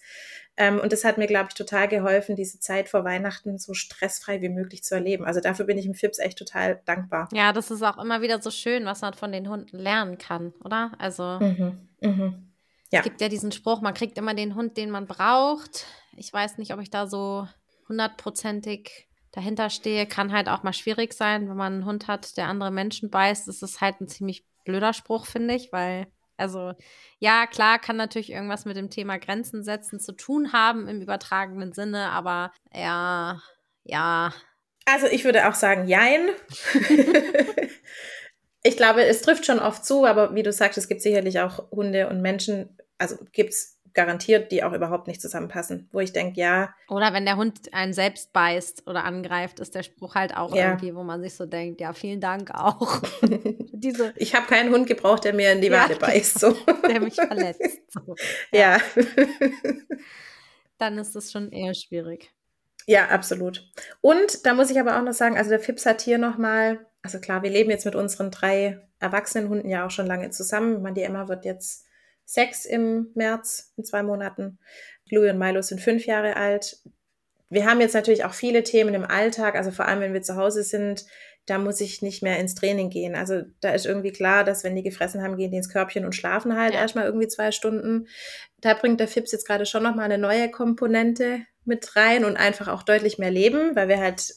Ähm, 0.58 0.80
und 0.80 0.92
das 0.94 1.04
hat 1.04 1.18
mir, 1.18 1.28
glaube 1.28 1.48
ich, 1.50 1.56
total 1.56 1.88
geholfen, 1.88 2.36
diese 2.36 2.60
Zeit 2.60 2.90
vor 2.90 3.04
Weihnachten 3.04 3.58
so 3.58 3.74
stressfrei 3.74 4.42
wie 4.42 4.50
möglich 4.50 4.84
zu 4.84 4.96
erleben. 4.96 5.26
Also 5.26 5.40
dafür 5.42 5.66
bin 5.66 5.78
ich 5.78 5.86
im 5.86 5.94
Fips 5.94 6.20
echt 6.20 6.38
total 6.38 6.82
dankbar. 6.86 7.30
Ja, 7.34 7.54
das 7.54 7.72
ist 7.72 7.82
auch 7.82 7.98
immer 7.98 8.22
wieder 8.22 8.42
so 8.42 8.52
schön, 8.52 8.86
was 8.86 9.02
man 9.02 9.14
von 9.14 9.32
den 9.32 9.50
Hunden 9.50 9.78
lernen 9.78 10.18
kann, 10.18 10.54
oder? 10.64 10.92
Also 10.98 11.40
Mhm. 11.40 11.78
Mhm. 12.02 12.45
Ja. 12.92 13.00
es 13.00 13.04
gibt 13.04 13.22
ja 13.22 13.30
diesen 13.30 13.52
Spruch, 13.52 13.82
man 13.82 13.94
kriegt 13.94 14.18
immer 14.18 14.34
den 14.34 14.56
Hund, 14.56 14.78
den 14.78 14.90
man 14.90 15.08
braucht. 15.08 15.86
Ich 16.16 16.32
weiß 16.32 16.58
nicht, 16.58 16.74
ob 16.74 16.80
ich 16.82 16.90
da 16.90 17.08
so 17.08 17.48
hundertprozentig 17.90 19.08
dahinter 19.32 19.70
stehe. 19.70 20.06
Kann 20.06 20.32
halt 20.32 20.50
auch 20.50 20.64
mal 20.64 20.74
schwierig 20.74 21.14
sein, 21.14 21.50
wenn 21.50 21.58
man 21.58 21.74
einen 21.74 21.86
Hund 21.86 22.08
hat, 22.08 22.38
der 22.38 22.48
andere 22.48 22.72
Menschen 22.72 23.10
beißt. 23.10 23.48
Das 23.48 23.62
ist 23.62 23.82
halt 23.82 24.02
ein 24.02 24.08
ziemlich 24.08 24.46
blöder 24.64 24.94
Spruch, 24.94 25.26
finde 25.26 25.56
ich, 25.56 25.72
weil, 25.72 26.08
also, 26.38 26.74
ja, 27.20 27.48
klar, 27.48 27.80
kann 27.80 27.98
natürlich 27.98 28.32
irgendwas 28.32 28.66
mit 28.66 28.78
dem 28.78 28.90
Thema 28.90 29.18
Grenzen 29.18 29.64
setzen 29.64 30.00
zu 30.00 30.14
tun 30.14 30.54
haben 30.54 30.88
im 30.88 31.02
übertragenen 31.02 31.74
Sinne, 31.74 32.10
aber 32.12 32.52
ja, 32.74 33.42
ja, 33.84 34.34
Also 34.86 35.08
ich 35.08 35.24
würde 35.24 35.48
auch 35.48 35.54
sagen, 35.56 35.88
jein. 35.88 36.30
ich 38.66 38.78
glaube, 38.78 39.06
es 39.06 39.22
trifft 39.22 39.46
schon 39.46 39.60
oft 39.60 39.86
zu, 39.86 40.06
aber 40.06 40.34
wie 40.34 40.42
du 40.44 40.52
sagst, 40.52 40.78
es 40.78 40.88
gibt 40.88 41.02
sicherlich 41.02 41.40
auch 41.40 41.70
Hunde 41.72 42.10
und 42.10 42.22
Menschen, 42.22 42.76
also 42.98 43.16
gibt's 43.32 43.80
garantiert, 43.94 44.52
die 44.52 44.64
auch 44.64 44.74
überhaupt 44.74 45.08
nicht 45.08 45.22
zusammenpassen, 45.22 45.88
wo 45.94 46.00
ich 46.02 46.12
denke, 46.12 46.38
ja, 46.42 46.74
Oder 46.90 47.14
wenn 47.14 47.26
der 47.26 47.38
Hund 47.38 47.74
einen 47.74 47.94
selbst 47.94 48.34
beißt 48.34 48.88
oder 48.88 49.06
angreift, 49.06 49.60
ist 49.62 49.74
der 49.76 49.84
Spruch 49.84 50.16
halt 50.16 50.36
auch 50.36 50.54
Ja. 50.54 50.70
irgendwie, 50.72 50.94
wo 50.96 51.04
man 51.04 51.22
sich 51.22 51.36
so 51.36 51.46
denkt, 51.46 51.80
ja, 51.80 51.94
vielen 51.94 52.20
Dank 52.20 52.52
auch. 52.54 53.02
Diese, 53.72 54.14
ich 54.18 54.36
habe 54.36 54.48
keinen 54.48 54.74
Hund 54.74 54.88
gebraucht, 54.88 55.24
der 55.24 55.34
mir 55.34 55.52
in 55.54 55.62
die 55.62 55.68
Ja. 55.68 55.84
Wade 55.84 55.96
beißt. 55.98 56.40
So. 56.40 56.52
der 56.90 57.00
mich 57.00 57.16
verletzt. 57.16 57.80
So. 57.90 58.16
ja. 58.52 58.80
Dann 60.78 60.98
ist 60.98 61.16
das 61.16 61.32
schon 61.32 61.52
eher 61.52 61.74
schwierig. 61.74 62.32
Ja, 62.88 63.08
absolut. 63.08 63.66
Und 64.02 64.46
da 64.46 64.54
muss 64.54 64.70
ich 64.72 64.80
aber 64.80 64.98
auch 64.98 65.04
noch 65.04 65.14
sagen, 65.14 65.38
also 65.38 65.50
der 65.52 65.60
Fips 65.60 65.86
hat 65.86 66.02
hier 66.02 66.18
nochmal, 66.18 66.86
also 67.06 67.20
klar, 67.20 67.44
wir 67.44 67.52
leben 67.52 67.70
jetzt 67.70 67.86
mit 67.86 67.96
unseren 67.96 68.32
drei 68.32 68.80
erwachsenen 69.00 69.50
Hunden 69.50 69.70
ja 69.70 69.86
auch 69.86 69.92
schon 69.92 70.08
lange 70.08 70.32
zusammen. 70.32 70.78
Ich 70.78 70.82
meine, 70.82 70.96
die 70.96 71.04
Emma 71.04 71.28
wird 71.28 71.46
jetzt 71.46 71.86
sechs 72.26 72.66
im 72.66 73.12
März, 73.14 73.74
in 73.78 73.86
zwei 73.86 74.02
Monaten. 74.02 74.58
Louis 75.12 75.32
und 75.32 75.38
Milo 75.38 75.62
sind 75.62 75.80
fünf 75.80 76.08
Jahre 76.08 76.36
alt. 76.36 76.80
Wir 77.50 77.66
haben 77.68 77.80
jetzt 77.80 77.94
natürlich 77.94 78.26
auch 78.26 78.34
viele 78.34 78.64
Themen 78.64 78.96
im 78.96 79.06
Alltag, 79.06 79.56
also 79.56 79.70
vor 79.70 79.86
allem, 79.88 80.02
wenn 80.02 80.14
wir 80.14 80.24
zu 80.24 80.36
Hause 80.36 80.64
sind, 80.64 81.06
da 81.46 81.60
muss 81.60 81.80
ich 81.80 82.02
nicht 82.02 82.24
mehr 82.24 82.40
ins 82.40 82.56
Training 82.56 82.90
gehen. 82.90 83.14
Also 83.14 83.44
da 83.62 83.70
ist 83.70 83.86
irgendwie 83.86 84.12
klar, 84.12 84.44
dass 84.44 84.64
wenn 84.64 84.76
die 84.76 84.82
gefressen 84.82 85.22
haben, 85.22 85.38
gehen 85.38 85.52
die 85.52 85.58
ins 85.58 85.70
Körbchen 85.72 86.04
und 86.04 86.16
schlafen 86.16 86.58
halt 86.58 86.74
Ja. 86.74 86.80
erstmal 86.80 87.06
irgendwie 87.06 87.28
zwei 87.28 87.52
Stunden. 87.52 88.08
Da 88.62 88.74
bringt 88.74 89.00
der 89.00 89.08
Fips 89.08 89.32
jetzt 89.32 89.46
gerade 89.46 89.68
schon 89.68 89.84
nochmal 89.84 90.06
eine 90.06 90.18
neue 90.18 90.50
Komponente 90.50 91.42
mit 91.64 91.96
rein 91.96 92.26
und 92.26 92.36
einfach 92.36 92.68
auch 92.68 92.82
deutlich 92.82 93.20
mehr 93.20 93.30
Leben, 93.30 93.76
weil 93.76 93.88
wir 93.90 94.00
halt 94.00 94.34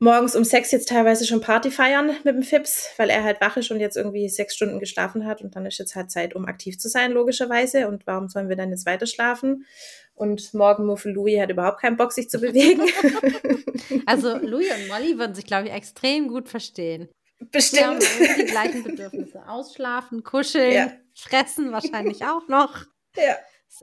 morgens 0.00 0.34
um 0.34 0.44
sechs 0.44 0.72
jetzt 0.72 0.88
teilweise 0.88 1.26
schon 1.26 1.40
Party 1.40 1.70
feiern 1.70 2.08
mit 2.24 2.34
dem 2.34 2.42
Fips, 2.42 2.88
weil 2.96 3.10
er 3.10 3.22
halt 3.22 3.40
wach 3.40 3.56
ist 3.56 3.70
und 3.70 3.78
jetzt 3.80 3.96
irgendwie 3.96 4.28
sechs 4.28 4.54
Stunden 4.56 4.80
geschlafen 4.80 5.26
hat 5.26 5.42
und 5.42 5.54
dann 5.54 5.66
ist 5.66 5.78
jetzt 5.78 5.94
halt 5.94 6.10
Zeit, 6.10 6.34
um 6.34 6.46
aktiv 6.46 6.78
zu 6.78 6.88
sein, 6.88 7.12
logischerweise. 7.12 7.86
Und 7.86 8.06
warum 8.06 8.28
sollen 8.28 8.48
wir 8.48 8.56
dann 8.56 8.70
jetzt 8.70 8.86
weiter 8.86 9.06
schlafen? 9.06 9.66
Und 10.14 10.52
morgen 10.54 10.84
Muffel 10.86 11.12
Louis 11.12 11.38
hat 11.40 11.50
überhaupt 11.50 11.80
keinen 11.80 11.96
Bock, 11.96 12.12
sich 12.12 12.28
zu 12.28 12.40
bewegen. 12.40 12.82
Also 14.06 14.36
Louis 14.38 14.70
und 14.72 14.88
Molly 14.88 15.18
würden 15.18 15.34
sich, 15.34 15.44
glaube 15.46 15.68
ich, 15.68 15.72
extrem 15.72 16.28
gut 16.28 16.48
verstehen. 16.48 17.08
Die 17.40 17.44
haben 17.46 17.98
Bestimmt. 17.98 18.04
die 18.38 18.44
gleichen 18.44 18.84
Bedürfnisse. 18.84 19.42
Ausschlafen, 19.48 20.22
kuscheln, 20.22 20.72
Ja. 20.74 20.92
fressen 21.14 21.72
wahrscheinlich 21.72 22.24
auch 22.24 22.48
noch. 22.48 22.84
Ja. 23.16 23.36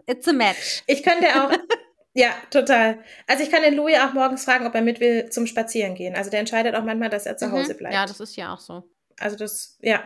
It's 0.06 0.28
a 0.28 0.34
match. 0.34 0.84
Ich 0.86 1.02
könnte 1.02 1.28
auch, 1.42 1.52
ja, 2.18 2.30
total. 2.50 2.98
Also 3.28 3.44
ich 3.44 3.52
kann 3.52 3.62
den 3.62 3.76
Louis 3.76 3.96
auch 4.00 4.14
morgens 4.14 4.44
fragen, 4.44 4.66
ob 4.66 4.74
er 4.74 4.82
mit 4.82 5.00
will 5.00 5.30
zum 5.30 5.46
Spazieren 5.46 5.94
gehen. 5.94 6.16
Also 6.16 6.32
der 6.32 6.40
entscheidet 6.40 6.74
auch 6.74 6.84
manchmal, 6.84 7.10
dass 7.12 7.28
er 7.28 7.38
zu 7.38 7.52
Hause 7.52 7.76
Mhm. 7.76 7.78
bleibt. 7.78 7.94
Ja, 7.94 8.08
das 8.08 8.20
ist 8.20 8.36
ja 8.36 8.52
auch 8.56 8.60
so. 8.60 8.84
Also 9.20 9.38
das, 9.38 9.78
ja. 9.82 10.04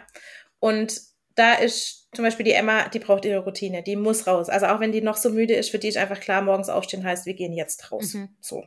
Und 0.60 1.00
da 1.36 1.54
ist 1.54 2.10
zum 2.14 2.26
Beispiel 2.26 2.44
die 2.44 2.52
Emma, 2.52 2.90
die 2.90 3.00
braucht 3.00 3.24
ihre 3.24 3.46
Routine, 3.46 3.82
die 3.82 3.96
muss 3.96 4.28
raus. 4.28 4.50
Also 4.50 4.66
auch 4.66 4.82
wenn 4.82 4.92
die 4.92 5.00
noch 5.02 5.16
so 5.16 5.30
müde 5.30 5.54
ist, 5.54 5.70
für 5.70 5.80
die 5.80 5.88
ist 5.88 5.96
einfach 5.98 6.20
klar, 6.20 6.42
morgens 6.42 6.68
aufstehen 6.68 7.06
heißt, 7.06 7.26
wir 7.26 7.34
gehen 7.34 7.54
jetzt 7.54 7.90
raus. 7.94 8.14
Mhm. 8.14 8.36
So. 8.42 8.66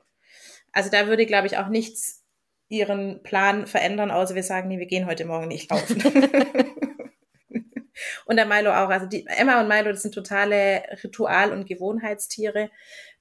Also 0.72 0.88
da 0.90 1.06
würde, 1.06 1.26
glaube 1.26 1.46
ich, 1.46 1.58
auch 1.58 1.68
nichts 1.68 2.24
ihren 2.68 3.22
Plan 3.22 3.66
verändern, 3.66 4.10
außer 4.10 4.34
wir 4.34 4.42
sagen, 4.42 4.68
nee, 4.68 4.78
wir 4.78 4.86
gehen 4.86 5.04
heute 5.04 5.26
Morgen 5.26 5.48
nicht 5.48 5.70
laufen. 5.70 6.02
und 8.24 8.36
der 8.36 8.46
Milo 8.46 8.70
auch. 8.70 8.88
Also 8.88 9.04
die 9.06 9.26
Emma 9.26 9.60
und 9.60 9.68
Milo, 9.68 9.90
das 9.90 10.00
sind 10.00 10.14
totale 10.14 10.82
Ritual- 11.04 11.52
und 11.52 11.66
Gewohnheitstiere. 11.66 12.70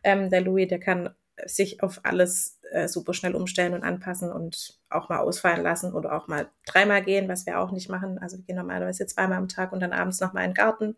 Ähm, 0.04 0.30
der 0.30 0.42
Louis, 0.42 0.68
der 0.68 0.80
kann 0.80 1.10
sich 1.46 1.82
auf 1.82 2.00
alles 2.04 2.60
äh, 2.72 2.88
super 2.88 3.14
schnell 3.14 3.36
umstellen 3.36 3.74
und 3.74 3.84
anpassen 3.84 4.32
und 4.32 4.80
auch 4.90 5.10
mal 5.10 5.20
ausfallen 5.20 5.64
lassen 5.64 5.94
oder 5.94 6.14
auch 6.14 6.28
mal 6.28 6.50
dreimal 6.66 7.04
gehen, 7.04 7.28
was 7.28 7.46
wir 7.46 7.60
auch 7.60 7.72
nicht 7.72 7.90
machen. 7.90 8.20
Also 8.20 8.38
wir 8.38 8.46
gehen 8.46 8.56
normalerweise 8.56 9.06
zweimal 9.06 9.38
am 9.38 9.48
Tag 9.48 9.72
und 9.72 9.80
dann 9.80 9.94
abends 9.94 10.20
nochmal 10.20 10.44
in 10.44 10.52
den 10.52 10.56
Garten 10.56 10.96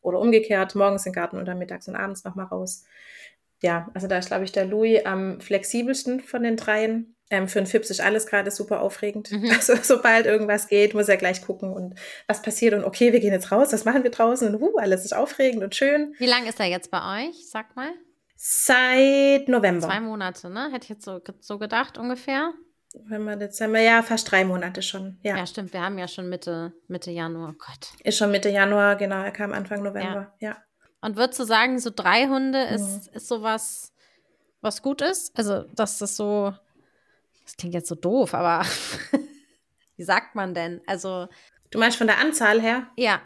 oder 0.00 0.18
umgekehrt, 0.20 0.74
morgens 0.74 1.04
in 1.04 1.12
den 1.12 1.16
Garten 1.16 1.36
und 1.36 1.46
dann 1.46 1.58
mittags 1.58 1.88
und 1.88 1.96
abends 1.96 2.24
nochmal 2.24 2.46
raus. 2.46 2.84
Ja, 3.62 3.90
also 3.94 4.06
da 4.06 4.18
ist, 4.18 4.28
glaube 4.28 4.44
ich, 4.44 4.52
der 4.52 4.66
Louis 4.66 5.04
am 5.04 5.40
flexibelsten 5.40 6.20
von 6.20 6.42
den 6.42 6.56
dreien. 6.56 7.16
Ähm, 7.28 7.48
für 7.48 7.58
einen 7.58 7.66
Fips 7.66 7.90
ist 7.90 8.00
alles 8.00 8.26
gerade 8.26 8.50
super 8.50 8.80
aufregend. 8.80 9.32
Mhm. 9.32 9.50
Also 9.56 9.74
sobald 9.82 10.26
irgendwas 10.26 10.68
geht, 10.68 10.94
muss 10.94 11.08
er 11.08 11.16
gleich 11.16 11.42
gucken 11.42 11.72
und 11.72 11.94
was 12.28 12.42
passiert 12.42 12.74
und 12.74 12.84
okay, 12.84 13.12
wir 13.12 13.20
gehen 13.20 13.32
jetzt 13.32 13.50
raus, 13.50 13.72
was 13.72 13.84
machen 13.84 14.04
wir 14.04 14.10
draußen 14.10 14.54
und 14.54 14.62
uh, 14.62 14.76
alles 14.78 15.04
ist 15.04 15.14
aufregend 15.14 15.64
und 15.64 15.74
schön. 15.74 16.14
Wie 16.18 16.26
lange 16.26 16.48
ist 16.48 16.60
er 16.60 16.66
jetzt 16.66 16.90
bei 16.90 17.26
euch? 17.26 17.48
Sag 17.48 17.74
mal. 17.74 17.90
Seit 18.36 19.48
November. 19.48 19.86
Zwei 19.86 20.00
Monate, 20.00 20.50
ne? 20.50 20.70
Hätte 20.70 20.84
ich 20.84 20.90
jetzt 20.90 21.04
so, 21.04 21.20
so 21.40 21.58
gedacht 21.58 21.98
ungefähr. 21.98 22.52
November, 22.94 23.36
Dezember, 23.36 23.80
ja, 23.80 24.02
fast 24.02 24.30
drei 24.30 24.44
Monate 24.44 24.82
schon. 24.82 25.18
Ja. 25.22 25.36
ja, 25.36 25.46
stimmt. 25.46 25.72
Wir 25.72 25.82
haben 25.82 25.98
ja 25.98 26.08
schon 26.08 26.28
Mitte, 26.28 26.72
Mitte 26.88 27.10
Januar. 27.10 27.54
Oh 27.54 27.58
Gott. 27.58 27.92
Ist 28.04 28.18
schon 28.18 28.30
Mitte 28.30 28.48
Januar, 28.48 28.96
genau. 28.96 29.22
Er 29.22 29.32
kam 29.32 29.52
Anfang 29.52 29.82
November, 29.82 30.34
ja. 30.40 30.50
ja. 30.50 30.56
Und 31.00 31.16
würdest 31.16 31.40
du 31.40 31.44
sagen, 31.44 31.78
so 31.78 31.90
drei 31.94 32.26
Hunde 32.26 32.62
ist, 32.64 33.10
mhm. 33.10 33.16
ist 33.16 33.28
sowas, 33.28 33.92
was 34.60 34.82
gut 34.82 35.02
ist? 35.02 35.36
Also, 35.36 35.62
dass 35.74 35.98
das 35.98 36.16
so, 36.16 36.52
das 37.44 37.56
klingt 37.56 37.74
jetzt 37.74 37.88
so 37.88 37.94
doof, 37.94 38.34
aber 38.34 38.64
wie 39.96 40.04
sagt 40.04 40.34
man 40.34 40.54
denn? 40.54 40.80
Also. 40.86 41.28
Du 41.70 41.78
meinst 41.78 41.98
von 41.98 42.06
der 42.06 42.18
Anzahl 42.18 42.60
her? 42.60 42.86
Ja. 42.96 43.20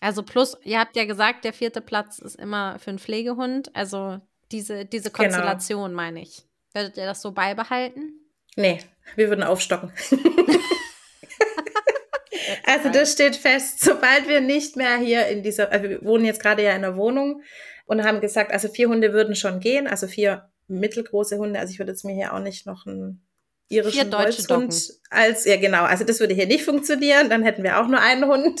Also 0.00 0.22
plus, 0.22 0.56
ihr 0.64 0.80
habt 0.80 0.96
ja 0.96 1.04
gesagt, 1.04 1.44
der 1.44 1.52
vierte 1.52 1.82
Platz 1.82 2.18
ist 2.18 2.36
immer 2.36 2.78
für 2.78 2.90
einen 2.90 2.98
Pflegehund. 2.98 3.74
Also 3.76 4.20
diese, 4.52 4.84
diese 4.84 5.10
genau. 5.10 5.24
Konstellation 5.24 5.90
genau. 5.90 5.96
meine 5.96 6.22
ich. 6.22 6.42
Werdet 6.72 6.96
ihr 6.96 7.06
das 7.06 7.22
so 7.22 7.32
beibehalten? 7.32 8.20
Nee, 8.56 8.78
wir 9.16 9.28
würden 9.28 9.42
aufstocken. 9.42 9.92
also 12.66 12.90
das 12.90 13.12
steht 13.12 13.36
fest, 13.36 13.80
sobald 13.80 14.28
wir 14.28 14.40
nicht 14.40 14.76
mehr 14.76 14.96
hier 14.98 15.26
in 15.26 15.42
dieser, 15.42 15.72
also 15.72 15.88
wir 15.88 16.04
wohnen 16.04 16.24
jetzt 16.24 16.42
gerade 16.42 16.62
ja 16.62 16.70
in 16.70 16.84
einer 16.84 16.96
Wohnung 16.96 17.42
und 17.86 18.04
haben 18.04 18.20
gesagt, 18.20 18.52
also 18.52 18.68
vier 18.68 18.88
Hunde 18.88 19.12
würden 19.12 19.34
schon 19.34 19.60
gehen, 19.60 19.86
also 19.86 20.06
vier 20.06 20.50
mittelgroße 20.68 21.38
Hunde. 21.38 21.58
Also 21.58 21.72
ich 21.72 21.78
würde 21.78 21.92
jetzt 21.92 22.04
mir 22.04 22.14
hier 22.14 22.32
auch 22.32 22.40
nicht 22.40 22.66
noch 22.66 22.86
einen 22.86 23.26
irischen 23.68 24.16
Holzhund 24.16 24.92
als, 25.10 25.44
ja 25.44 25.56
genau, 25.56 25.84
also 25.84 26.04
das 26.04 26.20
würde 26.20 26.34
hier 26.34 26.46
nicht 26.46 26.64
funktionieren, 26.64 27.30
dann 27.30 27.42
hätten 27.42 27.62
wir 27.62 27.80
auch 27.80 27.88
nur 27.88 28.00
einen 28.00 28.26
Hund. 28.26 28.60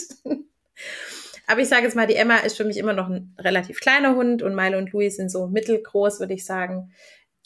Aber 1.50 1.62
ich 1.62 1.68
sage 1.68 1.82
jetzt 1.82 1.96
mal, 1.96 2.06
die 2.06 2.14
Emma 2.14 2.36
ist 2.36 2.56
für 2.56 2.64
mich 2.64 2.76
immer 2.76 2.92
noch 2.92 3.08
ein 3.08 3.34
relativ 3.36 3.80
kleiner 3.80 4.14
Hund 4.14 4.40
und 4.40 4.54
Milo 4.54 4.78
und 4.78 4.92
Louis 4.92 5.16
sind 5.16 5.32
so 5.32 5.48
mittelgroß, 5.48 6.20
würde 6.20 6.34
ich 6.34 6.44
sagen. 6.44 6.92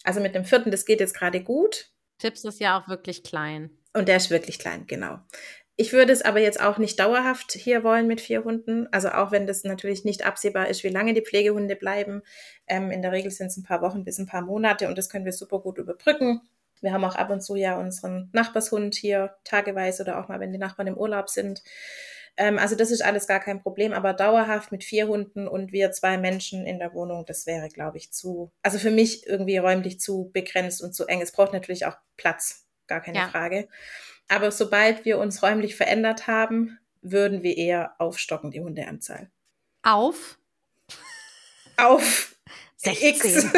Also 0.02 0.20
mit 0.20 0.34
dem 0.34 0.44
vierten, 0.44 0.70
das 0.70 0.84
geht 0.84 1.00
jetzt 1.00 1.14
gerade 1.14 1.42
gut. 1.42 1.90
Tipps 2.18 2.44
ist 2.44 2.60
ja 2.60 2.78
auch 2.78 2.86
wirklich 2.86 3.22
klein. 3.22 3.70
Und 3.94 4.08
der 4.08 4.18
ist 4.18 4.28
wirklich 4.28 4.58
klein, 4.58 4.86
genau. 4.86 5.20
Ich 5.76 5.94
würde 5.94 6.12
es 6.12 6.20
aber 6.20 6.38
jetzt 6.38 6.60
auch 6.60 6.76
nicht 6.76 7.00
dauerhaft 7.00 7.52
hier 7.52 7.82
wollen 7.82 8.06
mit 8.06 8.20
vier 8.20 8.44
Hunden. 8.44 8.88
Also 8.92 9.08
auch 9.08 9.32
wenn 9.32 9.46
das 9.46 9.64
natürlich 9.64 10.04
nicht 10.04 10.26
absehbar 10.26 10.68
ist, 10.68 10.84
wie 10.84 10.88
lange 10.88 11.14
die 11.14 11.22
Pflegehunde 11.22 11.74
bleiben. 11.74 12.20
Ähm, 12.66 12.90
in 12.90 13.00
der 13.00 13.12
Regel 13.12 13.30
sind 13.30 13.46
es 13.46 13.56
ein 13.56 13.64
paar 13.64 13.80
Wochen 13.80 14.04
bis 14.04 14.18
ein 14.18 14.26
paar 14.26 14.42
Monate 14.42 14.86
und 14.86 14.98
das 14.98 15.08
können 15.08 15.24
wir 15.24 15.32
super 15.32 15.60
gut 15.60 15.78
überbrücken. 15.78 16.42
Wir 16.82 16.92
haben 16.92 17.06
auch 17.06 17.14
ab 17.14 17.30
und 17.30 17.40
zu 17.40 17.56
ja 17.56 17.78
unseren 17.78 18.28
Nachbarshund 18.34 18.96
hier 18.96 19.34
tageweise 19.44 20.02
oder 20.02 20.20
auch 20.20 20.28
mal, 20.28 20.40
wenn 20.40 20.52
die 20.52 20.58
Nachbarn 20.58 20.88
im 20.88 20.98
Urlaub 20.98 21.30
sind. 21.30 21.62
Ähm, 22.36 22.58
also 22.58 22.74
das 22.74 22.90
ist 22.90 23.04
alles 23.04 23.26
gar 23.26 23.40
kein 23.40 23.62
Problem, 23.62 23.92
aber 23.92 24.12
dauerhaft 24.12 24.72
mit 24.72 24.82
vier 24.82 25.06
Hunden 25.06 25.46
und 25.46 25.72
wir 25.72 25.92
zwei 25.92 26.18
Menschen 26.18 26.66
in 26.66 26.78
der 26.78 26.92
Wohnung, 26.92 27.24
das 27.26 27.46
wäre, 27.46 27.68
glaube 27.68 27.98
ich, 27.98 28.12
zu, 28.12 28.50
also 28.62 28.78
für 28.78 28.90
mich 28.90 29.26
irgendwie 29.26 29.58
räumlich 29.58 30.00
zu 30.00 30.30
begrenzt 30.32 30.82
und 30.82 30.94
zu 30.94 31.06
eng. 31.06 31.20
Es 31.20 31.32
braucht 31.32 31.52
natürlich 31.52 31.86
auch 31.86 31.96
Platz, 32.16 32.66
gar 32.86 33.00
keine 33.00 33.18
ja. 33.18 33.28
Frage. 33.28 33.68
Aber 34.28 34.50
sobald 34.50 35.04
wir 35.04 35.18
uns 35.18 35.42
räumlich 35.42 35.76
verändert 35.76 36.26
haben, 36.26 36.78
würden 37.02 37.42
wir 37.42 37.56
eher 37.56 37.94
aufstocken, 37.98 38.50
die 38.50 38.60
Hundeanzahl. 38.60 39.30
Auf? 39.82 40.38
Auf 41.76 42.34
16. 42.76 43.08
X. 43.10 43.46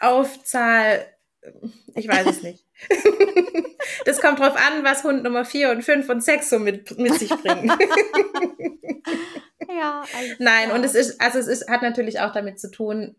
auf 0.00 0.42
Zahl, 0.44 1.06
ich 1.94 2.08
weiß 2.08 2.26
es 2.26 2.42
nicht. 2.42 2.66
das 4.04 4.20
kommt 4.20 4.38
drauf 4.38 4.56
an, 4.56 4.84
was 4.84 5.04
Hund 5.04 5.22
Nummer 5.22 5.44
4 5.44 5.70
und 5.70 5.82
5 5.82 6.08
und 6.08 6.22
6 6.22 6.50
so 6.50 6.58
mit, 6.58 6.98
mit 6.98 7.14
sich 7.14 7.30
bringen. 7.30 7.70
ja, 9.68 10.04
Nein, 10.38 10.70
und 10.70 10.84
es 10.84 10.94
ist, 10.94 11.20
also 11.20 11.38
es 11.38 11.46
ist, 11.46 11.68
hat 11.68 11.82
natürlich 11.82 12.20
auch 12.20 12.32
damit 12.32 12.60
zu 12.60 12.70
tun, 12.70 13.16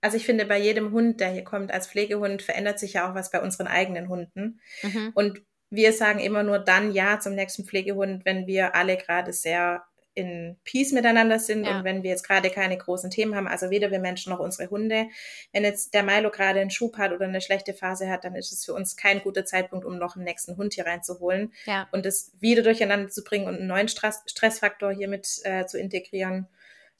also 0.00 0.16
ich 0.16 0.26
finde, 0.26 0.44
bei 0.44 0.58
jedem 0.58 0.92
Hund, 0.92 1.20
der 1.20 1.30
hier 1.30 1.44
kommt 1.44 1.72
als 1.72 1.88
Pflegehund, 1.88 2.42
verändert 2.42 2.78
sich 2.78 2.92
ja 2.92 3.10
auch 3.10 3.14
was 3.14 3.30
bei 3.30 3.40
unseren 3.40 3.66
eigenen 3.66 4.08
Hunden. 4.08 4.60
Mhm. 4.82 5.10
Und 5.14 5.42
wir 5.70 5.92
sagen 5.92 6.20
immer 6.20 6.42
nur 6.42 6.58
dann 6.58 6.92
Ja 6.92 7.18
zum 7.18 7.34
nächsten 7.34 7.64
Pflegehund, 7.64 8.24
wenn 8.24 8.46
wir 8.46 8.74
alle 8.74 8.96
gerade 8.96 9.32
sehr 9.32 9.84
in 10.16 10.56
Peace 10.64 10.92
miteinander 10.92 11.38
sind 11.38 11.66
ja. 11.66 11.76
und 11.76 11.84
wenn 11.84 12.02
wir 12.02 12.10
jetzt 12.10 12.26
gerade 12.26 12.48
keine 12.48 12.78
großen 12.78 13.10
Themen 13.10 13.36
haben, 13.36 13.46
also 13.46 13.68
weder 13.68 13.90
wir 13.90 13.98
Menschen 13.98 14.32
noch 14.32 14.40
unsere 14.40 14.70
Hunde, 14.70 15.08
wenn 15.52 15.62
jetzt 15.62 15.92
der 15.92 16.02
Milo 16.02 16.30
gerade 16.30 16.58
einen 16.58 16.70
Schub 16.70 16.96
hat 16.96 17.12
oder 17.12 17.26
eine 17.26 17.42
schlechte 17.42 17.74
Phase 17.74 18.08
hat, 18.08 18.24
dann 18.24 18.34
ist 18.34 18.50
es 18.50 18.64
für 18.64 18.72
uns 18.72 18.96
kein 18.96 19.20
guter 19.20 19.44
Zeitpunkt, 19.44 19.84
um 19.84 19.98
noch 19.98 20.16
einen 20.16 20.24
nächsten 20.24 20.56
Hund 20.56 20.72
hier 20.72 20.86
reinzuholen 20.86 21.52
ja. 21.66 21.86
und 21.92 22.06
das 22.06 22.32
wieder 22.40 22.62
durcheinander 22.62 23.10
zu 23.10 23.22
bringen 23.24 23.46
und 23.46 23.56
einen 23.56 23.66
neuen 23.66 23.88
Stress 23.88 24.22
Stressfaktor 24.26 24.90
hier 24.90 25.08
mit 25.08 25.28
äh, 25.44 25.66
zu 25.66 25.78
integrieren. 25.78 26.48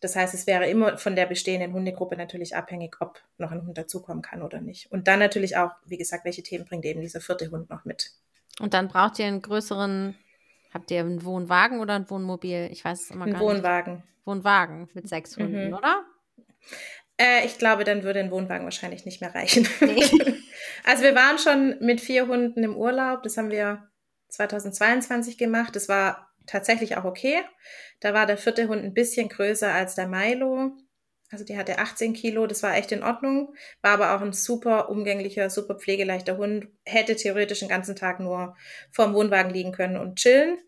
Das 0.01 0.15
heißt, 0.15 0.35
es 0.35 0.47
wäre 0.47 0.69
immer 0.69 0.99
von 0.99 1.17
der 1.17 1.25
bestehenden 1.25 1.73
Hundegruppe 1.73 2.17
natürlich 2.17 2.55
abhängig, 2.55 2.97
ob 3.01 3.23
noch 3.39 3.51
ein 3.51 3.67
Hund 3.67 3.79
dazukommen 3.79 4.23
kann 4.23 4.43
oder 4.43 4.61
nicht. 4.61 4.93
Und 4.93 5.09
dann 5.09 5.21
natürlich 5.21 5.57
auch, 5.57 5.71
wie 5.87 5.97
gesagt, 5.97 6.27
welche 6.27 6.43
Themen 6.43 6.67
bringt 6.67 6.85
eben 6.85 7.01
dieser 7.01 7.23
vierte 7.23 7.51
Hund 7.51 7.71
noch 7.71 7.87
mit. 7.87 8.13
Und 8.61 8.75
dann 8.75 8.89
braucht 8.89 9.19
ihr 9.19 9.25
einen 9.25 9.41
größeren 9.41 10.17
Habt 10.77 10.91
ihr 10.91 11.01
einen 11.01 11.25
Wohnwagen 11.25 11.81
oder 11.81 11.95
ein 11.95 12.11
Wohnmobil? 12.11 12.69
Ich 12.71 12.85
weiß 12.85 13.05
es 13.05 13.11
immer 13.11 13.25
ein 13.25 13.33
gar 13.33 13.41
Wohnwagen. 13.41 13.95
nicht. 13.95 14.05
Wohnwagen 14.27 14.91
mit 14.93 15.09
sechs 15.09 15.35
Hunden, 15.39 15.69
mhm. 15.69 15.73
oder? 15.75 16.05
Äh, 17.17 17.47
ich 17.47 17.57
glaube, 17.57 17.85
dann 17.85 18.03
würde 18.03 18.21
ein 18.21 18.31
Wohnwagen 18.31 18.65
wahrscheinlich 18.65 19.07
nicht 19.07 19.23
mehr 19.23 19.35
reichen. 19.35 19.67
Nee. 19.81 20.05
also 20.85 21.03
wir 21.03 21.15
waren 21.15 21.39
schon 21.39 21.79
mit 21.81 22.03
vier 22.03 22.29
Hunden 22.29 22.63
im 22.63 22.77
Urlaub. 22.77 23.23
Das 23.23 23.39
haben 23.39 23.51
wir 23.51 23.89
2022 24.29 25.39
gemacht. 25.39 25.75
Das 25.75 25.89
war 25.89 26.31
tatsächlich 26.47 26.99
auch 26.99 27.05
okay. 27.05 27.41
Da 28.01 28.13
war 28.13 28.27
der 28.27 28.37
vierte 28.37 28.69
Hund 28.69 28.85
ein 28.85 28.93
bisschen 28.93 29.31
größer 29.31 29.73
als 29.73 29.95
der 29.95 30.09
Milo. 30.09 30.77
Also 31.31 31.45
die 31.45 31.59
hatte 31.59 31.79
18 31.79 32.13
Kilo, 32.13 32.47
das 32.47 32.63
war 32.63 32.77
echt 32.77 32.93
in 32.93 33.03
Ordnung, 33.03 33.55
war 33.83 33.93
aber 33.93 34.15
auch 34.15 34.21
ein 34.21 34.33
super 34.33 34.89
umgänglicher, 34.89 35.51
super 35.51 35.75
pflegeleichter 35.75 36.37
Hund, 36.37 36.69
hätte 36.85 37.17
theoretisch 37.17 37.61
den 37.61 37.69
ganzen 37.69 37.97
Tag 37.97 38.21
nur 38.21 38.57
vorm 38.93 39.15
Wohnwagen 39.15 39.53
liegen 39.53 39.73
können 39.73 39.97
und 39.97 40.17
chillen. 40.17 40.59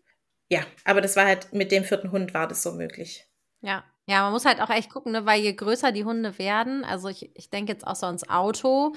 Ja, 0.49 0.61
aber 0.83 1.01
das 1.01 1.15
war 1.15 1.25
halt, 1.25 1.53
mit 1.53 1.71
dem 1.71 1.83
vierten 1.83 2.11
Hund 2.11 2.33
war 2.33 2.47
das 2.47 2.63
so 2.63 2.73
möglich. 2.73 3.27
Ja, 3.61 3.83
ja, 4.07 4.23
man 4.23 4.33
muss 4.33 4.45
halt 4.45 4.59
auch 4.59 4.71
echt 4.71 4.89
gucken, 4.89 5.11
ne, 5.11 5.25
weil 5.25 5.39
je 5.39 5.53
größer 5.53 5.91
die 5.91 6.03
Hunde 6.03 6.39
werden, 6.39 6.83
also 6.83 7.09
ich, 7.09 7.29
ich 7.35 7.49
denke 7.49 7.71
jetzt 7.71 7.85
auch 7.85 7.95
so 7.95 8.07
ans 8.07 8.27
Auto, 8.27 8.93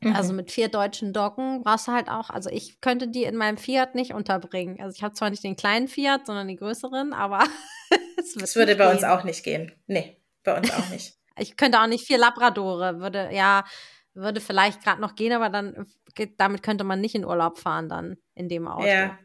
mhm. 0.00 0.14
also 0.14 0.32
mit 0.32 0.52
vier 0.52 0.68
deutschen 0.68 1.12
Docken 1.12 1.62
brauchst 1.62 1.88
du 1.88 1.92
halt 1.92 2.08
auch, 2.08 2.30
also 2.30 2.48
ich 2.48 2.80
könnte 2.80 3.08
die 3.08 3.24
in 3.24 3.36
meinem 3.36 3.58
Fiat 3.58 3.96
nicht 3.96 4.14
unterbringen. 4.14 4.80
Also 4.80 4.94
ich 4.96 5.02
habe 5.02 5.14
zwar 5.14 5.30
nicht 5.30 5.42
den 5.42 5.56
kleinen 5.56 5.88
Fiat, 5.88 6.26
sondern 6.26 6.46
die 6.46 6.56
größeren, 6.56 7.12
aber 7.12 7.42
es 8.16 8.54
würde 8.54 8.76
bei 8.76 8.84
gehen. 8.84 8.94
uns 8.94 9.04
auch 9.04 9.24
nicht 9.24 9.42
gehen. 9.42 9.72
Nee. 9.88 10.16
Bei 10.44 10.56
uns 10.56 10.70
auch 10.70 10.88
nicht. 10.90 11.16
ich 11.38 11.56
könnte 11.56 11.80
auch 11.80 11.86
nicht 11.86 12.06
vier 12.06 12.18
Labradore, 12.18 13.00
würde 13.00 13.30
ja, 13.32 13.64
würde 14.14 14.40
vielleicht 14.40 14.82
gerade 14.82 15.00
noch 15.00 15.14
gehen, 15.14 15.32
aber 15.32 15.48
dann 15.48 15.86
damit 16.36 16.62
könnte 16.62 16.84
man 16.84 17.00
nicht 17.00 17.16
in 17.16 17.24
Urlaub 17.24 17.58
fahren 17.58 17.88
dann 17.88 18.16
in 18.34 18.48
dem 18.48 18.68
Auto. 18.68 18.86
Ja. 18.86 19.18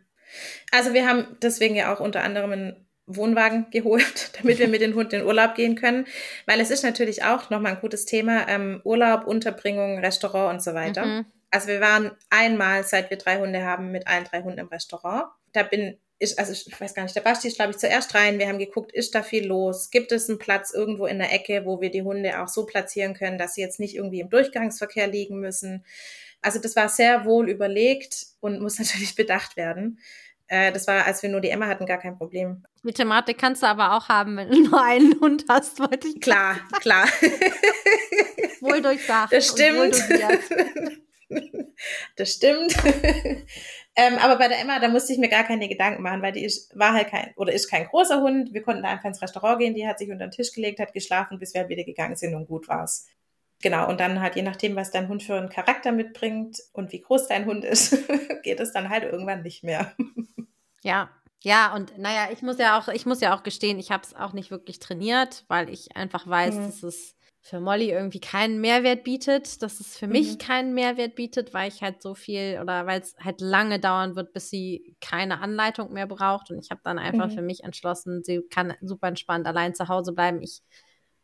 Also 0.71 0.93
wir 0.93 1.07
haben 1.07 1.37
deswegen 1.41 1.75
ja 1.75 1.93
auch 1.93 1.99
unter 1.99 2.23
anderem 2.23 2.51
einen 2.51 2.89
Wohnwagen 3.05 3.69
geholt, 3.71 4.31
damit 4.41 4.59
wir 4.59 4.67
mit 4.67 4.81
den 4.81 4.95
Hunden 4.95 5.15
in 5.15 5.25
Urlaub 5.25 5.55
gehen 5.55 5.75
können, 5.75 6.05
weil 6.45 6.59
es 6.59 6.71
ist 6.71 6.83
natürlich 6.83 7.23
auch 7.23 7.49
nochmal 7.49 7.73
ein 7.73 7.81
gutes 7.81 8.05
Thema, 8.05 8.47
ähm, 8.47 8.81
Urlaub, 8.83 9.25
Unterbringung, 9.25 9.99
Restaurant 9.99 10.53
und 10.53 10.63
so 10.63 10.73
weiter. 10.73 11.05
Mhm. 11.05 11.25
Also 11.51 11.67
wir 11.67 11.81
waren 11.81 12.11
einmal, 12.29 12.83
seit 12.83 13.09
wir 13.09 13.17
drei 13.17 13.39
Hunde 13.39 13.63
haben, 13.63 13.91
mit 13.91 14.07
allen 14.07 14.25
drei 14.25 14.43
Hunden 14.43 14.59
im 14.59 14.67
Restaurant. 14.67 15.25
Da 15.51 15.63
bin 15.63 15.97
ist, 16.19 16.37
also 16.37 16.51
ich 16.51 16.79
weiß 16.79 16.93
gar 16.93 17.03
nicht, 17.03 17.15
der 17.15 17.21
Basti 17.21 17.47
ist, 17.47 17.55
glaube 17.55 17.71
ich, 17.71 17.77
zuerst 17.77 18.13
rein. 18.13 18.39
Wir 18.39 18.49
haben 18.49 18.59
geguckt, 18.59 18.91
ist 18.91 19.15
da 19.15 19.23
viel 19.23 19.47
los? 19.47 19.89
Gibt 19.89 20.11
es 20.11 20.29
einen 20.29 20.37
Platz 20.37 20.71
irgendwo 20.71 21.05
in 21.05 21.17
der 21.17 21.33
Ecke, 21.33 21.65
wo 21.65 21.79
wir 21.79 21.89
die 21.89 22.01
Hunde 22.01 22.41
auch 22.41 22.49
so 22.49 22.65
platzieren 22.65 23.13
können, 23.13 23.37
dass 23.37 23.55
sie 23.55 23.61
jetzt 23.61 23.79
nicht 23.79 23.95
irgendwie 23.95 24.19
im 24.19 24.29
Durchgangsverkehr 24.29 25.07
liegen 25.07 25.39
müssen? 25.39 25.85
Also 26.41 26.59
das 26.59 26.75
war 26.75 26.89
sehr 26.89 27.25
wohl 27.25 27.49
überlegt 27.49 28.27
und 28.41 28.61
muss 28.61 28.79
natürlich 28.79 29.15
bedacht 29.15 29.55
werden. 29.55 29.99
Äh, 30.47 30.73
das 30.73 30.87
war, 30.87 31.05
als 31.05 31.23
wir 31.23 31.29
nur 31.29 31.41
die 31.41 31.49
Emma 31.49 31.67
hatten, 31.67 31.85
gar 31.85 31.99
kein 31.99 32.17
Problem. 32.17 32.65
Die 32.83 32.93
Thematik 32.93 33.37
kannst 33.37 33.63
du 33.63 33.67
aber 33.67 33.95
auch 33.95 34.09
haben, 34.09 34.35
wenn 34.35 34.49
du 34.49 34.61
nur 34.69 34.83
einen 34.83 35.19
Hund 35.21 35.45
hast, 35.47 35.79
wollte 35.79 36.09
ich 36.09 36.19
Klar, 36.19 36.57
klar. 36.81 37.07
wohl 38.59 38.81
durchdacht. 38.81 39.31
Das 39.31 39.47
stimmt. 39.47 40.03
das 42.17 42.33
stimmt. 42.33 42.75
Ähm, 43.99 44.17
aber 44.17 44.37
bei 44.37 44.47
der 44.47 44.61
Emma, 44.61 44.79
da 44.79 44.87
musste 44.87 45.11
ich 45.11 45.19
mir 45.19 45.27
gar 45.27 45.43
keine 45.43 45.67
Gedanken 45.67 46.01
machen, 46.01 46.21
weil 46.21 46.31
die 46.31 46.45
ist, 46.45 46.77
war 46.77 46.93
halt 46.93 47.09
kein, 47.09 47.33
oder 47.35 47.51
ist 47.51 47.69
kein 47.69 47.85
großer 47.85 48.21
Hund. 48.21 48.53
Wir 48.53 48.61
konnten 48.61 48.83
da 48.83 48.89
einfach 48.91 49.09
ins 49.09 49.21
Restaurant 49.21 49.59
gehen, 49.59 49.73
die 49.73 49.85
hat 49.85 49.99
sich 49.99 50.09
unter 50.09 50.25
den 50.25 50.31
Tisch 50.31 50.53
gelegt, 50.53 50.79
hat 50.79 50.93
geschlafen, 50.93 51.37
bis 51.37 51.53
wir 51.53 51.61
halt 51.61 51.69
wieder 51.69 51.83
gegangen 51.83 52.15
sind 52.15 52.33
und 52.33 52.47
gut 52.47 52.69
war's. 52.69 53.07
Genau, 53.61 53.89
und 53.89 53.99
dann 53.99 54.21
halt 54.21 54.37
je 54.37 54.41
nachdem, 54.41 54.77
was 54.77 54.91
dein 54.91 55.09
Hund 55.09 55.21
für 55.21 55.35
einen 55.35 55.49
Charakter 55.49 55.91
mitbringt 55.91 56.59
und 56.71 56.93
wie 56.93 57.01
groß 57.01 57.27
dein 57.27 57.45
Hund 57.45 57.65
ist, 57.65 57.97
geht 58.43 58.61
es 58.61 58.71
dann 58.71 58.87
halt 58.87 59.03
irgendwann 59.03 59.41
nicht 59.41 59.65
mehr. 59.65 59.91
Ja, 60.81 61.09
ja, 61.41 61.73
und 61.75 61.97
naja, 61.97 62.29
ich 62.31 62.41
muss 62.41 62.57
ja 62.57 62.79
auch, 62.79 62.87
ich 62.87 63.05
muss 63.05 63.19
ja 63.19 63.35
auch 63.35 63.43
gestehen, 63.43 63.79
ich 63.79 63.91
habe 63.91 64.03
es 64.03 64.15
auch 64.15 64.31
nicht 64.31 64.49
wirklich 64.49 64.79
trainiert, 64.79 65.43
weil 65.49 65.69
ich 65.69 65.97
einfach 65.97 66.25
weiß, 66.25 66.55
mhm. 66.55 66.65
dass 66.67 66.83
es 66.83 67.15
für 67.41 67.59
Molly 67.59 67.89
irgendwie 67.89 68.19
keinen 68.19 68.59
Mehrwert 68.59 69.03
bietet, 69.03 69.61
dass 69.61 69.79
es 69.79 69.97
für 69.97 70.07
mhm. 70.07 70.11
mich 70.11 70.39
keinen 70.39 70.73
Mehrwert 70.73 71.15
bietet, 71.15 71.53
weil 71.53 71.69
ich 71.69 71.81
halt 71.81 72.01
so 72.01 72.13
viel 72.13 72.59
oder 72.61 72.85
weil 72.85 73.01
es 73.01 73.15
halt 73.19 73.39
lange 73.41 73.79
dauern 73.79 74.15
wird, 74.15 74.33
bis 74.33 74.49
sie 74.49 74.95
keine 74.99 75.39
Anleitung 75.41 75.93
mehr 75.93 76.07
braucht. 76.07 76.51
Und 76.51 76.59
ich 76.59 76.69
habe 76.69 76.81
dann 76.83 76.99
einfach 76.99 77.27
mhm. 77.27 77.31
für 77.31 77.41
mich 77.41 77.63
entschlossen, 77.63 78.23
sie 78.23 78.41
kann 78.49 78.73
super 78.81 79.07
entspannt 79.07 79.47
allein 79.47 79.73
zu 79.73 79.87
Hause 79.87 80.11
bleiben. 80.13 80.41
Ich 80.41 80.61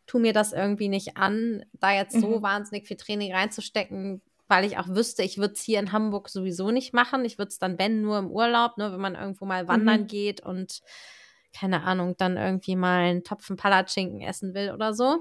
tu 0.07 0.19
mir 0.19 0.33
das 0.33 0.53
irgendwie 0.53 0.87
nicht 0.87 1.17
an, 1.17 1.65
da 1.73 1.91
jetzt 1.91 2.19
so 2.19 2.37
mhm. 2.37 2.41
wahnsinnig 2.41 2.87
viel 2.87 2.97
Training 2.97 3.33
reinzustecken, 3.33 4.21
weil 4.47 4.65
ich 4.65 4.77
auch 4.77 4.87
wüsste, 4.87 5.23
ich 5.23 5.37
würde 5.37 5.55
es 5.55 5.61
hier 5.61 5.79
in 5.79 5.91
Hamburg 5.91 6.29
sowieso 6.29 6.71
nicht 6.71 6.93
machen. 6.93 7.25
Ich 7.25 7.37
würde 7.37 7.49
es 7.49 7.59
dann, 7.59 7.79
wenn, 7.79 8.01
nur 8.01 8.19
im 8.19 8.29
Urlaub, 8.29 8.77
ne, 8.77 8.91
wenn 8.91 9.01
man 9.01 9.15
irgendwo 9.15 9.45
mal 9.45 9.67
wandern 9.67 10.01
mhm. 10.01 10.07
geht 10.07 10.41
und 10.41 10.81
keine 11.57 11.83
Ahnung, 11.83 12.15
dann 12.17 12.37
irgendwie 12.37 12.75
mal 12.75 12.99
einen 12.99 13.23
Topfen 13.23 13.55
Palatschinken 13.55 14.21
essen 14.21 14.53
will 14.53 14.71
oder 14.71 14.93
so. 14.93 15.19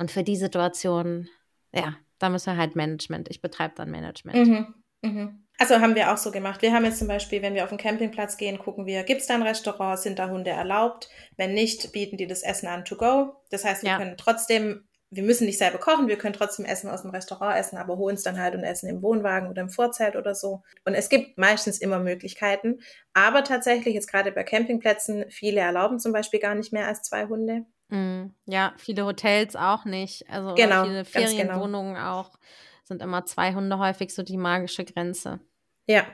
Und 0.00 0.10
für 0.10 0.22
die 0.22 0.36
Situation, 0.36 1.28
ja, 1.74 1.94
da 2.18 2.30
müssen 2.30 2.54
wir 2.54 2.56
halt 2.56 2.74
Management. 2.74 3.28
Ich 3.28 3.42
betreibe 3.42 3.74
dann 3.76 3.90
Management. 3.90 4.48
Mhm. 4.48 4.74
Mhm. 5.02 5.46
Also 5.58 5.78
haben 5.78 5.94
wir 5.94 6.10
auch 6.10 6.16
so 6.16 6.30
gemacht. 6.30 6.62
Wir 6.62 6.72
haben 6.72 6.86
jetzt 6.86 7.00
zum 7.00 7.06
Beispiel, 7.06 7.42
wenn 7.42 7.52
wir 7.52 7.64
auf 7.64 7.68
den 7.68 7.76
Campingplatz 7.76 8.38
gehen, 8.38 8.58
gucken 8.58 8.86
wir, 8.86 9.02
gibt 9.02 9.20
es 9.20 9.26
da 9.26 9.34
ein 9.34 9.42
Restaurant, 9.42 9.98
sind 9.98 10.18
da 10.18 10.30
Hunde 10.30 10.52
erlaubt? 10.52 11.10
Wenn 11.36 11.52
nicht, 11.52 11.92
bieten 11.92 12.16
die 12.16 12.26
das 12.26 12.42
Essen 12.42 12.66
an 12.66 12.86
to 12.86 12.96
go. 12.96 13.42
Das 13.50 13.66
heißt, 13.66 13.82
wir 13.82 13.90
ja. 13.90 13.98
können 13.98 14.16
trotzdem, 14.16 14.88
wir 15.10 15.22
müssen 15.22 15.44
nicht 15.44 15.58
selber 15.58 15.76
kochen, 15.76 16.08
wir 16.08 16.16
können 16.16 16.32
trotzdem 16.32 16.64
Essen 16.64 16.88
aus 16.88 17.02
dem 17.02 17.10
Restaurant 17.10 17.58
essen, 17.58 17.76
aber 17.76 17.98
holen 17.98 18.14
es 18.14 18.22
dann 18.22 18.40
halt 18.40 18.54
und 18.54 18.64
essen 18.64 18.88
im 18.88 19.02
Wohnwagen 19.02 19.50
oder 19.50 19.60
im 19.60 19.68
Vorzelt 19.68 20.16
oder 20.16 20.34
so. 20.34 20.62
Und 20.86 20.94
es 20.94 21.10
gibt 21.10 21.36
meistens 21.36 21.76
immer 21.76 21.98
Möglichkeiten. 21.98 22.80
Aber 23.12 23.44
tatsächlich, 23.44 23.94
jetzt 23.94 24.10
gerade 24.10 24.32
bei 24.32 24.44
Campingplätzen, 24.44 25.26
viele 25.28 25.60
erlauben 25.60 25.98
zum 25.98 26.14
Beispiel 26.14 26.40
gar 26.40 26.54
nicht 26.54 26.72
mehr 26.72 26.88
als 26.88 27.02
zwei 27.02 27.26
Hunde. 27.26 27.66
Mm, 27.90 28.32
ja, 28.46 28.74
viele 28.76 29.04
Hotels 29.04 29.56
auch 29.56 29.84
nicht. 29.84 30.28
Also 30.30 30.54
genau, 30.54 30.84
viele 30.84 31.04
genau. 31.04 31.04
Ferienwohnungen 31.04 31.94
genau. 31.94 32.20
auch 32.20 32.38
sind 32.84 33.02
immer 33.02 33.24
zwei 33.24 33.54
Hunde 33.54 33.78
häufig 33.78 34.14
so 34.14 34.22
die 34.22 34.36
magische 34.36 34.84
Grenze. 34.84 35.40
Ja, 35.86 36.06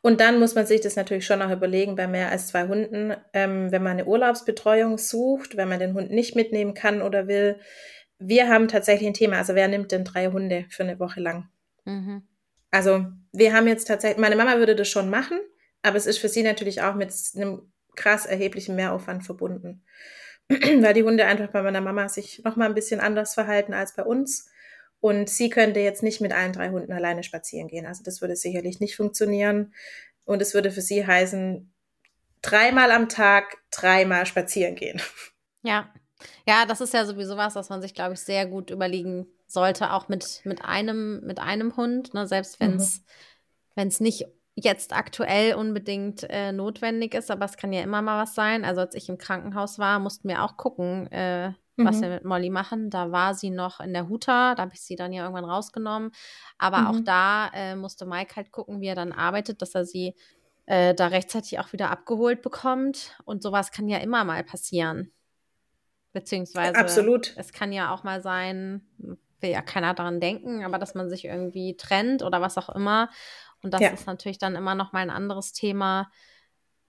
und 0.00 0.20
dann 0.20 0.38
muss 0.38 0.54
man 0.54 0.64
sich 0.64 0.80
das 0.80 0.94
natürlich 0.94 1.26
schon 1.26 1.40
noch 1.40 1.50
überlegen 1.50 1.96
bei 1.96 2.06
mehr 2.06 2.30
als 2.30 2.48
zwei 2.48 2.68
Hunden, 2.68 3.14
ähm, 3.32 3.72
wenn 3.72 3.82
man 3.82 3.92
eine 3.92 4.04
Urlaubsbetreuung 4.04 4.96
sucht, 4.96 5.56
wenn 5.56 5.68
man 5.68 5.80
den 5.80 5.94
Hund 5.94 6.10
nicht 6.10 6.36
mitnehmen 6.36 6.74
kann 6.74 7.02
oder 7.02 7.26
will. 7.26 7.58
Wir 8.18 8.48
haben 8.48 8.68
tatsächlich 8.68 9.08
ein 9.08 9.14
Thema, 9.14 9.38
also 9.38 9.56
wer 9.56 9.66
nimmt 9.66 9.90
denn 9.90 10.04
drei 10.04 10.28
Hunde 10.28 10.66
für 10.68 10.84
eine 10.84 11.00
Woche 11.00 11.20
lang? 11.20 11.48
Mhm. 11.84 12.22
Also 12.70 13.06
wir 13.32 13.52
haben 13.52 13.66
jetzt 13.66 13.88
tatsächlich, 13.88 14.20
meine 14.20 14.36
Mama 14.36 14.58
würde 14.58 14.76
das 14.76 14.88
schon 14.88 15.10
machen, 15.10 15.40
aber 15.82 15.96
es 15.96 16.06
ist 16.06 16.18
für 16.18 16.28
sie 16.28 16.44
natürlich 16.44 16.82
auch 16.82 16.94
mit 16.94 17.12
einem 17.34 17.72
krass 17.96 18.26
erheblichen 18.26 18.76
Mehraufwand 18.76 19.24
verbunden, 19.24 19.84
weil 20.48 20.94
die 20.94 21.02
Hunde 21.02 21.26
einfach 21.26 21.48
bei 21.48 21.62
meiner 21.62 21.80
Mama 21.80 22.08
sich 22.08 22.42
noch 22.44 22.56
mal 22.56 22.66
ein 22.66 22.74
bisschen 22.74 23.00
anders 23.00 23.34
verhalten 23.34 23.74
als 23.74 23.94
bei 23.94 24.04
uns. 24.04 24.48
Und 25.00 25.28
sie 25.28 25.50
könnte 25.50 25.80
jetzt 25.80 26.02
nicht 26.02 26.20
mit 26.20 26.32
allen 26.32 26.52
drei 26.52 26.70
Hunden 26.70 26.92
alleine 26.92 27.22
spazieren 27.22 27.68
gehen. 27.68 27.86
Also 27.86 28.02
das 28.02 28.20
würde 28.20 28.36
sicherlich 28.36 28.80
nicht 28.80 28.96
funktionieren. 28.96 29.74
Und 30.24 30.40
es 30.40 30.54
würde 30.54 30.70
für 30.70 30.80
sie 30.80 31.06
heißen, 31.06 31.70
dreimal 32.40 32.90
am 32.90 33.08
Tag, 33.08 33.58
dreimal 33.70 34.26
spazieren 34.26 34.74
gehen. 34.76 35.00
Ja. 35.62 35.92
Ja, 36.46 36.64
das 36.64 36.80
ist 36.80 36.94
ja 36.94 37.04
sowieso 37.04 37.36
was, 37.36 37.54
was 37.54 37.68
man 37.68 37.82
sich, 37.82 37.94
glaube 37.94 38.14
ich, 38.14 38.20
sehr 38.20 38.46
gut 38.46 38.70
überlegen 38.70 39.26
sollte, 39.46 39.92
auch 39.92 40.08
mit, 40.08 40.40
mit, 40.44 40.64
einem, 40.64 41.20
mit 41.24 41.38
einem 41.38 41.76
Hund, 41.76 42.14
ne? 42.14 42.26
selbst 42.26 42.60
wenn 42.60 42.76
es 42.76 43.02
mhm. 43.76 44.04
nicht 44.04 44.26
jetzt 44.54 44.94
aktuell 44.94 45.54
unbedingt 45.54 46.24
äh, 46.30 46.52
notwendig 46.52 47.14
ist, 47.14 47.30
aber 47.30 47.44
es 47.44 47.56
kann 47.56 47.72
ja 47.72 47.82
immer 47.82 48.02
mal 48.02 48.22
was 48.22 48.34
sein. 48.34 48.64
Also 48.64 48.80
als 48.80 48.94
ich 48.94 49.08
im 49.08 49.18
Krankenhaus 49.18 49.78
war, 49.78 49.98
mussten 49.98 50.28
wir 50.28 50.42
auch 50.42 50.56
gucken, 50.56 51.10
äh, 51.10 51.52
was 51.76 52.00
wir 52.00 52.08
mhm. 52.08 52.14
mit 52.14 52.24
Molly 52.24 52.50
machen. 52.50 52.88
Da 52.90 53.10
war 53.10 53.34
sie 53.34 53.50
noch 53.50 53.80
in 53.80 53.92
der 53.92 54.08
Huta, 54.08 54.54
da 54.54 54.62
habe 54.62 54.74
ich 54.74 54.80
sie 54.80 54.96
dann 54.96 55.12
ja 55.12 55.24
irgendwann 55.24 55.44
rausgenommen. 55.44 56.12
Aber 56.56 56.78
mhm. 56.78 56.86
auch 56.86 57.00
da 57.04 57.50
äh, 57.52 57.74
musste 57.74 58.06
Mike 58.06 58.36
halt 58.36 58.52
gucken, 58.52 58.80
wie 58.80 58.86
er 58.86 58.94
dann 58.94 59.12
arbeitet, 59.12 59.60
dass 59.60 59.74
er 59.74 59.84
sie 59.84 60.14
äh, 60.66 60.94
da 60.94 61.08
rechtzeitig 61.08 61.58
auch 61.58 61.72
wieder 61.72 61.90
abgeholt 61.90 62.42
bekommt. 62.42 63.18
Und 63.24 63.42
sowas 63.42 63.72
kann 63.72 63.88
ja 63.88 63.98
immer 63.98 64.24
mal 64.24 64.44
passieren. 64.44 65.10
Beziehungsweise 66.12 66.76
Absolut. 66.76 67.34
es 67.36 67.52
kann 67.52 67.72
ja 67.72 67.92
auch 67.92 68.04
mal 68.04 68.22
sein, 68.22 68.86
will 69.40 69.50
ja 69.50 69.62
keiner 69.62 69.94
daran 69.94 70.20
denken, 70.20 70.64
aber 70.64 70.78
dass 70.78 70.94
man 70.94 71.10
sich 71.10 71.24
irgendwie 71.24 71.76
trennt 71.76 72.22
oder 72.22 72.40
was 72.40 72.56
auch 72.56 72.68
immer. 72.68 73.10
Und 73.64 73.72
das 73.72 73.80
ja. 73.80 73.88
ist 73.88 74.06
natürlich 74.06 74.38
dann 74.38 74.54
immer 74.54 74.74
noch 74.74 74.92
mal 74.92 75.00
ein 75.00 75.10
anderes 75.10 75.52
Thema, 75.52 76.10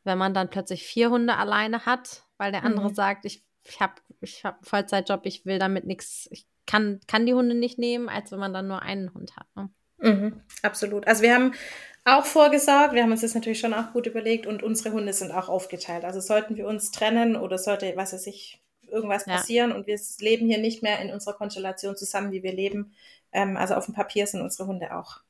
wenn 0.03 0.17
man 0.17 0.33
dann 0.33 0.49
plötzlich 0.49 0.83
vier 0.83 1.09
Hunde 1.09 1.35
alleine 1.35 1.85
hat, 1.85 2.25
weil 2.37 2.51
der 2.51 2.63
andere 2.63 2.89
mhm. 2.89 2.93
sagt, 2.93 3.25
ich 3.25 3.45
ich 3.67 3.79
habe 3.79 3.93
ich 4.21 4.43
hab 4.43 4.55
einen 4.55 4.63
Vollzeitjob, 4.63 5.25
ich 5.25 5.45
will 5.45 5.59
damit 5.59 5.85
nichts, 5.85 6.27
ich 6.31 6.47
kann, 6.65 6.99
kann 7.07 7.25
die 7.25 7.33
Hunde 7.33 7.55
nicht 7.55 7.77
nehmen, 7.77 8.09
als 8.09 8.31
wenn 8.31 8.39
man 8.39 8.53
dann 8.53 8.67
nur 8.67 8.81
einen 8.81 9.13
Hund 9.13 9.35
hat. 9.35 9.47
Ne? 9.55 9.69
Mhm, 9.97 10.41
absolut. 10.61 11.07
Also 11.07 11.23
wir 11.23 11.33
haben 11.33 11.53
auch 12.05 12.25
vorgesagt, 12.25 12.93
wir 12.93 13.03
haben 13.03 13.11
uns 13.11 13.21
das 13.21 13.35
natürlich 13.35 13.59
schon 13.59 13.73
auch 13.73 13.93
gut 13.93 14.07
überlegt 14.07 14.45
und 14.45 14.63
unsere 14.63 14.93
Hunde 14.93 15.13
sind 15.13 15.31
auch 15.31 15.49
aufgeteilt. 15.49 16.05
Also 16.05 16.19
sollten 16.19 16.55
wir 16.55 16.67
uns 16.67 16.91
trennen 16.91 17.35
oder 17.35 17.57
sollte, 17.57 17.93
was 17.95 18.13
weiß 18.13 18.27
ich, 18.27 18.61
irgendwas 18.87 19.25
ja. 19.25 19.37
passieren 19.37 19.71
und 19.71 19.87
wir 19.87 19.99
leben 20.19 20.47
hier 20.47 20.59
nicht 20.59 20.83
mehr 20.83 20.99
in 20.99 21.11
unserer 21.11 21.33
Konstellation 21.33 21.95
zusammen, 21.95 22.31
wie 22.31 22.43
wir 22.43 22.53
leben. 22.53 22.93
Ähm, 23.31 23.57
also 23.57 23.73
auf 23.75 23.85
dem 23.85 23.95
Papier 23.95 24.27
sind 24.27 24.41
unsere 24.41 24.67
Hunde 24.67 24.95
auch 24.95 25.21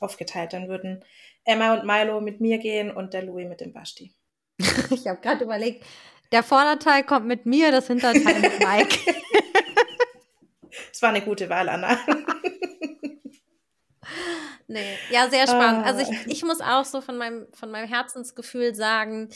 aufgeteilt. 0.00 0.52
Dann 0.52 0.68
würden 0.68 1.04
Emma 1.44 1.74
und 1.74 1.84
Milo 1.84 2.20
mit 2.20 2.40
mir 2.40 2.58
gehen 2.58 2.90
und 2.90 3.14
der 3.14 3.22
Louis 3.22 3.48
mit 3.48 3.60
dem 3.60 3.72
Basti. 3.72 4.12
ich 4.90 5.06
habe 5.06 5.20
gerade 5.20 5.44
überlegt, 5.44 5.84
der 6.32 6.42
Vorderteil 6.42 7.04
kommt 7.04 7.26
mit 7.26 7.46
mir, 7.46 7.70
das 7.70 7.86
Hinterteil 7.86 8.40
mit 8.40 8.58
Mike. 8.58 9.14
Das 10.96 11.02
war 11.02 11.10
eine 11.10 11.20
gute 11.22 11.50
Wahl, 11.50 11.68
Anna. 11.68 11.98
nee, 14.66 14.96
ja, 15.10 15.28
sehr 15.28 15.46
spannend. 15.46 15.84
Also 15.84 16.00
ich, 16.00 16.08
ah. 16.08 16.22
ich 16.26 16.42
muss 16.42 16.60
auch 16.60 16.86
so 16.86 17.02
von 17.02 17.18
meinem, 17.18 17.46
von 17.52 17.70
meinem 17.70 17.86
Herzensgefühl 17.86 18.74
sagen, 18.74 19.28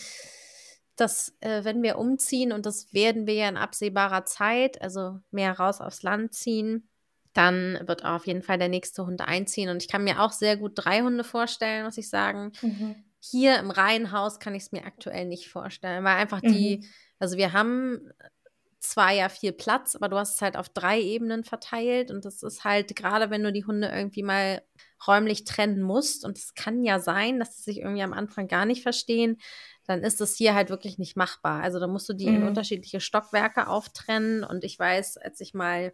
dass 0.96 1.36
äh, 1.40 1.64
wenn 1.64 1.82
wir 1.82 1.98
umziehen, 1.98 2.52
und 2.52 2.66
das 2.66 2.92
werden 2.92 3.26
wir 3.26 3.34
ja 3.34 3.48
in 3.48 3.56
absehbarer 3.56 4.24
Zeit, 4.24 4.80
also 4.80 5.18
mehr 5.30 5.52
raus 5.52 5.80
aufs 5.80 6.02
Land 6.02 6.34
ziehen, 6.34 6.89
dann 7.32 7.78
wird 7.86 8.04
auf 8.04 8.26
jeden 8.26 8.42
Fall 8.42 8.58
der 8.58 8.68
nächste 8.68 9.06
Hund 9.06 9.20
einziehen. 9.20 9.68
Und 9.68 9.82
ich 9.82 9.88
kann 9.88 10.04
mir 10.04 10.20
auch 10.20 10.32
sehr 10.32 10.56
gut 10.56 10.72
drei 10.74 11.02
Hunde 11.02 11.24
vorstellen, 11.24 11.84
muss 11.84 11.98
ich 11.98 12.08
sagen. 12.08 12.52
Mhm. 12.60 12.96
Hier 13.20 13.58
im 13.58 13.70
Reihenhaus 13.70 14.40
kann 14.40 14.54
ich 14.54 14.64
es 14.64 14.72
mir 14.72 14.84
aktuell 14.86 15.26
nicht 15.26 15.48
vorstellen, 15.48 16.04
weil 16.04 16.16
einfach 16.16 16.40
die, 16.40 16.78
mhm. 16.78 16.84
also 17.18 17.36
wir 17.36 17.52
haben 17.52 18.12
zwar 18.80 19.12
ja 19.12 19.28
viel 19.28 19.52
Platz, 19.52 19.94
aber 19.94 20.08
du 20.08 20.16
hast 20.16 20.36
es 20.36 20.42
halt 20.42 20.56
auf 20.56 20.70
drei 20.70 21.00
Ebenen 21.00 21.44
verteilt 21.44 22.10
und 22.10 22.24
das 22.24 22.42
ist 22.42 22.64
halt 22.64 22.96
gerade, 22.96 23.30
wenn 23.30 23.42
du 23.42 23.52
die 23.52 23.66
Hunde 23.66 23.88
irgendwie 23.88 24.22
mal 24.22 24.62
räumlich 25.06 25.44
trennen 25.44 25.82
musst 25.82 26.24
und 26.24 26.38
es 26.38 26.54
kann 26.54 26.82
ja 26.82 26.98
sein, 26.98 27.38
dass 27.38 27.56
sie 27.56 27.62
sich 27.62 27.78
irgendwie 27.80 28.02
am 28.02 28.14
Anfang 28.14 28.48
gar 28.48 28.64
nicht 28.64 28.82
verstehen, 28.82 29.38
dann 29.86 30.02
ist 30.02 30.20
das 30.20 30.36
hier 30.36 30.54
halt 30.54 30.70
wirklich 30.70 30.98
nicht 30.98 31.16
machbar. 31.16 31.62
Also 31.62 31.78
da 31.78 31.86
musst 31.86 32.08
du 32.08 32.14
die 32.14 32.28
mhm. 32.28 32.36
in 32.36 32.42
unterschiedliche 32.44 33.00
Stockwerke 33.00 33.68
auftrennen 33.68 34.44
und 34.44 34.64
ich 34.64 34.78
weiß, 34.78 35.18
als 35.18 35.40
ich 35.40 35.52
mal 35.52 35.92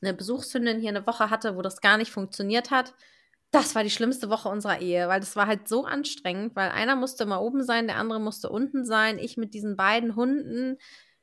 eine 0.00 0.14
Besuchshündin 0.14 0.80
hier 0.80 0.90
eine 0.90 1.06
Woche 1.06 1.30
hatte, 1.30 1.56
wo 1.56 1.62
das 1.62 1.80
gar 1.80 1.96
nicht 1.96 2.12
funktioniert 2.12 2.70
hat, 2.70 2.94
das 3.50 3.74
war 3.74 3.82
die 3.82 3.90
schlimmste 3.90 4.28
Woche 4.28 4.48
unserer 4.48 4.80
Ehe, 4.80 5.08
weil 5.08 5.20
das 5.20 5.34
war 5.34 5.46
halt 5.46 5.68
so 5.68 5.84
anstrengend, 5.84 6.54
weil 6.54 6.70
einer 6.70 6.96
musste 6.96 7.24
mal 7.24 7.38
oben 7.38 7.64
sein, 7.64 7.86
der 7.86 7.96
andere 7.96 8.20
musste 8.20 8.50
unten 8.50 8.84
sein. 8.84 9.18
Ich 9.18 9.36
mit 9.38 9.54
diesen 9.54 9.76
beiden 9.76 10.16
Hunden 10.16 10.76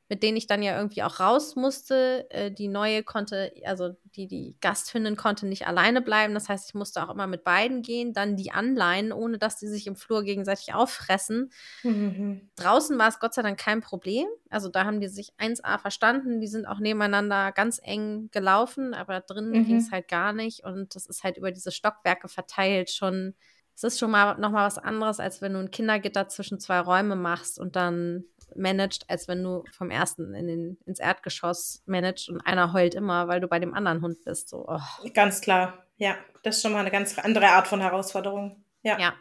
mit 0.08 0.22
denen 0.22 0.38
ich 0.38 0.46
dann 0.46 0.62
ja 0.62 0.78
irgendwie 0.78 1.02
auch 1.02 1.20
raus 1.20 1.56
musste. 1.56 2.28
Äh, 2.30 2.52
die 2.52 2.68
neue 2.68 3.04
konnte, 3.04 3.52
also 3.66 3.96
die, 4.16 4.28
die 4.28 4.56
Gasthündin 4.62 5.16
konnte 5.16 5.48
nicht 5.48 5.68
alleine 5.68 6.02
bleiben. 6.02 6.34
Das 6.34 6.48
heißt, 6.48 6.70
ich 6.70 6.76
musste 6.76 7.04
auch 7.04 7.10
immer 7.10 7.26
mit 7.26 7.44
beiden 7.44 7.82
gehen, 7.82 8.14
dann 8.14 8.36
die 8.36 8.52
anleihen, 8.52 9.12
ohne 9.12 9.40
dass 9.40 9.58
die 9.58 9.68
sich 9.68 9.88
im 9.88 9.96
Flur 9.96 10.24
gegenseitig 10.24 10.74
auffressen. 10.74 11.52
Mhm. 11.84 12.50
Draußen 12.56 12.98
war 13.00 13.08
es 13.08 13.20
Gott 13.20 13.34
sei 13.34 13.42
Dank 13.42 13.60
kein 13.60 13.82
Problem. 13.82 14.28
Also 14.50 14.70
da 14.70 14.86
haben 14.86 15.00
die 15.00 15.08
sich 15.08 15.34
1A 15.40 15.80
verstanden. 15.80 16.40
Die 16.40 16.48
sind 16.48 16.68
auch 16.68 16.80
nebeneinander 16.80 17.52
ganz 17.52 17.80
eng 17.82 18.30
gelaufen, 18.32 18.94
aber 18.94 19.22
drinnen 19.22 19.52
mhm. 19.52 19.66
ging 19.66 19.78
es 19.78 19.92
halt 19.92 20.08
gar 20.08 20.34
nicht. 20.34 20.64
Und 20.64 20.96
das 20.96 21.08
ist 21.08 21.24
halt 21.24 21.38
über 21.38 21.52
diese 21.52 21.72
Stockwerke 21.72 22.28
verteilt 22.28 22.92
schon 22.92 23.34
es 23.76 23.84
ist 23.84 24.00
schon 24.00 24.12
mal 24.12 24.38
noch 24.38 24.52
mal 24.52 24.66
was 24.66 24.78
anderes, 24.78 25.20
als 25.20 25.42
wenn 25.42 25.54
du 25.54 25.60
ein 25.60 25.70
Kindergitter 25.70 26.30
zwischen 26.30 26.60
zwei 26.60 26.80
Räume 26.80 27.18
machst 27.18 27.60
und 27.60 27.76
dann 27.76 28.24
managst, 28.56 29.10
als 29.10 29.28
wenn 29.28 29.44
du 29.44 29.64
vom 29.72 29.92
ersten 29.92 30.34
in 30.34 30.48
den, 30.48 30.78
ins 30.86 31.00
Erdgeschoss 31.00 31.84
managst 31.86 32.30
und 32.30 32.42
einer 32.42 32.74
heult 32.74 32.96
immer, 32.96 33.28
weil 33.28 33.40
du 33.40 33.48
bei 33.48 33.60
dem 33.60 33.74
anderen 33.74 34.02
Hund 34.02 34.24
bist. 34.26 34.50
So, 34.50 34.66
oh. 34.68 35.10
Ganz 35.14 35.42
klar, 35.42 35.86
ja. 35.98 36.16
Das 36.44 36.58
ist 36.58 36.62
schon 36.62 36.74
mal 36.74 36.80
eine 36.80 36.92
ganz 36.92 37.18
andere 37.18 37.48
Art 37.48 37.68
von 37.68 37.82
Herausforderung. 37.82 38.64
Ja. 38.84 39.00
ja. 39.00 39.14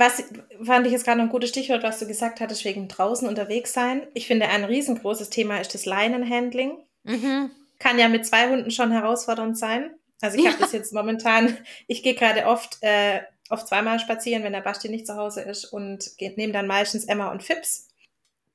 Was 0.00 0.22
fand 0.62 0.86
ich 0.86 0.92
jetzt 0.92 1.04
gerade 1.04 1.18
noch 1.18 1.26
ein 1.26 1.30
gutes 1.30 1.50
Stichwort, 1.50 1.82
was 1.82 1.98
du 1.98 2.06
gesagt 2.06 2.40
hattest, 2.40 2.64
wegen 2.64 2.88
draußen 2.88 3.28
unterwegs 3.28 3.74
sein. 3.74 4.06
Ich 4.14 4.26
finde, 4.26 4.48
ein 4.48 4.64
riesengroßes 4.64 5.28
Thema 5.28 5.60
ist 5.60 5.74
das 5.74 5.84
Leinenhandling. 5.84 6.78
Mhm. 7.02 7.50
Kann 7.78 7.98
ja 7.98 8.08
mit 8.08 8.24
zwei 8.24 8.48
Hunden 8.48 8.70
schon 8.70 8.92
herausfordernd 8.92 9.58
sein. 9.58 9.90
Also 10.22 10.38
ich 10.38 10.46
habe 10.46 10.56
das 10.60 10.72
jetzt 10.72 10.94
momentan, 10.94 11.58
ich 11.86 12.02
gehe 12.02 12.14
gerade 12.14 12.46
oft, 12.46 12.78
äh, 12.80 13.20
oft 13.50 13.68
zweimal 13.68 13.98
spazieren, 13.98 14.42
wenn 14.42 14.54
der 14.54 14.62
Basti 14.62 14.88
nicht 14.88 15.06
zu 15.06 15.16
Hause 15.16 15.42
ist 15.42 15.66
und 15.66 16.10
nehme 16.18 16.52
dann 16.52 16.66
meistens 16.66 17.04
Emma 17.04 17.30
und 17.30 17.42
Fips. 17.42 17.89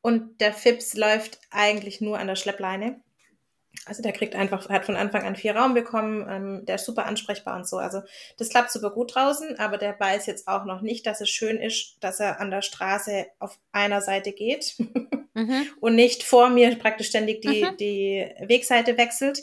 Und 0.05 0.39
der 0.39 0.53
Fips 0.53 0.93
läuft 0.93 1.39
eigentlich 1.49 1.99
nur 1.99 2.19
an 2.19 2.27
der 2.27 2.35
Schleppleine. 2.35 3.01
Also 3.87 4.03
der 4.03 4.11
kriegt 4.11 4.35
einfach, 4.35 4.69
hat 4.69 4.85
von 4.85 4.95
Anfang 4.95 5.23
an 5.23 5.35
viel 5.35 5.49
Raum 5.49 5.73
bekommen, 5.73 6.27
ähm, 6.29 6.65
der 6.67 6.75
ist 6.75 6.85
super 6.85 7.07
ansprechbar 7.07 7.55
und 7.55 7.67
so. 7.67 7.77
Also 7.77 8.03
das 8.37 8.49
klappt 8.49 8.69
super 8.69 8.91
gut 8.91 9.15
draußen, 9.15 9.57
aber 9.57 9.79
der 9.79 9.99
weiß 9.99 10.27
jetzt 10.27 10.47
auch 10.47 10.65
noch 10.65 10.81
nicht, 10.81 11.07
dass 11.07 11.21
es 11.21 11.31
schön 11.31 11.57
ist, 11.57 11.97
dass 12.01 12.19
er 12.19 12.39
an 12.39 12.51
der 12.51 12.61
Straße 12.61 13.25
auf 13.39 13.57
einer 13.71 13.99
Seite 13.99 14.31
geht 14.31 14.75
mhm. 15.33 15.65
und 15.81 15.95
nicht 15.95 16.21
vor 16.21 16.51
mir 16.51 16.75
praktisch 16.75 17.07
ständig 17.07 17.41
die, 17.41 17.63
mhm. 17.63 17.77
die 17.77 18.31
Wegseite 18.41 18.99
wechselt. 18.99 19.41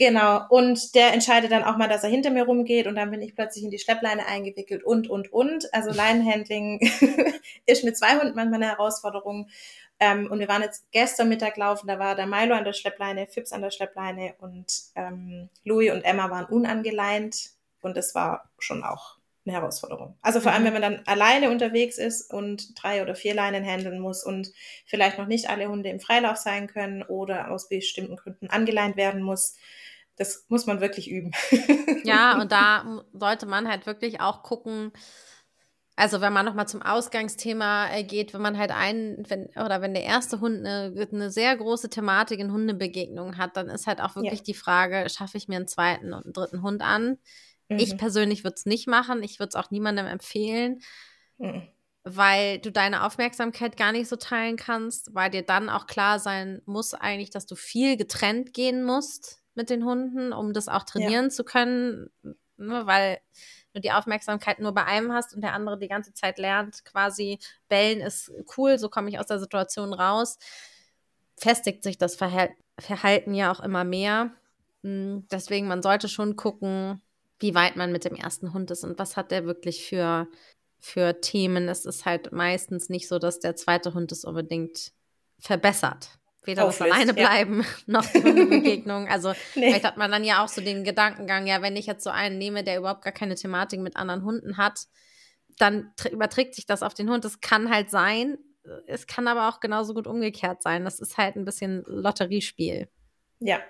Genau. 0.00 0.46
Und 0.48 0.94
der 0.94 1.12
entscheidet 1.12 1.52
dann 1.52 1.62
auch 1.62 1.76
mal, 1.76 1.86
dass 1.86 2.04
er 2.04 2.08
hinter 2.08 2.30
mir 2.30 2.44
rumgeht 2.44 2.86
und 2.86 2.94
dann 2.94 3.10
bin 3.10 3.20
ich 3.20 3.34
plötzlich 3.34 3.64
in 3.64 3.70
die 3.70 3.78
Schleppleine 3.78 4.24
eingewickelt 4.24 4.82
und, 4.82 5.10
und, 5.10 5.30
und. 5.30 5.74
Also 5.74 5.90
Leinenhandling 5.90 6.80
ist 7.66 7.84
mit 7.84 7.98
zwei 7.98 8.18
Hunden 8.18 8.34
manchmal 8.34 8.62
eine 8.62 8.68
Herausforderung. 8.70 9.50
Ähm, 9.98 10.30
und 10.30 10.38
wir 10.38 10.48
waren 10.48 10.62
jetzt 10.62 10.90
gestern 10.90 11.28
Mittag 11.28 11.58
laufen, 11.58 11.86
da 11.86 11.98
war 11.98 12.14
der 12.14 12.24
Milo 12.24 12.54
an 12.54 12.64
der 12.64 12.72
Schleppleine, 12.72 13.26
Fips 13.26 13.52
an 13.52 13.60
der 13.60 13.70
Schleppleine 13.70 14.36
und 14.38 14.72
ähm, 14.94 15.50
Louis 15.64 15.92
und 15.92 16.00
Emma 16.00 16.30
waren 16.30 16.46
unangeleint 16.46 17.50
und 17.82 17.94
das 17.94 18.14
war 18.14 18.48
schon 18.58 18.82
auch 18.82 19.18
eine 19.50 19.58
Herausforderung. 19.58 20.16
Also 20.22 20.40
vor 20.40 20.52
allem, 20.52 20.62
mhm. 20.62 20.66
wenn 20.66 20.72
man 20.74 20.82
dann 20.82 21.02
alleine 21.06 21.50
unterwegs 21.50 21.98
ist 21.98 22.32
und 22.32 22.80
drei 22.80 23.02
oder 23.02 23.14
vier 23.14 23.34
Leinen 23.34 23.64
handeln 23.64 24.00
muss 24.00 24.24
und 24.24 24.52
vielleicht 24.86 25.18
noch 25.18 25.26
nicht 25.26 25.50
alle 25.50 25.68
Hunde 25.68 25.90
im 25.90 26.00
Freilauf 26.00 26.36
sein 26.36 26.66
können 26.66 27.02
oder 27.02 27.50
aus 27.50 27.68
bestimmten 27.68 28.16
Gründen 28.16 28.48
angeleint 28.48 28.96
werden 28.96 29.22
muss, 29.22 29.56
das 30.16 30.44
muss 30.48 30.66
man 30.66 30.80
wirklich 30.80 31.10
üben. 31.10 31.32
Ja, 32.02 32.40
und 32.40 32.50
da 32.50 33.02
sollte 33.12 33.44
man 33.44 33.68
halt 33.68 33.84
wirklich 33.84 34.20
auch 34.20 34.42
gucken, 34.42 34.90
also 35.96 36.22
wenn 36.22 36.32
man 36.32 36.46
nochmal 36.46 36.66
zum 36.66 36.80
Ausgangsthema 36.80 37.90
äh, 37.92 38.04
geht, 38.04 38.32
wenn 38.32 38.40
man 38.40 38.56
halt 38.56 38.70
einen, 38.70 39.22
wenn, 39.28 39.48
oder 39.62 39.82
wenn 39.82 39.92
der 39.92 40.04
erste 40.04 40.40
Hund 40.40 40.66
eine, 40.66 40.94
eine 41.12 41.30
sehr 41.30 41.54
große 41.54 41.90
Thematik 41.90 42.40
in 42.40 42.52
Hundebegegnungen 42.52 43.36
hat, 43.36 43.58
dann 43.58 43.68
ist 43.68 43.86
halt 43.86 44.00
auch 44.00 44.16
wirklich 44.16 44.40
ja. 44.40 44.44
die 44.44 44.54
Frage, 44.54 45.10
schaffe 45.10 45.36
ich 45.36 45.46
mir 45.46 45.56
einen 45.56 45.68
zweiten 45.68 46.14
und 46.14 46.24
einen 46.24 46.32
dritten 46.32 46.62
Hund 46.62 46.80
an? 46.80 47.18
Mhm. 47.70 47.78
Ich 47.78 47.96
persönlich 47.96 48.44
würde 48.44 48.56
es 48.56 48.66
nicht 48.66 48.86
machen, 48.86 49.22
ich 49.22 49.38
würde 49.38 49.48
es 49.48 49.54
auch 49.54 49.70
niemandem 49.70 50.06
empfehlen. 50.06 50.80
Mhm 51.38 51.68
weil 52.02 52.58
du 52.58 52.72
deine 52.72 53.04
Aufmerksamkeit 53.04 53.76
gar 53.76 53.92
nicht 53.92 54.08
so 54.08 54.16
teilen 54.16 54.56
kannst, 54.56 55.14
weil 55.14 55.30
dir 55.30 55.42
dann 55.42 55.68
auch 55.68 55.86
klar 55.86 56.18
sein 56.18 56.62
muss 56.64 56.94
eigentlich, 56.94 57.30
dass 57.30 57.46
du 57.46 57.56
viel 57.56 57.96
getrennt 57.96 58.54
gehen 58.54 58.84
musst 58.84 59.42
mit 59.54 59.70
den 59.70 59.84
Hunden, 59.84 60.32
um 60.32 60.52
das 60.52 60.68
auch 60.68 60.84
trainieren 60.84 61.26
ja. 61.26 61.30
zu 61.30 61.44
können, 61.44 62.10
ne, 62.56 62.86
weil 62.86 63.18
du 63.74 63.80
die 63.80 63.92
Aufmerksamkeit 63.92 64.60
nur 64.60 64.72
bei 64.72 64.84
einem 64.84 65.12
hast 65.12 65.34
und 65.34 65.42
der 65.42 65.52
andere 65.52 65.78
die 65.78 65.88
ganze 65.88 66.14
Zeit 66.14 66.38
lernt, 66.38 66.84
quasi 66.84 67.38
bellen 67.68 68.00
ist 68.00 68.32
cool, 68.56 68.78
so 68.78 68.88
komme 68.88 69.10
ich 69.10 69.18
aus 69.18 69.26
der 69.26 69.38
Situation 69.38 69.92
raus, 69.92 70.38
festigt 71.36 71.82
sich 71.82 71.98
das 71.98 72.16
Verhalten 72.16 73.34
ja 73.34 73.52
auch 73.52 73.60
immer 73.60 73.84
mehr. 73.84 74.32
Hm, 74.82 75.26
deswegen, 75.30 75.68
man 75.68 75.82
sollte 75.82 76.08
schon 76.08 76.36
gucken, 76.36 77.02
wie 77.40 77.54
weit 77.54 77.76
man 77.76 77.90
mit 77.90 78.04
dem 78.04 78.14
ersten 78.14 78.52
Hund 78.52 78.70
ist 78.70 78.84
und 78.84 78.98
was 78.98 79.16
hat 79.16 79.30
der 79.30 79.44
wirklich 79.44 79.86
für, 79.86 80.28
für 80.78 81.20
Themen. 81.20 81.68
Es 81.68 81.84
ist 81.84 82.04
halt 82.04 82.32
meistens 82.32 82.88
nicht 82.88 83.08
so, 83.08 83.18
dass 83.18 83.40
der 83.40 83.56
zweite 83.56 83.94
Hund 83.94 84.12
es 84.12 84.24
unbedingt 84.24 84.92
verbessert 85.38 86.20
weder 86.44 86.64
das 86.64 86.80
alleine 86.80 87.14
bleiben 87.14 87.62
ja. 87.62 87.66
noch 87.86 88.06
die 88.06 88.20
Begegnung. 88.48 89.08
Also 89.08 89.30
nee. 89.30 89.36
vielleicht 89.66 89.84
hat 89.84 89.96
man 89.96 90.10
dann 90.10 90.24
ja 90.24 90.42
auch 90.44 90.48
so 90.48 90.60
den 90.60 90.84
Gedankengang, 90.84 91.46
ja, 91.46 91.62
wenn 91.62 91.76
ich 91.76 91.86
jetzt 91.86 92.04
so 92.04 92.10
einen 92.10 92.38
nehme, 92.38 92.64
der 92.64 92.78
überhaupt 92.78 93.02
gar 93.02 93.12
keine 93.12 93.34
Thematik 93.34 93.80
mit 93.80 93.96
anderen 93.96 94.24
Hunden 94.24 94.56
hat, 94.56 94.86
dann 95.58 95.92
überträgt 96.10 96.54
sich 96.54 96.66
das 96.66 96.82
auf 96.82 96.94
den 96.94 97.10
Hund. 97.10 97.24
Das 97.24 97.40
kann 97.40 97.70
halt 97.70 97.90
sein. 97.90 98.38
Es 98.86 99.06
kann 99.06 99.28
aber 99.28 99.48
auch 99.48 99.60
genauso 99.60 99.94
gut 99.94 100.06
umgekehrt 100.06 100.62
sein. 100.62 100.84
Das 100.84 101.00
ist 101.00 101.18
halt 101.18 101.36
ein 101.36 101.44
bisschen 101.44 101.82
Lotteriespiel. 101.86 102.88
Ja. 103.40 103.60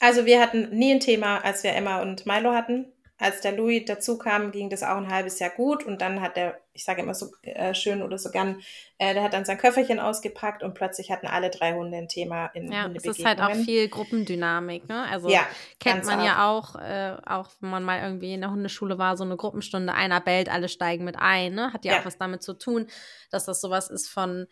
Also 0.00 0.24
wir 0.24 0.40
hatten 0.40 0.70
nie 0.70 0.92
ein 0.92 1.00
Thema, 1.00 1.38
als 1.38 1.64
wir 1.64 1.72
Emma 1.72 2.00
und 2.00 2.26
Milo 2.26 2.52
hatten 2.52 2.92
als 3.18 3.40
der 3.40 3.52
Louis 3.52 3.84
dazu 3.86 4.18
kam, 4.18 4.50
ging 4.52 4.68
das 4.68 4.82
auch 4.82 4.96
ein 4.96 5.10
halbes 5.10 5.38
Jahr 5.38 5.50
gut 5.50 5.84
und 5.84 6.02
dann 6.02 6.20
hat 6.20 6.36
der, 6.36 6.60
ich 6.74 6.84
sage 6.84 7.00
immer 7.00 7.14
so 7.14 7.30
äh, 7.42 7.72
schön 7.74 8.02
oder 8.02 8.18
so 8.18 8.30
gern, 8.30 8.60
äh, 8.98 9.14
der 9.14 9.22
hat 9.22 9.32
dann 9.32 9.46
sein 9.46 9.56
Köfferchen 9.56 9.98
ausgepackt 9.98 10.62
und 10.62 10.74
plötzlich 10.74 11.10
hatten 11.10 11.26
alle 11.26 11.48
drei 11.48 11.72
Hunde 11.72 11.96
ein 11.96 12.08
Thema 12.08 12.46
in 12.48 12.70
Ja, 12.70 12.90
es 12.94 13.04
ist 13.04 13.24
halt 13.24 13.40
auch 13.40 13.54
viel 13.54 13.88
Gruppendynamik, 13.88 14.86
ne? 14.88 15.04
Also 15.10 15.30
ja, 15.30 15.46
kennt 15.80 16.04
man 16.04 16.20
arg. 16.20 16.26
ja 16.26 16.46
auch, 16.46 16.76
äh, 16.76 17.16
auch 17.24 17.50
wenn 17.60 17.70
man 17.70 17.84
mal 17.84 18.02
irgendwie 18.02 18.34
in 18.34 18.42
der 18.42 18.50
Hundeschule 18.50 18.98
war, 18.98 19.16
so 19.16 19.24
eine 19.24 19.36
Gruppenstunde, 19.36 19.94
einer 19.94 20.20
bellt, 20.20 20.50
alle 20.50 20.68
steigen 20.68 21.04
mit 21.04 21.16
ein, 21.18 21.54
ne? 21.54 21.72
Hat 21.72 21.86
ja, 21.86 21.94
ja. 21.94 22.00
auch 22.00 22.04
was 22.04 22.18
damit 22.18 22.42
zu 22.42 22.52
tun, 22.52 22.86
dass 23.30 23.46
das 23.46 23.62
sowas 23.62 23.88
ist 23.88 24.08
von 24.08 24.46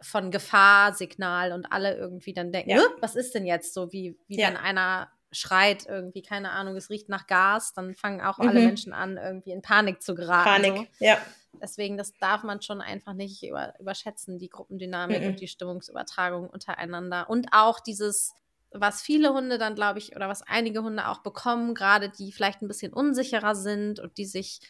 von 0.00 0.30
Gefahrsignal 0.30 1.50
und 1.50 1.72
alle 1.72 1.96
irgendwie 1.96 2.32
dann 2.32 2.52
denken, 2.52 2.70
ja. 2.70 2.82
was 3.00 3.16
ist 3.16 3.34
denn 3.34 3.44
jetzt 3.44 3.74
so, 3.74 3.90
wie, 3.92 4.16
wie 4.28 4.38
ja. 4.38 4.46
wenn 4.46 4.56
einer 4.56 5.10
schreit 5.30 5.86
irgendwie, 5.86 6.22
keine 6.22 6.52
Ahnung, 6.52 6.76
es 6.76 6.90
riecht 6.90 7.08
nach 7.08 7.26
Gas, 7.26 7.74
dann 7.74 7.94
fangen 7.94 8.20
auch 8.20 8.38
mhm. 8.38 8.48
alle 8.48 8.60
Menschen 8.60 8.92
an, 8.92 9.16
irgendwie 9.16 9.52
in 9.52 9.62
Panik 9.62 10.02
zu 10.02 10.14
geraten. 10.14 10.62
Panik, 10.62 10.90
so. 10.98 11.04
ja. 11.04 11.18
Deswegen, 11.60 11.96
das 11.96 12.12
darf 12.20 12.42
man 12.44 12.62
schon 12.62 12.80
einfach 12.80 13.14
nicht 13.14 13.42
über, 13.42 13.74
überschätzen, 13.80 14.38
die 14.38 14.48
Gruppendynamik 14.48 15.22
mhm. 15.22 15.28
und 15.28 15.40
die 15.40 15.48
Stimmungsübertragung 15.48 16.48
untereinander. 16.48 17.28
Und 17.28 17.48
auch 17.52 17.80
dieses, 17.80 18.32
was 18.70 19.02
viele 19.02 19.32
Hunde 19.32 19.58
dann, 19.58 19.74
glaube 19.74 19.98
ich, 19.98 20.14
oder 20.14 20.28
was 20.28 20.42
einige 20.42 20.82
Hunde 20.82 21.08
auch 21.08 21.18
bekommen, 21.18 21.74
gerade 21.74 22.10
die 22.10 22.32
vielleicht 22.32 22.62
ein 22.62 22.68
bisschen 22.68 22.92
unsicherer 22.92 23.54
sind 23.54 23.98
und 23.98 24.18
die 24.18 24.26
sich 24.26 24.60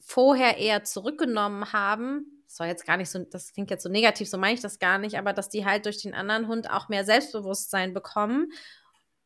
vorher 0.00 0.58
eher 0.58 0.84
zurückgenommen 0.84 1.72
haben. 1.72 2.42
Das 2.46 2.56
soll 2.56 2.66
jetzt 2.66 2.86
gar 2.86 2.96
nicht 2.96 3.10
so, 3.10 3.20
das 3.20 3.52
klingt 3.52 3.70
jetzt 3.70 3.84
so 3.84 3.88
negativ, 3.88 4.28
so 4.28 4.38
meine 4.38 4.54
ich 4.54 4.60
das 4.60 4.80
gar 4.80 4.98
nicht, 4.98 5.16
aber 5.16 5.32
dass 5.32 5.50
die 5.50 5.64
halt 5.64 5.86
durch 5.86 6.02
den 6.02 6.14
anderen 6.14 6.48
Hund 6.48 6.68
auch 6.68 6.88
mehr 6.88 7.04
Selbstbewusstsein 7.04 7.94
bekommen 7.94 8.50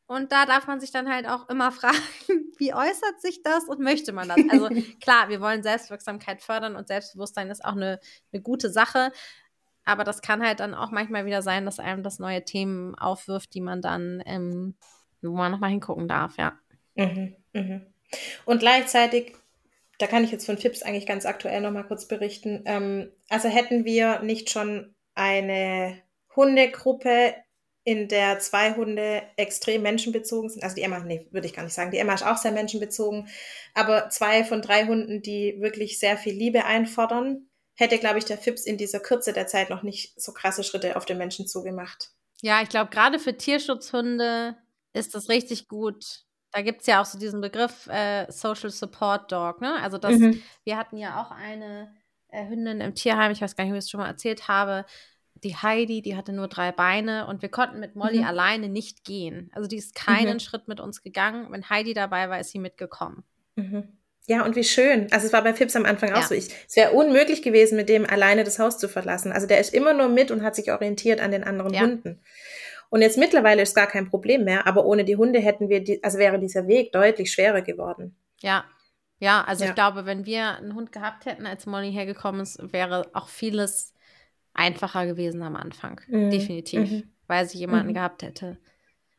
und 0.07 0.33
da 0.33 0.45
darf 0.45 0.67
man 0.67 0.81
sich 0.81 0.91
dann 0.91 1.11
halt 1.11 1.27
auch 1.27 1.49
immer 1.49 1.73
fragen, 1.73 1.99
wie 2.59 2.75
äußert 2.75 3.21
sich 3.21 3.43
das 3.43 3.65
und 3.65 3.81
möchte 3.81 4.13
man 4.13 4.29
das? 4.29 4.39
Also 4.51 4.69
klar, 5.01 5.29
wir 5.29 5.41
wollen 5.41 5.63
Selbstwirksamkeit 5.63 6.43
fördern 6.43 6.77
und 6.77 6.89
Selbstbewusstsein 6.89 7.51
ist 7.51 7.65
auch 7.65 7.73
eine, 7.73 8.01
eine 8.33 8.43
gute 8.43 8.71
Sache. 8.71 9.13
Aber 9.85 10.05
das 10.05 10.23
kann 10.23 10.43
halt 10.43 10.61
dann 10.61 10.75
auch 10.75 10.91
manchmal 10.91 11.27
wieder 11.27 11.43
sein, 11.43 11.67
dass 11.67 11.79
einem 11.79 12.03
das 12.03 12.19
neue 12.19 12.45
Themen 12.45 12.95
aufwirft, 12.95 13.53
die 13.55 13.61
man 13.61 13.83
dann, 13.83 14.23
ähm, 14.25 14.77
wo 15.21 15.33
man 15.33 15.53
nochmal 15.53 15.71
hingucken 15.71 16.09
darf, 16.09 16.37
ja. 16.39 16.59
Mhm, 16.95 17.37
mhm. 17.53 17.87
Und 18.45 18.61
gleichzeitig, 18.61 19.35
da 19.99 20.07
kann 20.07 20.25
ich 20.25 20.31
jetzt 20.31 20.47
von 20.47 20.59
Fips 20.59 20.83
eigentlich 20.83 21.07
ganz 21.07 21.27
aktuell 21.27 21.61
nochmal 21.61 21.87
kurz 21.87 22.09
berichten. 22.09 22.63
Ähm, 22.65 23.11
also 23.29 23.49
hätten 23.49 23.85
wir 23.85 24.21
nicht 24.21 24.51
schon 24.51 24.95
eine 25.15 26.01
Hundegruppe 26.35 27.35
in 27.85 28.09
der 28.09 28.39
zwei 28.39 28.75
Hunde 28.75 29.23
extrem 29.37 29.83
menschenbezogen 29.83 30.49
sind. 30.49 30.63
Also 30.63 30.75
die 30.75 30.83
Emma, 30.83 31.01
nee, 31.01 31.27
würde 31.31 31.47
ich 31.47 31.53
gar 31.53 31.63
nicht 31.63 31.75
sagen. 31.75 31.91
Die 31.91 31.99
Emma 31.99 32.15
ist 32.15 32.27
auch 32.27 32.39
sehr 32.39 32.53
menschenbezogen. 32.53 33.29
Aber 33.75 34.09
zwei 34.09 34.43
von 34.43 34.63
drei 34.63 34.87
Hunden, 34.87 35.21
die 35.21 35.57
wirklich 35.61 35.99
sehr 35.99 36.17
viel 36.17 36.35
Liebe 36.35 36.65
einfordern, 36.65 37.47
hätte, 37.75 37.99
glaube 37.99 38.19
ich, 38.19 38.25
der 38.25 38.39
Fips 38.39 38.65
in 38.65 38.79
dieser 38.79 39.01
Kürze 39.01 39.33
der 39.33 39.47
Zeit 39.47 39.69
noch 39.69 39.83
nicht 39.83 40.19
so 40.21 40.33
krasse 40.33 40.65
Schritte 40.65 40.97
auf 40.97 41.05
den 41.05 41.19
Menschen 41.19 41.47
zugemacht. 41.47 42.11
Ja, 42.41 42.63
ich 42.63 42.71
glaube, 42.71 42.91
gerade 42.91 43.19
für 43.19 43.37
Tierschutzhunde 43.37 44.57
ist 44.95 45.15
das 45.15 45.29
richtig 45.29 45.69
gut. 45.69 46.25
Da 46.53 46.63
gibt 46.63 46.83
es 46.83 46.87
ja 46.87 47.03
auch 47.03 47.05
so 47.05 47.19
diesen 47.19 47.41
Begriff 47.41 47.87
äh, 47.89 48.31
Social 48.31 48.71
Support 48.71 49.31
Dog, 49.31 49.61
ne? 49.61 49.75
Also 49.83 49.99
das, 49.99 50.15
mhm. 50.15 50.41
wir 50.65 50.77
hatten 50.77 50.97
ja 50.97 51.21
auch 51.21 51.33
eine 51.33 51.93
äh, 52.29 52.47
Hündin 52.47 52.81
im 52.81 52.95
Tierheim, 52.95 53.33
ich 53.33 53.41
weiß 53.41 53.57
gar 53.57 53.65
nicht, 53.65 53.73
ob 53.73 53.79
ich 53.79 53.85
es 53.85 53.91
schon 53.91 54.01
mal 54.01 54.09
erzählt 54.09 54.47
habe, 54.47 54.87
die 55.45 55.55
Heidi, 55.55 56.03
die 56.03 56.17
hatte 56.17 56.33
nur 56.33 56.49
drei 56.49 56.73
Beine 56.73 57.27
und 57.27 57.43
wir 57.43 57.51
konnten 57.51 57.79
mit 57.79 57.95
Molly 57.95 58.19
mhm. 58.19 58.25
alleine 58.25 58.69
nicht 58.69 59.05
gehen. 59.05 59.51
Also 59.55 59.69
die 59.69 59.77
ist 59.77 59.95
keinen 59.95 60.35
mhm. 60.35 60.41
Schritt 60.41 60.67
mit 60.67 60.81
uns 60.81 61.03
gegangen. 61.03 61.47
Wenn 61.51 61.69
Heidi 61.69 61.95
dabei 61.95 62.31
war, 62.31 62.41
ist 62.41 62.51
sie 62.51 62.59
mitgekommen. 62.59 63.23
Mhm. 63.57 63.85
Ja, 64.27 64.45
und 64.45 64.57
wie 64.57 64.65
schön. 64.65 65.09
Also 65.13 65.27
es 65.27 65.33
war 65.35 65.45
bei 65.45 65.53
Fips 65.53 65.77
am 65.77 65.85
Anfang 65.85 66.13
auch 66.13 66.23
ja. 66.23 66.27
so. 66.27 66.35
Ich, 66.35 66.49
es 66.67 66.77
wäre 66.77 66.93
unmöglich 66.93 67.43
gewesen, 67.43 67.77
mit 67.77 67.91
dem 67.91 68.07
alleine 68.09 68.43
das 68.43 68.59
Haus 68.59 68.79
zu 68.79 68.89
verlassen. 68.89 69.33
Also 69.33 69.47
der 69.47 69.61
ist 69.61 69.75
immer 69.75 69.93
nur 69.93 70.09
mit 70.09 70.31
und 70.31 70.43
hat 70.43 70.57
sich 70.57 70.73
orientiert 70.73 71.21
an 71.21 71.31
den 71.31 71.45
anderen 71.45 71.75
ja. 71.75 71.83
Hunden. 71.83 72.21
Und 72.89 73.03
jetzt 73.03 73.19
mittlerweile 73.19 73.61
ist 73.61 73.75
gar 73.75 73.87
kein 73.87 74.09
Problem 74.09 74.45
mehr, 74.45 74.67
aber 74.67 74.87
ohne 74.87 75.05
die 75.05 75.17
Hunde 75.17 75.41
hätten 75.41 75.69
wir, 75.69 75.85
die, 75.85 76.03
also 76.03 76.19
wäre 76.19 76.39
dieser 76.39 76.67
Weg 76.67 76.93
deutlich 76.93 77.33
schwerer 77.33 77.61
geworden. 77.61 78.17
Ja, 78.41 78.65
Ja, 79.19 79.45
also 79.45 79.65
ja. 79.65 79.71
ich 79.71 79.75
glaube, 79.75 80.07
wenn 80.07 80.27
wir 80.27 80.57
einen 80.57 80.75
Hund 80.75 80.93
gehabt 80.93 81.27
hätten, 81.27 81.47
als 81.47 81.67
Molly 81.67 81.93
hergekommen 81.93 82.41
ist, 82.41 82.73
wäre 82.73 83.09
auch 83.13 83.29
vieles 83.29 83.94
einfacher 84.55 85.07
gewesen 85.07 85.43
am 85.43 85.57
Anfang. 85.57 86.01
Mhm. 86.09 86.31
Definitiv. 86.31 86.91
Mhm. 86.91 87.03
Weil 87.27 87.49
sie 87.49 87.59
jemanden 87.59 87.89
mhm. 87.89 87.95
gehabt 87.95 88.23
hätte. 88.23 88.59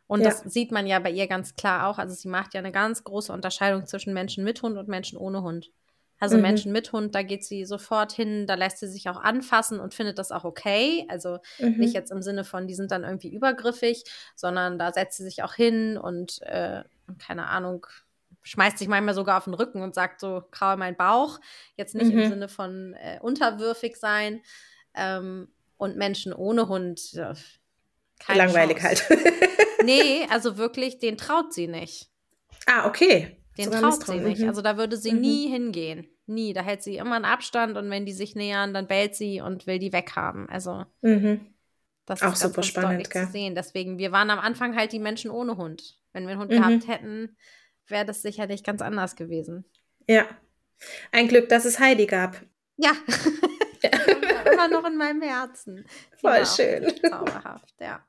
Und 0.08 0.22
ja. 0.22 0.30
das 0.30 0.42
sieht 0.42 0.72
man 0.72 0.86
ja 0.86 1.00
bei 1.00 1.12
ihr 1.12 1.28
ganz 1.28 1.56
klar 1.56 1.88
auch. 1.88 1.98
Also 1.98 2.14
sie 2.14 2.28
macht 2.28 2.54
ja 2.54 2.60
eine 2.60 2.72
ganz 2.72 3.04
große 3.04 3.34
Unterscheidung 3.34 3.88
zwischen 3.88 4.14
Menschen 4.14 4.44
mit 4.44 4.62
Hund 4.62 4.78
und 4.78 4.88
Menschen 4.88 5.18
ohne 5.18 5.42
Hund. 5.42 5.72
Also 6.20 6.38
mhm. 6.38 6.44
Menschen 6.44 6.72
mit 6.72 6.94
Hund, 6.94 7.14
da 7.14 7.24
geht 7.24 7.44
sie 7.44 7.66
sofort 7.66 8.14
hin, 8.14 8.48
da 8.48 8.54
lässt 8.54 8.78
sie 8.78 8.88
sich 8.88 9.10
auch 9.10 9.18
anfassen 9.18 9.80
und 9.80 9.94
findet 9.94 10.18
das 10.18 10.32
auch 10.32 10.46
okay. 10.46 11.06
Also 11.10 11.40
mhm. 11.60 11.78
nicht 11.78 11.94
jetzt 11.94 12.12
im 12.12 12.22
Sinne 12.22 12.44
von, 12.44 12.68
die 12.68 12.76
sind 12.76 12.92
dann 12.92 13.04
irgendwie 13.04 13.34
übergriffig, 13.34 14.04
sondern 14.36 14.80
da 14.80 14.94
setzt 14.94 15.18
sie 15.18 15.24
sich 15.24 15.44
auch 15.44 15.54
hin 15.54 15.98
und 15.98 16.42
äh, 16.44 16.84
keine 17.20 17.48
Ahnung, 17.48 17.86
schmeißt 18.44 18.78
sich 18.78 18.88
manchmal 18.88 19.16
sogar 19.16 19.38
auf 19.38 19.46
den 19.46 19.56
Rücken 19.56 19.82
und 19.82 19.96
sagt 19.96 20.22
so, 20.22 20.44
kraue 20.52 20.78
mein 20.78 20.96
Bauch. 20.96 21.40
Jetzt 21.76 21.96
nicht 21.96 22.14
mhm. 22.14 22.20
im 22.20 22.30
Sinne 22.30 22.48
von 22.48 22.94
äh, 22.94 23.20
unterwürfig 23.22 23.98
sein. 23.98 24.42
Ähm, 24.96 25.50
und 25.78 25.98
Menschen 25.98 26.34
ohne 26.34 26.70
Hund, 26.70 27.12
ja, 27.12 27.34
Langweilig 28.34 28.80
Chance. 28.80 29.06
halt. 29.10 29.24
nee, 29.84 30.26
also 30.30 30.58
wirklich, 30.58 31.00
den 31.00 31.18
traut 31.18 31.54
sie 31.54 31.68
nicht. 31.68 32.10
Ah, 32.66 32.88
okay. 32.88 33.38
Den 33.58 33.66
Sogar 33.66 33.82
traut 33.82 34.06
sie 34.06 34.20
nicht. 34.20 34.41
Mhm. 34.41 34.50
Also 34.50 34.62
da 34.62 34.78
würde 34.78 34.98
sie 34.98 35.14
mhm. 35.14 35.22
nie 35.22 35.48
hingehen. 35.50 36.08
Nie. 36.26 36.54
Da 36.54 36.62
hält 36.62 36.84
sie 36.84 36.98
immer 36.98 37.16
einen 37.16 37.26
Abstand 37.26 37.78
und 37.78 37.89
wenn 37.89 38.06
die 38.06 38.14
sich 38.14 38.36
nähern, 38.36 38.74
dann 38.74 38.88
bellt 38.88 39.16
sie 39.16 39.41
und 39.41 39.68
will 39.68 39.80
die 39.80 39.93
weghaben. 39.93 40.50
Also 40.50 40.86
mhm. 41.02 41.41
das 42.06 42.20
ist 42.20 42.24
Auch 42.24 42.30
ganz, 42.30 42.39
super 42.39 42.56
ganz 42.56 42.68
spannend 42.68 43.10
gell? 43.10 43.26
zu 43.26 43.32
sehen. 43.32 43.56
Deswegen, 43.56 43.98
wir 43.98 44.12
waren 44.12 44.30
am 44.30 44.39
Anfang 44.39 44.76
halt 44.76 44.91
die 44.91 45.00
Menschen 45.00 45.32
ohne 45.32 45.58
Hund. 45.58 45.98
Wenn 46.14 46.24
wir 46.24 46.32
einen 46.32 46.39
Hund 46.39 46.52
gehabt 46.52 46.88
mhm. 46.88 46.91
hätten, 46.91 47.38
wäre 47.88 48.06
das 48.06 48.22
sicherlich 48.22 48.64
ganz 48.64 48.82
anders 48.82 49.16
gewesen. 49.16 49.66
Ja. 50.08 50.26
Ein 51.12 51.28
Glück, 51.28 51.50
dass 51.50 51.66
es 51.66 51.80
Heidi 51.80 52.06
gab. 52.06 52.41
Ja. 52.78 52.91
Ja. 53.86 54.52
immer 54.52 54.68
noch 54.68 54.86
in 54.86 54.98
meinem 54.98 55.22
Herzen. 55.22 55.86
Voll 56.20 56.46
schön. 56.46 56.92
Zauberhaft, 57.02 57.74
ja. 57.80 58.06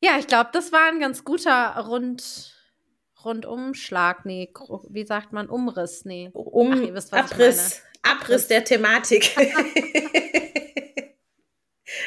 Ja, 0.00 0.18
ich 0.18 0.26
glaube, 0.26 0.50
das 0.52 0.72
war 0.72 0.88
ein 0.88 1.00
ganz 1.00 1.24
guter 1.24 1.74
Rund, 1.86 2.54
Rundumschlag. 3.24 4.26
Nee, 4.26 4.52
wie 4.90 5.06
sagt 5.06 5.32
man? 5.32 5.48
Umriss. 5.48 6.04
Nee. 6.04 6.30
Um, 6.32 6.72
Ach, 6.72 6.94
wisst, 6.94 7.14
Abriss. 7.14 7.82
Abriss 8.02 8.48
der 8.48 8.64
Thematik. 8.64 9.34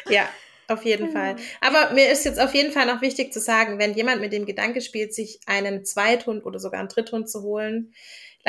ja, 0.09 0.29
auf 0.67 0.85
jeden 0.85 1.11
Fall. 1.11 1.35
Aber 1.61 1.93
mir 1.93 2.11
ist 2.11 2.25
jetzt 2.25 2.39
auf 2.39 2.53
jeden 2.53 2.71
Fall 2.71 2.85
noch 2.85 3.01
wichtig 3.01 3.33
zu 3.33 3.39
sagen, 3.39 3.79
wenn 3.79 3.95
jemand 3.95 4.21
mit 4.21 4.33
dem 4.33 4.45
Gedanke 4.45 4.81
spielt, 4.81 5.13
sich 5.13 5.39
einen 5.47 5.83
Zweithund 5.83 6.45
oder 6.45 6.59
sogar 6.59 6.79
einen 6.79 6.89
Dritthund 6.89 7.29
zu 7.29 7.41
holen, 7.41 7.93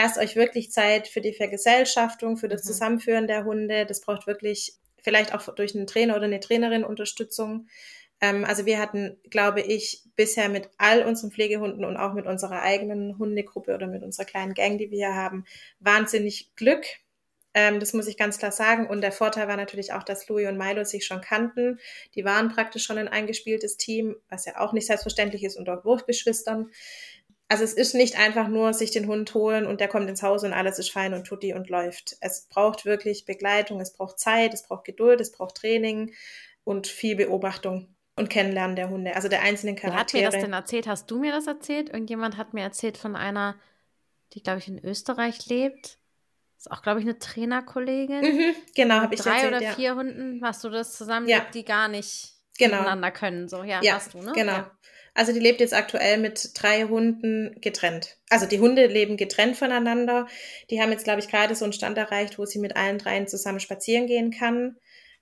lasst 0.01 0.19
euch 0.19 0.37
wirklich 0.37 0.71
Zeit 0.71 1.09
für 1.09 1.21
die 1.21 1.33
Vergesellschaftung, 1.33 2.37
für 2.37 2.49
das 2.49 2.65
mhm. 2.65 2.69
Zusammenführen 2.69 3.27
der 3.27 3.45
Hunde. 3.45 3.87
Das 3.87 4.01
braucht 4.01 4.27
wirklich 4.27 4.75
vielleicht 5.03 5.35
auch 5.35 5.55
durch 5.55 5.75
einen 5.75 5.87
Trainer 5.87 6.17
oder 6.17 6.25
eine 6.25 6.41
Trainerin 6.41 6.85
Unterstützung. 6.85 7.69
Ähm, 8.21 8.45
also 8.45 8.67
wir 8.67 8.79
hatten, 8.79 9.19
glaube 9.31 9.61
ich, 9.61 10.03
bisher 10.17 10.49
mit 10.49 10.71
all 10.79 11.05
unseren 11.05 11.31
Pflegehunden 11.31 11.85
und 11.85 11.97
auch 11.97 12.15
mit 12.15 12.27
unserer 12.27 12.63
eigenen 12.63 13.19
Hundegruppe 13.19 13.75
oder 13.75 13.87
mit 13.87 14.03
unserer 14.03 14.27
kleinen 14.27 14.55
Gang, 14.55 14.79
die 14.79 14.91
wir 14.91 14.99
hier 14.99 15.15
haben, 15.15 15.45
wahnsinnig 15.81 16.55
Glück. 16.57 16.85
Ähm, 17.53 17.81
das 17.81 17.95
muss 17.95 18.07
ich 18.07 18.17
ganz 18.17 18.39
klar 18.39 18.53
sagen. 18.53 18.87
Und 18.87 19.01
der 19.01 19.13
Vorteil 19.13 19.49
war 19.49 19.57
natürlich 19.57 19.93
auch, 19.93 20.03
dass 20.03 20.29
Louis 20.29 20.49
und 20.49 20.57
Milo 20.57 20.85
sich 20.85 21.05
schon 21.05 21.21
kannten. 21.21 21.81
Die 22.15 22.25
waren 22.25 22.49
praktisch 22.49 22.85
schon 22.85 22.99
ein 22.99 23.09
eingespieltes 23.09 23.77
Team, 23.77 24.17
was 24.29 24.45
ja 24.45 24.61
auch 24.61 24.73
nicht 24.73 24.87
selbstverständlich 24.87 25.43
ist 25.43 25.57
unter 25.57 25.85
Wurfgeschwistern. 25.85 26.71
Also 27.51 27.65
es 27.65 27.73
ist 27.73 27.97
nicht 27.97 28.17
einfach 28.17 28.47
nur 28.47 28.73
sich 28.75 28.93
den 28.93 29.09
Hund 29.09 29.35
holen 29.35 29.67
und 29.67 29.81
der 29.81 29.89
kommt 29.89 30.09
ins 30.09 30.23
Haus 30.23 30.45
und 30.45 30.53
alles 30.53 30.79
ist 30.79 30.93
fein 30.93 31.15
und 31.15 31.27
tutti 31.27 31.53
und 31.53 31.69
läuft. 31.69 32.17
Es 32.21 32.47
braucht 32.49 32.85
wirklich 32.85 33.25
Begleitung, 33.25 33.81
es 33.81 33.93
braucht 33.93 34.21
Zeit, 34.21 34.55
es 34.55 34.63
braucht 34.63 34.85
Geduld, 34.85 35.21
es 35.21 35.33
braucht 35.33 35.57
Training 35.57 36.15
und 36.63 36.87
viel 36.87 37.17
Beobachtung 37.17 37.93
und 38.15 38.31
Kennenlernen 38.31 38.77
der 38.77 38.89
Hunde, 38.89 39.17
also 39.17 39.27
der 39.27 39.43
einzelnen 39.43 39.75
Charaktere. 39.75 40.21
Wer 40.21 40.27
hat 40.29 40.33
mir 40.35 40.39
das 40.39 40.45
denn 40.47 40.53
erzählt? 40.53 40.87
Hast 40.87 41.11
du 41.11 41.19
mir 41.19 41.33
das 41.33 41.49
erzählt? 41.49 41.89
Irgendjemand 41.89 42.37
hat 42.37 42.55
mir 42.55 42.63
erzählt 42.63 42.97
von 42.97 43.17
einer, 43.17 43.57
die, 44.33 44.45
glaube 44.45 44.61
ich, 44.61 44.69
in 44.69 44.79
Österreich 44.85 45.45
lebt. 45.47 45.99
Ist 46.57 46.71
auch, 46.71 46.83
glaube 46.83 47.01
ich, 47.01 47.07
eine 47.07 47.19
Trainerkollegin. 47.19 48.21
Mhm, 48.21 48.55
genau, 48.77 49.01
habe 49.01 49.17
ich 49.17 49.23
Drei 49.23 49.33
erzählt, 49.33 49.55
oder 49.55 49.63
ja. 49.63 49.73
vier 49.73 49.97
Hunden, 49.97 50.41
was 50.41 50.61
du 50.61 50.69
das 50.69 50.97
zusammen 50.97 51.27
ja. 51.27 51.45
die 51.53 51.65
gar 51.65 51.89
nicht 51.89 52.35
genau. 52.59 52.77
miteinander 52.77 53.11
können. 53.11 53.49
So, 53.49 53.65
ja, 53.65 53.81
ja 53.83 53.95
hast 53.95 54.15
du, 54.15 54.19
ne? 54.19 54.31
Genau. 54.37 54.53
Ja. 54.53 54.71
Also 55.21 55.35
die 55.35 55.39
lebt 55.39 55.61
jetzt 55.61 55.75
aktuell 55.75 56.17
mit 56.17 56.53
drei 56.55 56.85
Hunden 56.85 57.55
getrennt. 57.61 58.17
Also 58.31 58.47
die 58.47 58.59
Hunde 58.59 58.87
leben 58.87 59.19
getrennt 59.19 59.55
voneinander. 59.55 60.27
Die 60.71 60.81
haben 60.81 60.93
jetzt, 60.93 61.05
glaube 61.05 61.21
ich, 61.21 61.29
gerade 61.29 61.55
so 61.55 61.67
einen 61.67 61.75
Stand 61.75 61.99
erreicht, 61.99 62.39
wo 62.39 62.47
sie 62.47 62.59
mit 62.59 62.75
allen 62.75 62.97
dreien 62.97 63.29
zusammen 63.29 63.61
spazieren 63.61 64.07
gehen 64.07 64.31
kann. 64.31 64.79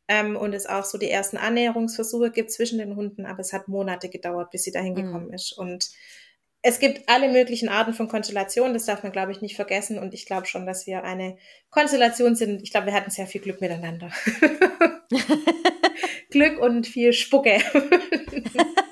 Ähm, 0.07 0.37
und 0.37 0.55
es 0.55 0.67
auch 0.67 0.85
so 0.85 0.99
die 0.99 1.11
ersten 1.11 1.37
Annäherungsversuche 1.37 2.31
gibt 2.31 2.53
zwischen 2.53 2.79
den 2.79 2.95
Hunden, 2.95 3.27
aber 3.27 3.41
es 3.41 3.53
hat 3.53 3.67
Monate 3.67 4.09
gedauert, 4.09 4.53
bis 4.53 4.63
sie 4.63 4.71
dahin 4.71 4.93
mhm. 4.93 5.03
gekommen 5.03 5.33
ist. 5.33 5.51
Und 5.51 5.91
es 6.63 6.79
gibt 6.79 7.09
alle 7.09 7.29
möglichen 7.29 7.69
Arten 7.69 7.93
von 7.93 8.07
Konstellationen, 8.07 8.75
das 8.75 8.87
darf 8.87 9.03
man, 9.03 9.11
glaube 9.11 9.33
ich, 9.33 9.41
nicht 9.41 9.57
vergessen. 9.57 9.99
Und 9.99 10.15
ich 10.15 10.27
glaube 10.27 10.47
schon, 10.47 10.65
dass 10.65 10.87
wir 10.87 11.03
eine 11.03 11.39
Konstellation 11.71 12.37
sind. 12.37 12.63
Ich 12.63 12.71
glaube, 12.71 12.87
wir 12.87 12.95
hatten 12.95 13.11
sehr 13.11 13.27
viel 13.27 13.41
Glück 13.41 13.61
miteinander. 13.61 14.13
Glück 16.31 16.61
und 16.61 16.87
viel 16.87 17.13
Spucke. 17.13 17.59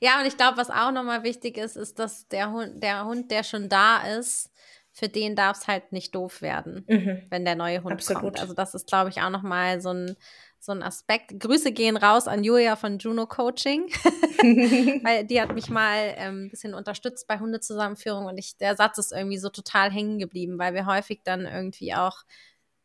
ja, 0.00 0.20
und 0.20 0.26
ich 0.26 0.36
glaube, 0.36 0.56
was 0.56 0.70
auch 0.70 0.92
nochmal 0.92 1.22
wichtig 1.22 1.56
ist, 1.56 1.76
ist, 1.76 1.98
dass 1.98 2.28
der 2.28 2.50
Hund, 2.50 2.82
der 2.82 3.04
Hund, 3.04 3.30
der 3.30 3.42
schon 3.42 3.68
da 3.68 4.02
ist, 4.18 4.50
für 4.92 5.08
den 5.08 5.36
darf 5.36 5.58
es 5.58 5.68
halt 5.68 5.92
nicht 5.92 6.14
doof 6.14 6.42
werden, 6.42 6.84
mhm. 6.88 7.22
wenn 7.30 7.44
der 7.44 7.54
neue 7.54 7.82
Hund 7.84 7.94
Absolut. 7.94 8.22
kommt. 8.22 8.40
Also 8.40 8.54
das 8.54 8.74
ist, 8.74 8.88
glaube 8.88 9.10
ich, 9.10 9.20
auch 9.22 9.30
nochmal 9.30 9.80
so 9.80 9.90
ein 9.90 10.16
so 10.60 10.72
ein 10.72 10.82
Aspekt. 10.82 11.38
Grüße 11.38 11.72
gehen 11.72 11.96
raus 11.96 12.26
an 12.26 12.42
Julia 12.42 12.76
von 12.76 12.98
Juno 12.98 13.26
Coaching, 13.26 13.82
weil 15.04 15.24
die 15.24 15.40
hat 15.40 15.54
mich 15.54 15.68
mal 15.68 16.14
ähm, 16.16 16.46
ein 16.46 16.50
bisschen 16.50 16.74
unterstützt 16.74 17.28
bei 17.28 17.38
Hundezusammenführung 17.38 18.26
und 18.26 18.38
ich, 18.38 18.56
der 18.56 18.74
Satz 18.74 18.98
ist 18.98 19.12
irgendwie 19.12 19.38
so 19.38 19.50
total 19.50 19.90
hängen 19.90 20.18
geblieben, 20.18 20.58
weil 20.58 20.74
wir 20.74 20.86
häufig 20.86 21.20
dann 21.22 21.46
irgendwie 21.46 21.94
auch 21.94 22.24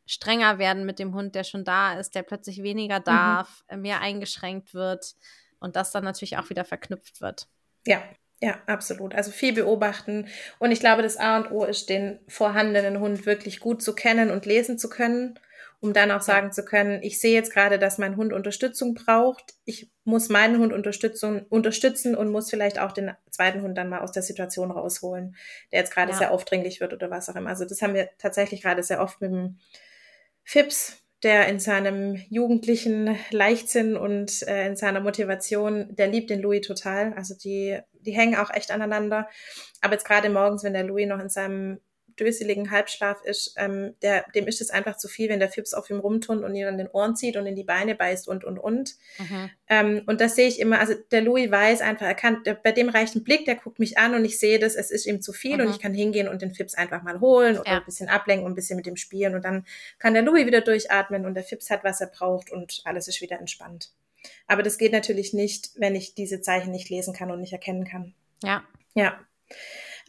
strenger 0.05 0.59
werden 0.59 0.86
mit 0.86 0.99
dem 0.99 1.16
Hund, 1.16 1.34
der 1.34 1.43
schon 1.43 1.64
da 1.64 1.97
ist, 1.97 2.14
der 2.14 2.24
plötzlich 2.24 2.61
weniger 2.61 2.99
mhm. 2.99 3.05
darf, 3.05 3.64
mhm. 3.72 3.82
mehr 3.82 4.01
eingeschränkt 4.01 4.74
wird 4.74 5.16
und 5.64 5.76
das 5.76 5.91
dann 5.91 6.03
natürlich 6.03 6.38
auch 6.38 6.49
wieder 6.49 6.66
verknüpft 6.66 7.22
wird. 7.22 7.47
Ja, 7.86 8.03
ja, 8.41 8.57
absolut. 8.68 9.16
Also 9.16 9.32
viel 9.32 9.53
beobachten. 9.53 10.28
Und 10.59 10.72
ich 10.72 10.80
glaube, 10.80 11.01
das 11.01 11.18
A 11.18 11.38
und 11.38 11.51
O 11.51 11.64
ist, 11.64 11.89
den 11.89 12.20
vorhandenen 12.28 12.99
Hund 12.99 13.26
wirklich 13.26 13.59
gut 13.59 13.82
zu 13.82 13.95
kennen 13.95 14.32
und 14.32 14.45
lesen 14.45 14.78
zu 14.78 14.89
können 14.89 15.39
um 15.84 15.91
dann 15.91 16.11
auch 16.11 16.22
sagen 16.22 16.53
zu 16.53 16.64
können, 16.64 17.03
ich 17.03 17.20
sehe 17.20 17.34
jetzt 17.34 17.51
gerade, 17.51 17.78
dass 17.78 17.97
mein 17.97 18.16
Hund 18.16 18.32
Unterstützung 18.32 18.93
braucht. 18.93 19.53
Ich 19.66 19.91
muss 20.05 20.30
meinen 20.30 20.57
Hund 20.59 20.72
Unterstützung, 20.72 21.45
unterstützen 21.49 22.16
und 22.16 22.32
muss 22.32 22.49
vielleicht 22.49 22.80
auch 22.80 22.93
den 22.93 23.11
zweiten 23.30 23.61
Hund 23.61 23.78
dann 23.78 23.89
mal 23.89 23.99
aus 23.99 24.14
der 24.14 24.24
Situation 24.24 24.72
rausholen, 24.72 25.36
der 25.74 25.80
jetzt 25.80 25.93
gerade 25.93 26.14
ja. 26.14 26.18
sehr 26.18 26.32
aufdringlich 26.32 26.80
wird 26.80 26.93
oder 26.93 27.11
was 27.11 27.28
auch 27.28 27.36
immer. 27.36 27.49
Also 27.49 27.66
das 27.66 27.82
haben 27.82 27.95
wir 27.95 28.07
tatsächlich 28.18 28.61
gerade 28.61 28.82
sehr 28.82 29.01
oft 29.01 29.20
mit 29.20 29.34
dem 29.34 29.59
Fips, 30.45 31.03
der 31.24 31.47
in 31.47 31.59
seinem 31.59 32.15
jugendlichen 32.30 33.17
Leichtsinn 33.32 33.95
und 33.95 34.43
äh, 34.43 34.67
in 34.67 34.76
seiner 34.76 34.99
Motivation, 34.99 35.95
der 35.95 36.07
liebt 36.07 36.30
den 36.30 36.41
Louis 36.41 36.61
total. 36.65 37.13
Also 37.13 37.34
die, 37.36 37.80
die 37.93 38.11
hängen 38.11 38.36
auch 38.36 38.49
echt 38.53 38.71
aneinander. 38.71 39.30
Aber 39.82 39.93
jetzt 39.93 40.05
gerade 40.05 40.30
morgens, 40.30 40.63
wenn 40.63 40.74
der 40.74 40.84
Louis 40.84 41.07
noch 41.07 41.19
in 41.19 41.30
seinem 41.30 41.80
döseligen 42.20 42.72
Halbschlaf 42.72 43.24
ist, 43.24 43.55
ähm, 43.57 43.95
der, 44.01 44.26
dem 44.36 44.47
ist 44.47 44.61
es 44.61 44.70
einfach 44.70 44.97
zu 44.97 45.07
viel, 45.07 45.30
wenn 45.30 45.39
der 45.39 45.49
Fips 45.49 45.74
auf 45.74 45.89
ihm 45.89 45.99
rumturnt 45.99 46.43
und 46.43 46.55
ihn 46.55 46.66
an 46.66 46.78
den 46.78 46.88
Ohren 46.88 47.16
zieht 47.16 47.38
und 47.38 47.45
in 47.45 47.55
die 47.55 47.64
Beine 47.64 47.95
beißt 47.95 48.28
und, 48.28 48.43
und, 48.43 48.59
und. 48.59 48.95
Mhm. 49.20 49.49
Ähm, 49.70 50.01
und 50.05 50.22
das 50.22 50.36
sehe 50.36 50.47
ich 50.47 50.59
immer, 50.59 50.80
also 50.80 50.93
der 51.11 51.22
Louis 51.22 51.49
weiß 51.49 51.82
einfach, 51.82 52.05
er 52.05 52.16
kann, 52.16 52.43
der, 52.43 52.55
bei 52.55 52.72
dem 52.72 52.89
reicht 52.89 53.16
ein 53.16 53.24
Blick, 53.24 53.45
der 53.45 53.55
guckt 53.55 53.80
mich 53.80 53.97
an 53.97 54.16
und 54.16 54.26
ich 54.26 54.39
sehe 54.39 54.59
das, 54.59 54.76
es 54.76 54.91
ist 54.91 55.05
ihm 55.05 55.22
zu 55.22 55.34
viel 55.34 55.57
mhm. 55.57 55.66
und 55.66 55.70
ich 55.72 55.80
kann 55.80 55.93
hingehen 55.93 56.28
und 56.28 56.41
den 56.41 56.53
Fips 56.53 56.76
einfach 56.76 57.03
mal 57.03 57.20
holen 57.20 57.57
oder 57.57 57.72
ja. 57.72 57.78
ein 57.78 57.86
bisschen 57.86 58.09
ablenken 58.09 58.45
und 58.45 58.53
ein 58.53 58.55
bisschen 58.55 58.78
mit 58.78 58.86
dem 58.86 58.97
spielen 58.97 59.36
und 59.36 59.45
dann 59.45 59.66
kann 59.99 60.14
der 60.14 60.24
Louis 60.24 60.45
wieder 60.45 60.61
durchatmen 60.61 61.26
und 61.26 61.34
der 61.34 61.43
Fips 61.43 61.70
hat, 61.70 61.84
was 61.84 62.01
er 62.01 62.07
braucht 62.07 62.51
und 62.51 62.82
alles 62.86 63.07
ist 63.07 63.22
wieder 63.22 63.39
entspannt. 63.39 63.91
Aber 64.47 64.64
das 64.64 64.78
geht 64.78 64.91
natürlich 64.91 65.34
nicht, 65.34 65.72
wenn 65.76 65.95
ich 65.95 66.16
diese 66.16 66.41
Zeichen 66.41 66.72
nicht 66.72 66.89
lesen 66.89 67.14
kann 67.14 67.32
und 67.32 67.41
nicht 67.41 67.53
erkennen 67.53 67.86
kann. 67.86 68.14
Ja. 68.43 68.64
Ja. 68.93 69.20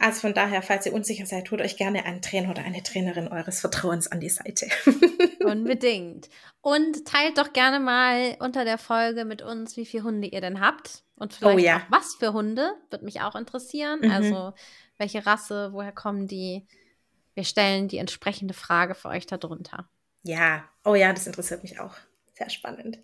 Also 0.04 0.20
von 0.20 0.34
daher, 0.34 0.60
falls 0.60 0.84
ihr 0.84 0.92
unsicher 0.92 1.24
seid, 1.24 1.46
tut 1.46 1.62
euch 1.62 1.78
gerne 1.78 2.04
einen 2.04 2.20
Trainer 2.20 2.50
oder 2.50 2.62
eine 2.62 2.82
Trainerin 2.82 3.26
eures 3.26 3.60
Vertrauens 3.60 4.06
an 4.12 4.20
die 4.20 4.28
Seite. 4.28 4.68
Unbedingt. 5.42 6.28
Und 6.60 7.06
teilt 7.06 7.38
doch 7.38 7.54
gerne 7.54 7.80
mal 7.80 8.36
unter 8.38 8.66
der 8.66 8.76
Folge 8.76 9.24
mit 9.24 9.40
uns, 9.40 9.78
wie 9.78 9.86
viele 9.86 10.02
Hunde 10.02 10.28
ihr 10.28 10.42
denn 10.42 10.60
habt. 10.60 11.04
Und 11.16 11.32
vielleicht 11.32 11.56
oh, 11.56 11.58
ja. 11.58 11.76
auch 11.78 11.90
was 11.90 12.16
für 12.16 12.34
Hunde, 12.34 12.74
würde 12.90 13.06
mich 13.06 13.22
auch 13.22 13.34
interessieren. 13.34 14.00
Mhm. 14.02 14.10
Also 14.10 14.52
welche 14.98 15.24
Rasse, 15.24 15.72
woher 15.72 15.92
kommen 15.92 16.28
die? 16.28 16.66
Wir 17.32 17.44
stellen 17.44 17.88
die 17.88 17.96
entsprechende 17.96 18.52
Frage 18.52 18.94
für 18.94 19.08
euch 19.08 19.24
darunter. 19.24 19.88
Ja, 20.22 20.68
oh 20.84 20.94
ja, 20.94 21.14
das 21.14 21.26
interessiert 21.26 21.62
mich 21.62 21.80
auch. 21.80 21.94
Sehr 22.34 22.50
spannend. 22.50 22.98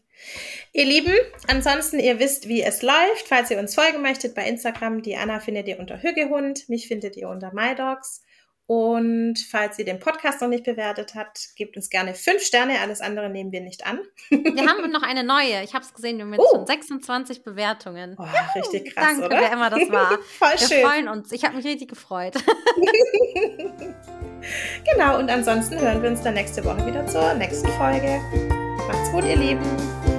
Ihr 0.73 0.85
Lieben, 0.85 1.15
ansonsten, 1.49 1.99
ihr 1.99 2.19
wisst, 2.19 2.49
wie 2.49 2.63
es 2.63 2.83
läuft. 2.83 3.27
Falls 3.29 3.51
ihr 3.51 3.59
uns 3.59 3.75
folgen 3.75 4.03
möchtet 4.03 4.35
bei 4.35 4.47
Instagram, 4.47 5.03
die 5.03 5.17
Anna 5.17 5.41
findet 5.41 5.67
ihr 5.69 5.79
unter 5.79 6.03
Hüggehund, 6.03 6.69
mich 6.69 6.89
findet 6.89 7.17
ihr 7.17 7.29
unter 7.29 7.53
MyDogs. 7.53 8.23
Und 8.73 9.35
falls 9.51 9.81
ihr 9.81 9.85
den 9.85 9.99
Podcast 9.99 10.41
noch 10.41 10.49
nicht 10.49 10.63
bewertet 10.63 11.17
habt, 11.17 11.57
gebt 11.57 11.75
uns 11.75 11.91
gerne 11.91 12.15
fünf 12.15 12.41
Sterne. 12.41 12.79
Alles 12.81 13.01
andere 13.01 13.29
nehmen 13.29 13.51
wir 13.51 13.63
nicht 13.63 13.85
an. 13.85 13.99
Wir 14.29 14.65
haben 14.65 14.93
noch 14.93 15.03
eine 15.03 15.25
neue. 15.25 15.65
Ich 15.65 15.75
habe 15.75 15.85
es 15.85 15.93
gesehen, 15.93 16.19
wir 16.19 16.25
haben 16.25 16.35
jetzt 16.35 16.45
uh. 16.53 16.55
schon 16.55 16.67
26 16.69 17.43
Bewertungen. 17.43 18.15
Oh, 18.17 18.27
richtig 18.55 18.95
krass, 18.95 19.07
Danke, 19.19 19.27
oder? 19.27 19.41
wer 19.41 19.53
immer 19.53 19.71
das 19.71 19.91
war. 19.91 20.19
Voll 20.39 20.51
wir 20.51 20.69
schön. 20.69 20.87
freuen 20.87 21.09
uns. 21.09 21.33
Ich 21.33 21.45
habe 21.45 21.57
mich 21.57 21.67
richtig 21.67 21.89
gefreut. 21.89 22.35
genau, 24.85 25.19
und 25.19 25.29
ansonsten 25.31 25.81
hören 25.81 26.01
wir 26.01 26.11
uns 26.11 26.23
dann 26.23 26.35
nächste 26.35 26.65
Woche 26.65 26.87
wieder 26.87 27.05
zur 27.09 27.35
nächsten 27.35 27.67
Folge. 27.71 28.21
Macht's 28.87 29.11
gut, 29.11 29.25
ihr 29.25 29.35
Lieben. 29.35 30.00